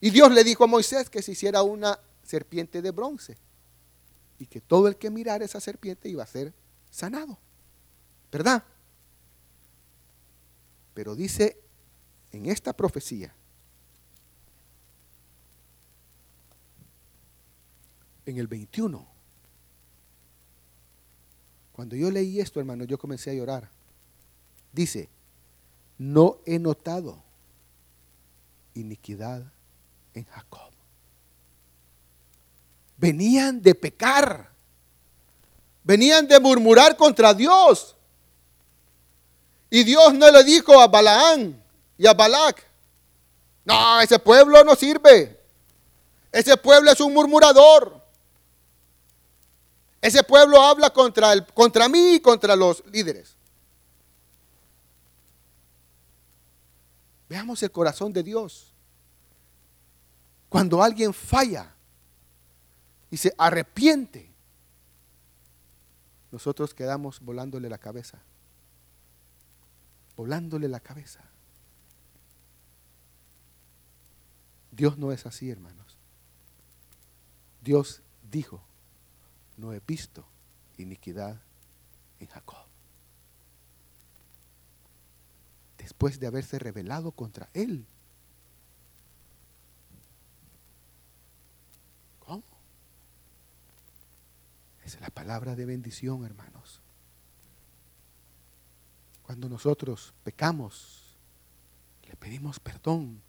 Y 0.00 0.10
Dios 0.10 0.30
le 0.32 0.44
dijo 0.44 0.64
a 0.64 0.66
Moisés 0.66 1.08
que 1.08 1.22
se 1.22 1.32
hiciera 1.32 1.62
una 1.62 1.98
serpiente 2.22 2.82
de 2.82 2.90
bronce. 2.90 3.36
Y 4.38 4.46
que 4.46 4.60
todo 4.60 4.88
el 4.88 4.96
que 4.96 5.10
mirara 5.10 5.44
esa 5.44 5.60
serpiente 5.60 6.08
iba 6.08 6.22
a 6.22 6.26
ser 6.26 6.52
sanado. 6.90 7.38
¿Verdad? 8.30 8.64
Pero 10.92 11.14
dice 11.14 11.58
en 12.32 12.46
esta 12.46 12.72
profecía, 12.72 13.34
en 18.26 18.38
el 18.38 18.46
21, 18.46 19.06
cuando 21.72 21.96
yo 21.96 22.10
leí 22.10 22.40
esto, 22.40 22.60
hermano, 22.60 22.84
yo 22.84 22.98
comencé 22.98 23.30
a 23.30 23.34
llorar. 23.34 23.68
Dice, 24.72 25.08
no 25.98 26.38
he 26.46 26.58
notado 26.58 27.22
iniquidad 28.74 29.42
en 30.14 30.24
Jacob. 30.24 30.72
Venían 32.96 33.60
de 33.60 33.74
pecar. 33.74 34.50
Venían 35.82 36.28
de 36.28 36.38
murmurar 36.38 36.96
contra 36.96 37.34
Dios. 37.34 37.96
Y 39.68 39.82
Dios 39.82 40.14
no 40.14 40.30
le 40.30 40.44
dijo 40.44 40.80
a 40.80 40.86
Balaán 40.86 41.60
y 41.98 42.06
a 42.06 42.14
Balac, 42.14 42.64
no, 43.64 44.00
ese 44.00 44.18
pueblo 44.18 44.62
no 44.62 44.76
sirve. 44.76 45.40
Ese 46.30 46.56
pueblo 46.56 46.90
es 46.90 47.00
un 47.00 47.14
murmurador. 47.14 48.03
Ese 50.04 50.22
pueblo 50.22 50.60
habla 50.60 50.90
contra, 50.90 51.32
el, 51.32 51.46
contra 51.46 51.88
mí 51.88 52.16
y 52.16 52.20
contra 52.20 52.54
los 52.54 52.84
líderes. 52.92 53.34
Veamos 57.26 57.62
el 57.62 57.70
corazón 57.70 58.12
de 58.12 58.22
Dios. 58.22 58.70
Cuando 60.50 60.82
alguien 60.82 61.14
falla 61.14 61.74
y 63.10 63.16
se 63.16 63.34
arrepiente, 63.38 64.30
nosotros 66.30 66.74
quedamos 66.74 67.18
volándole 67.20 67.70
la 67.70 67.78
cabeza. 67.78 68.18
Volándole 70.16 70.68
la 70.68 70.80
cabeza. 70.80 71.24
Dios 74.70 74.98
no 74.98 75.12
es 75.12 75.24
así, 75.24 75.50
hermanos. 75.50 75.96
Dios 77.62 78.02
dijo, 78.30 78.60
no 79.56 79.72
he 79.72 79.80
visto 79.86 80.24
iniquidad 80.76 81.40
en 82.20 82.26
Jacob. 82.28 82.64
después 85.84 86.18
de 86.18 86.26
haberse 86.26 86.58
rebelado 86.58 87.12
contra 87.12 87.50
él. 87.52 87.84
¿Cómo? 92.20 92.42
Esa 94.82 94.96
es 94.96 95.00
la 95.02 95.10
palabra 95.10 95.54
de 95.54 95.66
bendición, 95.66 96.24
hermanos. 96.24 96.80
Cuando 99.24 99.46
nosotros 99.50 100.14
pecamos, 100.24 101.02
le 102.08 102.16
pedimos 102.16 102.58
perdón, 102.60 103.20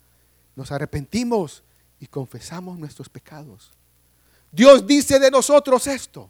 nos 0.56 0.72
arrepentimos 0.72 1.62
y 2.00 2.08
confesamos 2.08 2.80
nuestros 2.80 3.10
pecados. 3.10 3.74
Dios 4.56 4.88
dice 4.88 5.20
de 5.20 5.30
nosotros 5.30 5.86
esto. 5.88 6.30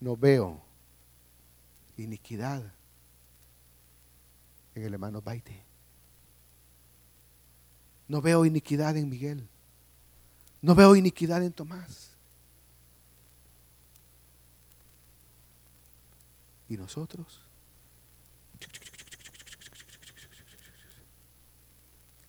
No 0.00 0.16
veo 0.16 0.62
iniquidad 1.96 2.62
en 4.74 4.82
el 4.82 4.94
hermano 4.94 5.20
Baite. 5.20 5.62
No 8.08 8.20
veo 8.20 8.44
iniquidad 8.44 8.96
en 8.96 9.08
Miguel. 9.08 9.48
No 10.60 10.74
veo 10.74 10.96
iniquidad 10.96 11.42
en 11.42 11.52
Tomás. 11.52 12.10
¿Y 16.68 16.76
nosotros? 16.76 17.44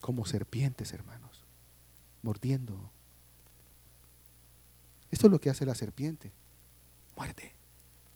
como 0.05 0.23
serpientes, 0.23 0.93
hermanos, 0.93 1.43
mordiendo. 2.21 2.91
Esto 5.11 5.27
es 5.27 5.32
lo 5.32 5.40
que 5.40 5.49
hace 5.49 5.65
la 5.65 5.76
serpiente. 5.76 6.32
Muerte, 7.15 7.53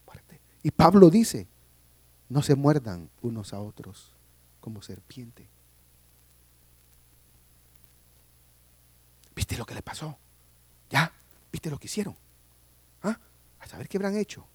muerte. 0.06 0.40
Y 0.64 0.72
Pablo 0.72 1.10
dice, 1.10 1.48
no 2.30 2.42
se 2.42 2.56
muerdan 2.56 3.10
unos 3.22 3.54
a 3.54 3.60
otros 3.60 4.14
como 4.60 4.82
serpiente. 4.82 5.48
¿Viste 9.36 9.58
lo 9.58 9.66
que 9.66 9.74
le 9.74 9.82
pasó? 9.82 10.18
¿Ya? 10.90 11.12
¿Viste 11.52 11.70
lo 11.70 11.80
que 11.80 11.88
hicieron? 11.88 12.16
¿Ah? 13.02 13.18
A 13.60 13.68
saber 13.68 13.88
qué 13.88 13.98
habrán 13.98 14.18
hecho. 14.18 14.46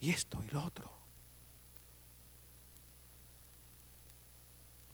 Y 0.00 0.10
esto 0.10 0.42
y 0.42 0.50
lo 0.50 0.64
otro. 0.64 0.90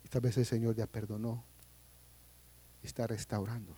Esta 0.05 0.21
vez 0.21 0.37
el 0.37 0.47
Señor 0.47 0.75
ya 0.75 0.87
perdonó. 0.87 1.45
Está 2.83 3.07
restaurando. 3.07 3.75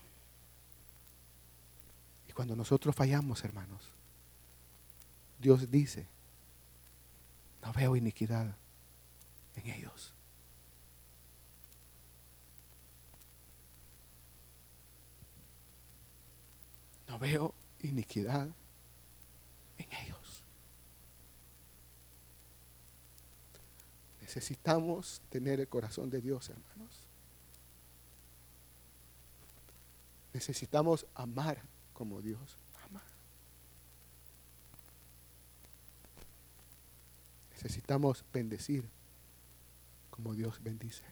Cuando 2.35 2.57
nosotros 2.57 2.95
fallamos, 2.95 3.45
hermanos, 3.45 3.81
Dios 5.39 5.71
dice, 5.71 6.07
no 7.63 7.73
veo 7.73 7.95
iniquidad 7.95 8.57
en 9.55 9.71
ellos. 9.71 10.13
No 17.07 17.19
veo 17.21 17.55
iniquidad 17.83 18.49
en 19.79 19.93
ellos. 20.05 20.43
Necesitamos 24.21 25.23
tener 25.31 25.61
el 25.61 25.69
corazón 25.69 26.11
de 26.11 26.21
Dios, 26.21 26.49
hermanos. 26.49 27.05
Necesitamos 30.33 31.07
amar 31.15 31.63
como 31.95 32.21
Dios 32.21 32.59
ama. 32.91 33.03
Necesitamos 37.53 38.25
bendecir 38.33 38.85
como 40.11 40.35
Dios 40.35 40.63
bendice. 40.63 41.05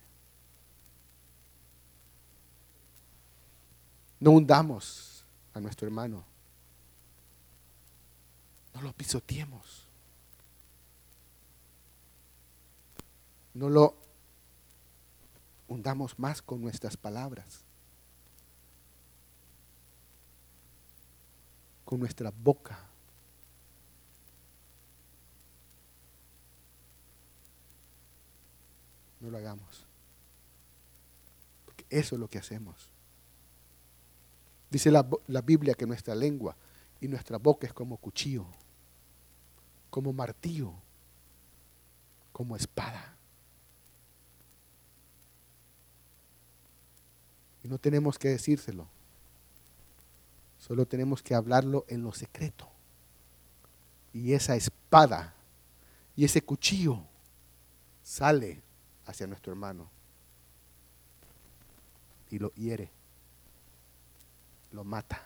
No 4.20 4.32
hundamos 4.32 5.24
a 5.54 5.60
nuestro 5.60 5.86
hermano. 5.86 6.24
No 8.74 8.82
lo 8.82 8.92
pisoteemos. 8.92 9.86
No 13.54 13.68
lo 13.68 13.96
hundamos 15.68 16.18
más 16.18 16.42
con 16.42 16.60
nuestras 16.60 16.96
palabras. 16.96 17.64
Con 21.92 22.00
nuestra 22.00 22.30
boca. 22.30 22.78
No 29.20 29.28
lo 29.28 29.36
hagamos. 29.36 29.84
Porque 31.66 31.84
eso 31.90 32.14
es 32.14 32.18
lo 32.18 32.28
que 32.28 32.38
hacemos. 32.38 32.88
Dice 34.70 34.90
la, 34.90 35.06
la, 35.26 35.42
Biblia 35.42 35.74
que 35.74 35.86
nuestra 35.86 36.14
lengua 36.14 36.56
y 36.98 37.08
nuestra 37.08 37.36
boca 37.36 37.66
es 37.66 37.74
como 37.74 37.98
cuchillo, 37.98 38.46
como 39.90 40.14
martillo, 40.14 40.72
como 42.32 42.56
espada. 42.56 43.14
Y 47.62 47.68
no 47.68 47.76
tenemos 47.76 48.18
que 48.18 48.30
decírselo. 48.30 48.88
Solo 50.62 50.86
tenemos 50.86 51.24
que 51.24 51.34
hablarlo 51.34 51.84
en 51.88 52.02
lo 52.02 52.12
secreto. 52.12 52.68
Y 54.12 54.32
esa 54.32 54.54
espada 54.54 55.34
y 56.14 56.24
ese 56.24 56.40
cuchillo 56.40 57.02
sale 58.04 58.62
hacia 59.06 59.26
nuestro 59.26 59.52
hermano 59.52 59.90
y 62.30 62.38
lo 62.38 62.52
hiere, 62.54 62.92
lo 64.70 64.84
mata, 64.84 65.20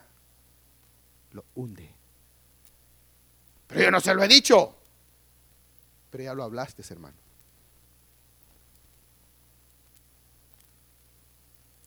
lo 1.32 1.44
hunde. 1.54 1.90
Pero 3.66 3.82
yo 3.82 3.90
no 3.90 4.00
se 4.00 4.14
lo 4.14 4.24
he 4.24 4.28
dicho. 4.28 4.74
Pero 6.10 6.24
ya 6.24 6.32
lo 6.32 6.44
hablaste, 6.44 6.82
hermano. 6.88 7.16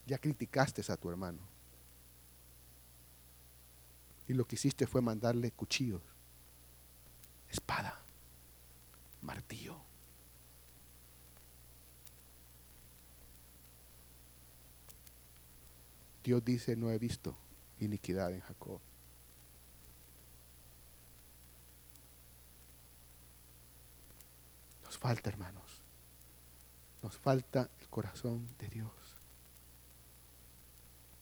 Ya 0.06 0.20
criticaste 0.20 0.84
a 0.92 0.98
tu 0.98 1.10
hermano. 1.10 1.40
Y 4.30 4.34
lo 4.36 4.46
que 4.46 4.56
hiciste 4.56 4.86
fue 4.86 5.02
mandarle 5.02 5.50
cuchillos, 5.52 6.04
espada, 7.50 8.00
martillo. 9.24 9.76
Dios 16.24 16.46
dice, 16.46 16.76
no 16.76 16.92
he 16.92 17.00
visto 17.00 17.36
iniquidad 17.80 18.32
en 18.32 18.42
Jacob. 18.42 18.80
Nos 24.84 24.96
falta, 24.96 25.32
hermanos. 25.32 25.82
Nos 27.02 27.18
falta 27.18 27.68
el 27.80 27.90
corazón 27.90 28.46
de 28.60 28.68
Dios. 28.68 28.92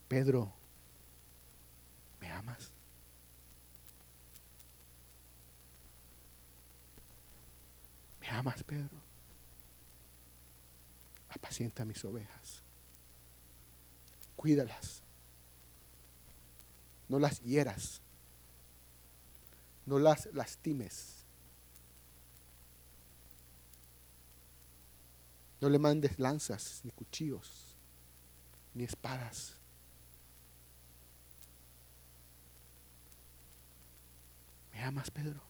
Pedro, 0.10 0.52
¿me 2.20 2.30
amas? 2.30 2.77
¿Me 8.28 8.36
amas, 8.36 8.62
Pedro? 8.64 8.90
Apacienta 11.30 11.86
mis 11.86 12.04
ovejas. 12.04 12.62
Cuídalas. 14.36 15.02
No 17.08 17.20
las 17.20 17.41
hieras. 17.41 18.02
No 19.86 19.98
las 19.98 20.26
lastimes. 20.34 21.24
No 25.62 25.70
le 25.70 25.80
mandes 25.80 26.20
lanzas, 26.20 26.82
ni 26.84 26.91
cuchillos, 26.91 27.76
ni 28.74 28.84
espadas. 28.84 29.56
¿Me 34.74 34.84
amas, 34.84 35.10
Pedro? 35.10 35.47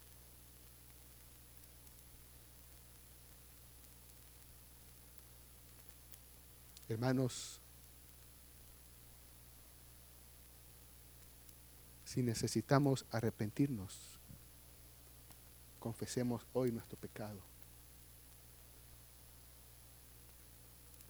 Hermanos, 6.90 7.60
si 12.06 12.24
necesitamos 12.24 13.06
arrepentirnos, 13.12 14.18
confesemos 15.80 16.46
hoy 16.54 16.72
nuestro 16.72 16.98
pecado. 16.98 17.40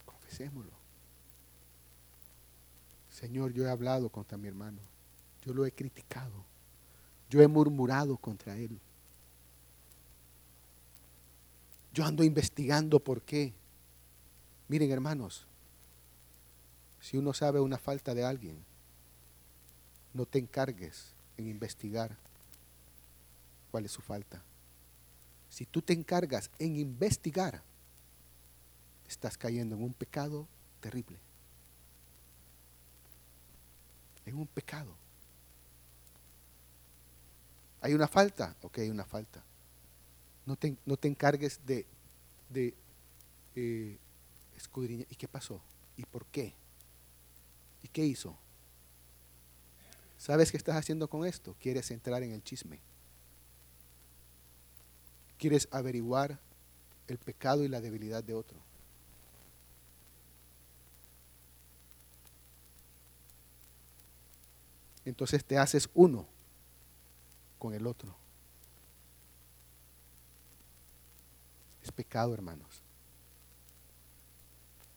Confesémoslo. 0.05 0.71
Señor, 3.11 3.53
yo 3.53 3.65
he 3.65 3.69
hablado 3.69 4.09
contra 4.09 4.37
mi 4.37 4.47
hermano. 4.47 4.79
Yo 5.45 5.53
lo 5.53 5.65
he 5.65 5.71
criticado. 5.71 6.43
Yo 7.29 7.41
he 7.41 7.47
murmurado 7.47 8.17
contra 8.17 8.55
él. 8.57 8.79
Yo 11.93 12.05
ando 12.05 12.23
investigando 12.23 12.99
por 12.99 13.21
qué. 13.21 13.53
Miren, 14.67 14.91
hermanos, 14.91 15.47
si 16.99 17.17
uno 17.17 17.33
sabe 17.33 17.59
una 17.59 17.77
falta 17.77 18.13
de 18.13 18.23
alguien, 18.25 18.63
no 20.13 20.25
te 20.25 20.39
encargues 20.39 21.13
en 21.37 21.47
investigar 21.47 22.17
cuál 23.71 23.85
es 23.85 23.91
su 23.91 24.01
falta. 24.01 24.41
Si 25.49 25.65
tú 25.65 25.81
te 25.81 25.93
encargas 25.93 26.49
en 26.59 26.75
investigar, 26.75 27.61
estás 29.07 29.37
cayendo 29.37 29.75
en 29.75 29.83
un 29.83 29.93
pecado 29.93 30.47
terrible. 30.81 31.17
En 34.25 34.37
un 34.37 34.47
pecado. 34.47 34.93
¿Hay 37.81 37.93
una 37.93 38.07
falta? 38.07 38.55
Ok, 38.61 38.79
hay 38.79 38.89
una 38.89 39.05
falta. 39.05 39.43
No 40.45 40.55
te, 40.55 40.75
no 40.85 40.97
te 40.97 41.07
encargues 41.07 41.59
de, 41.65 41.85
de 42.49 42.73
eh, 43.55 43.97
escudriñar. 44.55 45.07
¿Y 45.09 45.15
qué 45.15 45.27
pasó? 45.27 45.61
¿Y 45.95 46.03
por 46.03 46.25
qué? 46.25 46.53
¿Y 47.87 47.89
qué 47.89 48.05
hizo? 48.05 48.37
¿Sabes 50.17 50.51
qué 50.51 50.57
estás 50.57 50.75
haciendo 50.75 51.07
con 51.07 51.25
esto? 51.25 51.55
Quieres 51.57 51.89
entrar 51.89 52.21
en 52.21 52.33
el 52.33 52.43
chisme. 52.43 52.81
Quieres 55.37 55.69
averiguar 55.71 56.37
el 57.07 57.17
pecado 57.17 57.63
y 57.63 57.69
la 57.69 57.79
debilidad 57.79 58.21
de 58.21 58.33
otro. 58.33 58.57
Entonces 65.05 65.45
te 65.45 65.57
haces 65.57 65.89
uno 65.93 66.27
con 67.57 67.73
el 67.73 67.87
otro. 67.87 68.13
Es 71.81 71.93
pecado, 71.93 72.33
hermanos. 72.33 72.81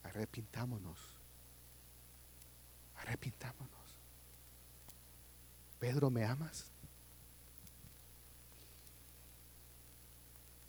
Arrepintámonos. 0.03 1.10
Arrepintámonos. 3.01 3.71
Pedro, 5.79 6.11
¿me 6.11 6.25
amas? 6.25 6.67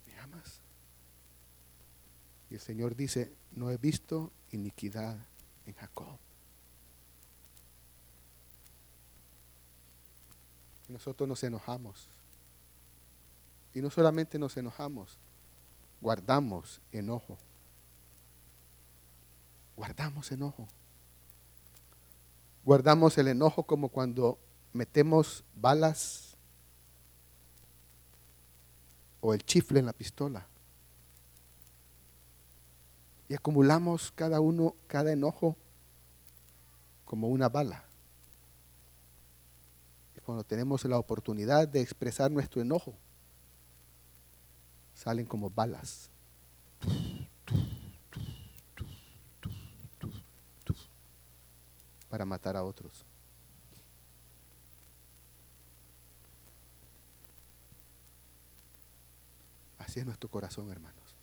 ¿Me 0.06 0.18
amas? 0.18 0.60
Y 2.50 2.54
el 2.54 2.60
Señor 2.60 2.96
dice, 2.96 3.32
no 3.52 3.70
he 3.70 3.76
visto 3.76 4.32
iniquidad 4.50 5.16
en 5.66 5.74
Jacob. 5.74 6.18
Nosotros 10.88 11.28
nos 11.28 11.42
enojamos. 11.44 12.08
Y 13.74 13.80
no 13.80 13.90
solamente 13.90 14.38
nos 14.38 14.56
enojamos, 14.56 15.18
guardamos 16.00 16.80
enojo. 16.92 17.38
Guardamos 19.76 20.30
enojo. 20.32 20.68
Guardamos 22.64 23.18
el 23.18 23.28
enojo 23.28 23.64
como 23.64 23.88
cuando 23.88 24.38
metemos 24.72 25.44
balas 25.54 26.36
o 29.20 29.34
el 29.34 29.44
chifle 29.44 29.80
en 29.80 29.86
la 29.86 29.92
pistola. 29.92 30.46
Y 33.28 33.34
acumulamos 33.34 34.12
cada 34.12 34.40
uno, 34.40 34.74
cada 34.86 35.12
enojo 35.12 35.56
como 37.04 37.28
una 37.28 37.48
bala. 37.48 37.84
Y 40.16 40.20
cuando 40.20 40.44
tenemos 40.44 40.84
la 40.84 40.98
oportunidad 40.98 41.66
de 41.66 41.80
expresar 41.80 42.30
nuestro 42.30 42.60
enojo, 42.60 42.94
salen 44.94 45.26
como 45.26 45.50
balas. 45.50 46.10
Para 52.12 52.26
matar 52.26 52.58
a 52.58 52.62
otros. 52.62 53.06
Así 59.78 59.98
es 59.98 60.04
nuestro 60.04 60.28
corazón, 60.28 60.70
hermanos. 60.70 61.16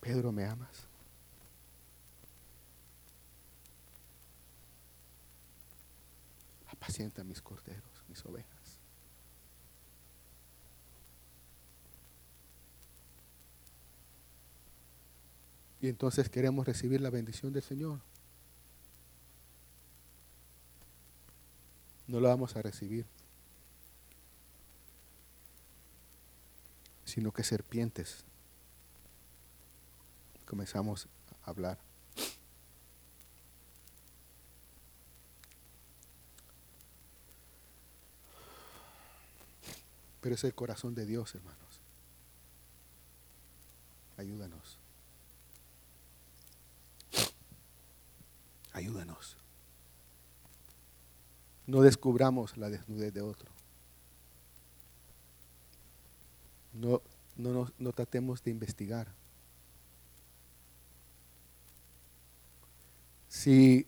Pedro, 0.00 0.30
¿me 0.30 0.44
amas? 0.46 0.86
Apacienta 6.68 7.24
mis 7.24 7.42
corderos, 7.42 8.04
mis 8.06 8.24
ovejas. 8.24 8.79
Y 15.80 15.88
entonces 15.88 16.28
queremos 16.28 16.66
recibir 16.66 17.00
la 17.00 17.10
bendición 17.10 17.52
del 17.52 17.62
Señor. 17.62 18.00
No 22.06 22.20
lo 22.20 22.28
vamos 22.28 22.56
a 22.56 22.62
recibir, 22.62 23.06
sino 27.04 27.32
que 27.32 27.44
serpientes 27.44 28.24
comenzamos 30.44 31.06
a 31.44 31.50
hablar. 31.50 31.78
Pero 40.20 40.34
es 40.34 40.42
el 40.42 40.52
corazón 40.52 40.96
de 40.96 41.06
Dios, 41.06 41.32
hermanos. 41.36 41.80
Ayúdanos. 44.16 44.79
Ayúdanos. 48.80 49.36
No 51.66 51.82
descubramos 51.82 52.56
la 52.56 52.70
desnudez 52.70 53.12
de 53.12 53.20
otro. 53.20 53.50
No, 56.72 57.02
no, 57.36 57.70
no 57.78 57.92
tratemos 57.92 58.42
de 58.42 58.52
investigar. 58.52 59.06
Si, 63.28 63.86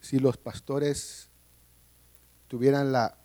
si 0.00 0.18
los 0.18 0.36
pastores 0.36 1.28
tuvieran 2.48 2.90
la, 2.90 3.16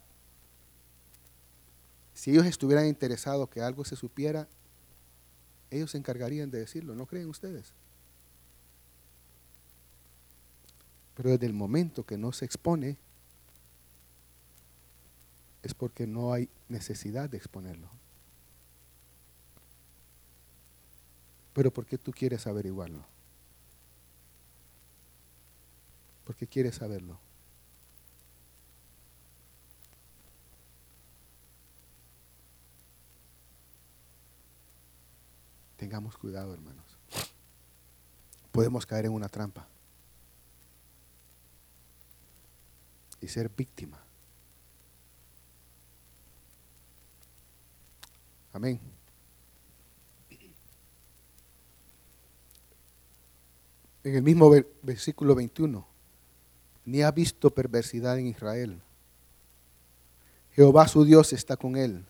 si 2.14 2.30
ellos 2.30 2.46
estuvieran 2.46 2.86
interesados 2.86 3.50
que 3.50 3.62
algo 3.62 3.84
se 3.84 3.96
supiera, 3.96 4.48
ellos 5.72 5.90
se 5.90 5.98
encargarían 5.98 6.52
de 6.52 6.60
decirlo, 6.60 6.94
¿no 6.94 7.08
creen 7.08 7.30
ustedes? 7.30 7.74
Pero 11.16 11.30
desde 11.30 11.46
el 11.46 11.54
momento 11.54 12.06
que 12.06 12.18
no 12.18 12.32
se 12.32 12.46
expone, 12.46 12.98
es 15.62 15.74
porque 15.74 16.08
no 16.08 16.34
hay 16.34 16.50
necesidad 16.70 17.30
de 17.30 17.38
exponerlo. 17.38 17.90
Pero 21.54 21.72
¿por 21.72 21.86
qué 21.86 21.98
tú 21.98 22.12
quieres 22.12 22.48
averiguarlo? 22.48 23.14
porque 26.24 26.48
quiere 26.48 26.72
saberlo. 26.72 27.20
Tengamos 35.78 36.18
cuidado, 36.18 36.54
hermanos. 36.54 36.86
Podemos 38.52 38.86
caer 38.86 39.06
en 39.06 39.12
una 39.12 39.28
trampa 39.28 39.68
y 43.24 43.28
ser 43.30 43.50
víctima. 43.50 44.04
Amén. 48.52 48.80
En 54.04 54.16
el 54.16 54.22
mismo 54.22 54.52
versículo 54.82 55.34
21 55.34 55.88
ni 56.86 57.02
ha 57.02 57.12
visto 57.12 57.50
perversidad 57.50 58.20
en 58.20 58.28
Israel. 58.28 58.82
Jehová 60.52 60.90
su 60.90 61.06
Dios 61.06 61.32
está 61.32 61.56
con 61.56 61.78
él 61.78 62.06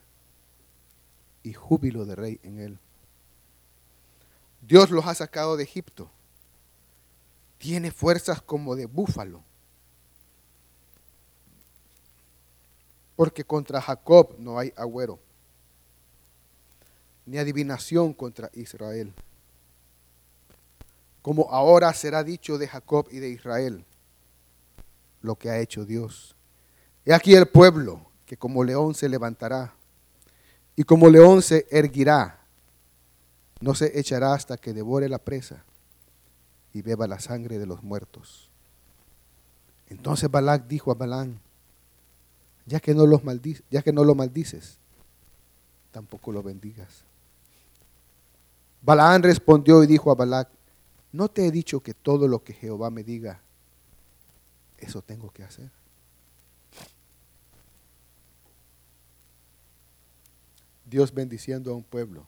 y 1.44 1.52
júbilo 1.52 2.04
de 2.04 2.16
rey 2.16 2.40
en 2.42 2.58
él. 2.58 2.78
Dios 4.60 4.90
los 4.90 5.06
ha 5.06 5.14
sacado 5.14 5.56
de 5.56 5.62
Egipto. 5.62 6.10
Tiene 7.58 7.92
fuerzas 7.92 8.42
como 8.42 8.74
de 8.74 8.86
búfalo. 8.86 9.44
Porque 13.16 13.44
contra 13.44 13.80
Jacob 13.80 14.34
no 14.38 14.58
hay 14.58 14.72
agüero, 14.76 15.18
ni 17.26 17.38
adivinación 17.38 18.12
contra 18.12 18.50
Israel. 18.54 19.12
Como 21.22 21.50
ahora 21.50 21.92
será 21.94 22.22
dicho 22.22 22.58
de 22.58 22.68
Jacob 22.68 23.08
y 23.10 23.18
de 23.18 23.30
Israel 23.30 23.84
lo 25.22 25.36
que 25.36 25.48
ha 25.48 25.58
hecho 25.58 25.84
Dios. 25.84 26.36
He 27.04 27.14
aquí 27.14 27.34
el 27.34 27.46
pueblo 27.46 28.06
que 28.26 28.36
como 28.36 28.62
león 28.62 28.94
se 28.94 29.08
levantará 29.08 29.74
y 30.76 30.84
como 30.84 31.08
león 31.08 31.40
se 31.40 31.66
erguirá, 31.70 32.40
no 33.60 33.74
se 33.74 33.98
echará 33.98 34.34
hasta 34.34 34.56
que 34.56 34.72
devore 34.72 35.08
la 35.08 35.18
presa 35.18 35.64
y 36.72 36.82
beba 36.82 37.06
la 37.06 37.20
sangre 37.20 37.58
de 37.58 37.66
los 37.66 37.82
muertos. 37.82 38.50
Entonces 39.88 40.30
Balac 40.30 40.66
dijo 40.66 40.90
a 40.90 40.94
Balán, 40.94 41.40
ya 42.66 42.80
que 42.80 42.94
no, 42.94 43.06
los 43.06 43.22
no 43.24 44.04
lo 44.04 44.14
maldices, 44.14 44.78
tampoco 45.92 46.32
lo 46.32 46.42
bendigas. 46.42 47.04
Balaán 48.82 49.22
respondió 49.22 49.82
y 49.82 49.86
dijo 49.86 50.10
a 50.10 50.14
Balac, 50.14 50.48
¿no 51.12 51.28
te 51.28 51.46
he 51.46 51.50
dicho 51.50 51.80
que 51.80 51.94
todo 51.94 52.28
lo 52.28 52.44
que 52.44 52.52
Jehová 52.52 52.90
me 52.90 53.02
diga, 53.02 53.40
eso 54.78 55.00
tengo 55.00 55.30
que 55.30 55.42
hacer. 55.42 55.70
Dios 60.84 61.14
bendiciendo 61.14 61.72
a 61.72 61.74
un 61.74 61.82
pueblo 61.82 62.26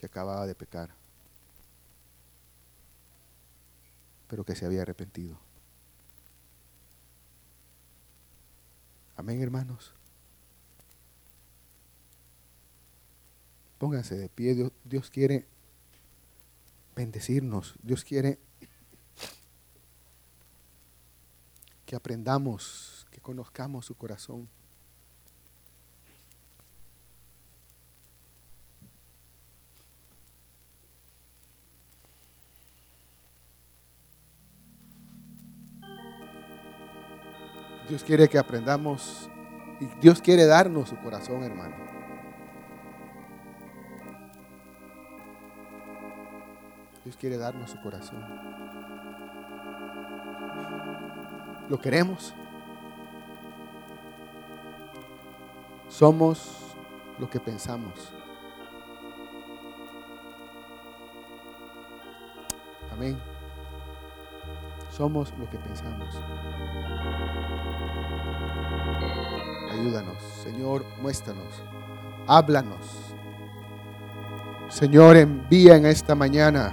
que 0.00 0.06
acababa 0.06 0.46
de 0.46 0.54
pecar, 0.54 0.90
pero 4.28 4.44
que 4.44 4.56
se 4.56 4.66
había 4.66 4.82
arrepentido. 4.82 5.45
Amén, 9.16 9.42
hermanos. 9.42 9.92
Pónganse 13.78 14.16
de 14.16 14.28
pie. 14.28 14.70
Dios, 14.84 15.10
quiere 15.10 15.46
bendecirnos. 16.94 17.74
Dios 17.82 18.04
quiere 18.04 18.38
que 21.84 21.96
aprendamos, 21.96 23.06
que 23.10 23.20
conozcamos 23.20 23.86
su 23.86 23.94
corazón. 23.94 24.48
Dios 37.88 38.02
quiere 38.02 38.28
que 38.28 38.38
aprendamos 38.38 39.30
y 39.80 39.86
Dios 40.00 40.20
quiere 40.20 40.46
darnos 40.46 40.88
su 40.88 40.96
corazón, 40.96 41.42
hermano. 41.44 41.76
Dios 47.04 47.16
quiere 47.16 47.38
darnos 47.38 47.70
su 47.70 47.80
corazón. 47.80 48.24
¿Lo 51.68 51.80
queremos? 51.80 52.34
Somos 55.88 56.74
lo 57.18 57.30
que 57.30 57.38
pensamos. 57.38 58.12
Amén. 62.92 63.35
Somos 64.96 65.30
lo 65.38 65.50
que 65.50 65.58
pensamos. 65.58 66.08
Ayúdanos, 69.70 70.16
Señor, 70.42 70.86
muéstranos, 71.02 71.52
háblanos. 72.26 72.78
Señor, 74.70 75.16
envía 75.16 75.76
en 75.76 75.84
esta 75.84 76.14
mañana 76.14 76.72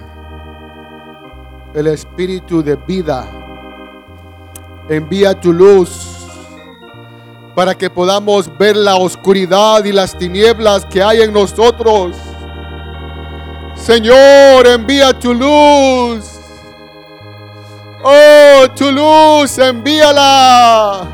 el 1.74 1.86
espíritu 1.88 2.62
de 2.62 2.76
vida. 2.76 3.26
Envía 4.88 5.38
tu 5.38 5.52
luz 5.52 6.26
para 7.54 7.74
que 7.74 7.90
podamos 7.90 8.50
ver 8.56 8.74
la 8.74 8.96
oscuridad 8.96 9.84
y 9.84 9.92
las 9.92 10.16
tinieblas 10.16 10.86
que 10.86 11.02
hay 11.02 11.20
en 11.20 11.32
nosotros. 11.32 12.16
Señor, 13.74 14.66
envía 14.66 15.12
tu 15.12 15.34
luz. 15.34 16.33
Oh, 18.06 18.66
tu 18.76 18.92
luz, 18.92 19.56
envíala 19.56 21.08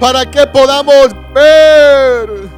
para 0.00 0.24
que 0.24 0.46
podamos 0.46 1.08
ver 1.34 2.48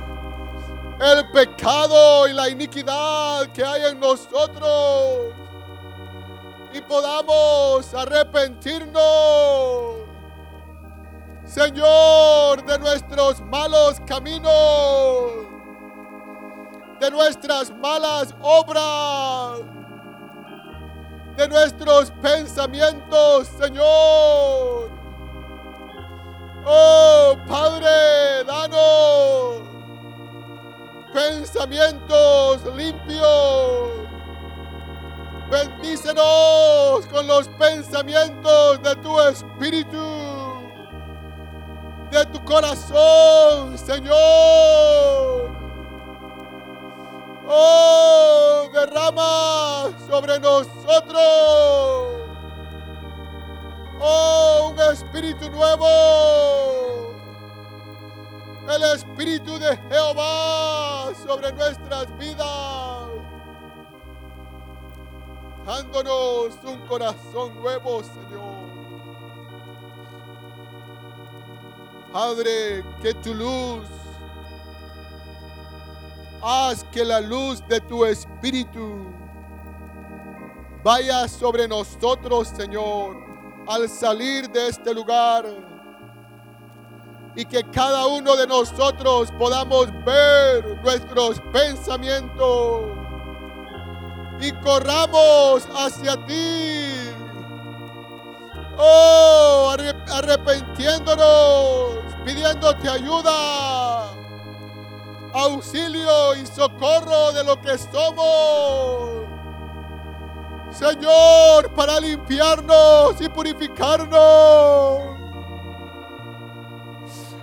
el 1.00 1.30
pecado 1.32 2.28
y 2.28 2.32
la 2.32 2.48
iniquidad 2.48 3.48
que 3.48 3.64
hay 3.64 3.86
en 3.90 3.98
nosotros 3.98 5.34
y 6.72 6.80
podamos 6.82 7.92
arrepentirnos, 7.92 9.02
Señor, 11.44 12.64
de 12.66 12.78
nuestros 12.78 13.40
malos 13.40 14.00
caminos, 14.06 15.32
de 17.00 17.10
nuestras 17.10 17.72
malas 17.72 18.32
obras, 18.40 19.75
de 21.36 21.48
nuestros 21.48 22.10
pensamientos, 22.22 23.48
Señor. 23.60 24.90
Oh 26.64 27.36
Padre, 27.46 28.44
danos 28.44 29.62
pensamientos 31.12 32.62
limpios 32.76 34.06
Bendícenos 35.50 37.06
con 37.12 37.26
los 37.28 37.48
pensamientos 37.50 38.82
de 38.82 38.96
tu 38.96 39.20
espíritu, 39.20 40.02
de 42.10 42.26
tu 42.26 42.44
corazón, 42.44 43.78
Señor. 43.78 45.65
Oh, 47.48 48.68
derrama 48.73 49.90
sobre 50.09 50.39
nosotros. 50.40 51.23
Oh, 54.01 54.73
un 54.73 54.81
espíritu 54.93 55.51
nuevo. 55.51 55.86
El 58.68 58.82
espíritu 58.94 59.59
de 59.59 59.77
Jehová 59.89 61.12
sobre 61.24 61.52
nuestras 61.52 62.18
vidas 62.18 62.86
dándonos 65.66 66.55
un 66.64 66.78
corazón 66.86 67.60
nuevo, 67.60 68.02
Señor. 68.05 68.66
Padre, 72.12 72.85
que 73.02 73.12
tu 73.14 73.35
luz, 73.35 73.86
haz 76.47 76.85
que 76.93 77.05
la 77.05 77.20
luz 77.20 77.60
de 77.68 77.81
tu 77.81 78.05
Espíritu 78.05 79.05
vaya 80.85 81.27
sobre 81.27 81.66
nosotros, 81.66 82.52
Señor, 82.56 83.16
al 83.66 83.89
salir 83.89 84.48
de 84.51 84.68
este 84.68 84.94
lugar. 84.94 85.44
Y 87.35 87.44
que 87.44 87.68
cada 87.70 88.06
uno 88.06 88.36
de 88.36 88.47
nosotros 88.47 89.32
podamos 89.39 89.89
ver 90.05 90.81
nuestros 90.82 91.40
pensamientos 91.52 92.82
y 94.40 94.52
corramos 94.62 95.68
hacia 95.74 96.14
ti. 96.27 96.93
Oh, 98.78 99.74
arrepentiéndonos, 100.12 102.14
pidiéndote 102.24 102.89
ayuda, 102.89 104.15
auxilio 105.32 106.34
y 106.34 106.46
socorro 106.46 107.32
de 107.32 107.44
lo 107.44 107.60
que 107.60 107.76
somos. 107.78 109.26
Señor, 110.70 111.70
para 111.74 111.98
limpiarnos 112.00 113.20
y 113.20 113.28
purificarnos. 113.28 115.16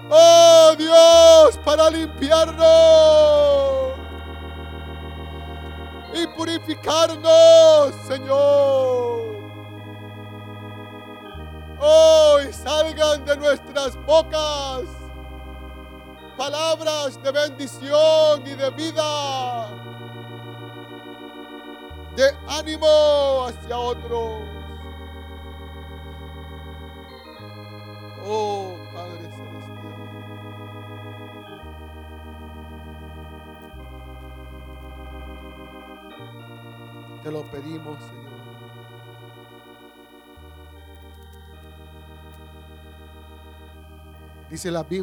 Oh 0.10 0.76
Dios, 0.77 1.57
para 1.65 1.89
limpiarnos 1.89 2.64
y 6.14 6.27
purificarnos, 6.27 7.95
Señor. 8.07 9.34
Hoy 11.80 12.53
salgan 12.53 13.26
de 13.26 13.35
nuestras 13.38 13.95
bocas 14.05 15.03
palabras 16.38 17.22
de 17.22 17.31
bendición 17.31 18.41
y 18.45 18.55
de 18.55 18.69
vida, 18.72 19.69
de 22.15 22.31
ánimo 22.47 23.45
hacia 23.47 23.77
otros. 23.77 24.41
Oh, 28.26 28.76
Padre 28.93 29.30
Te 37.23 37.31
lo 37.31 37.43
pedimos, 37.49 37.97
Señor. 38.03 38.34
Dice 44.53 44.69
la 44.69 44.84
Biblia. 44.84 45.01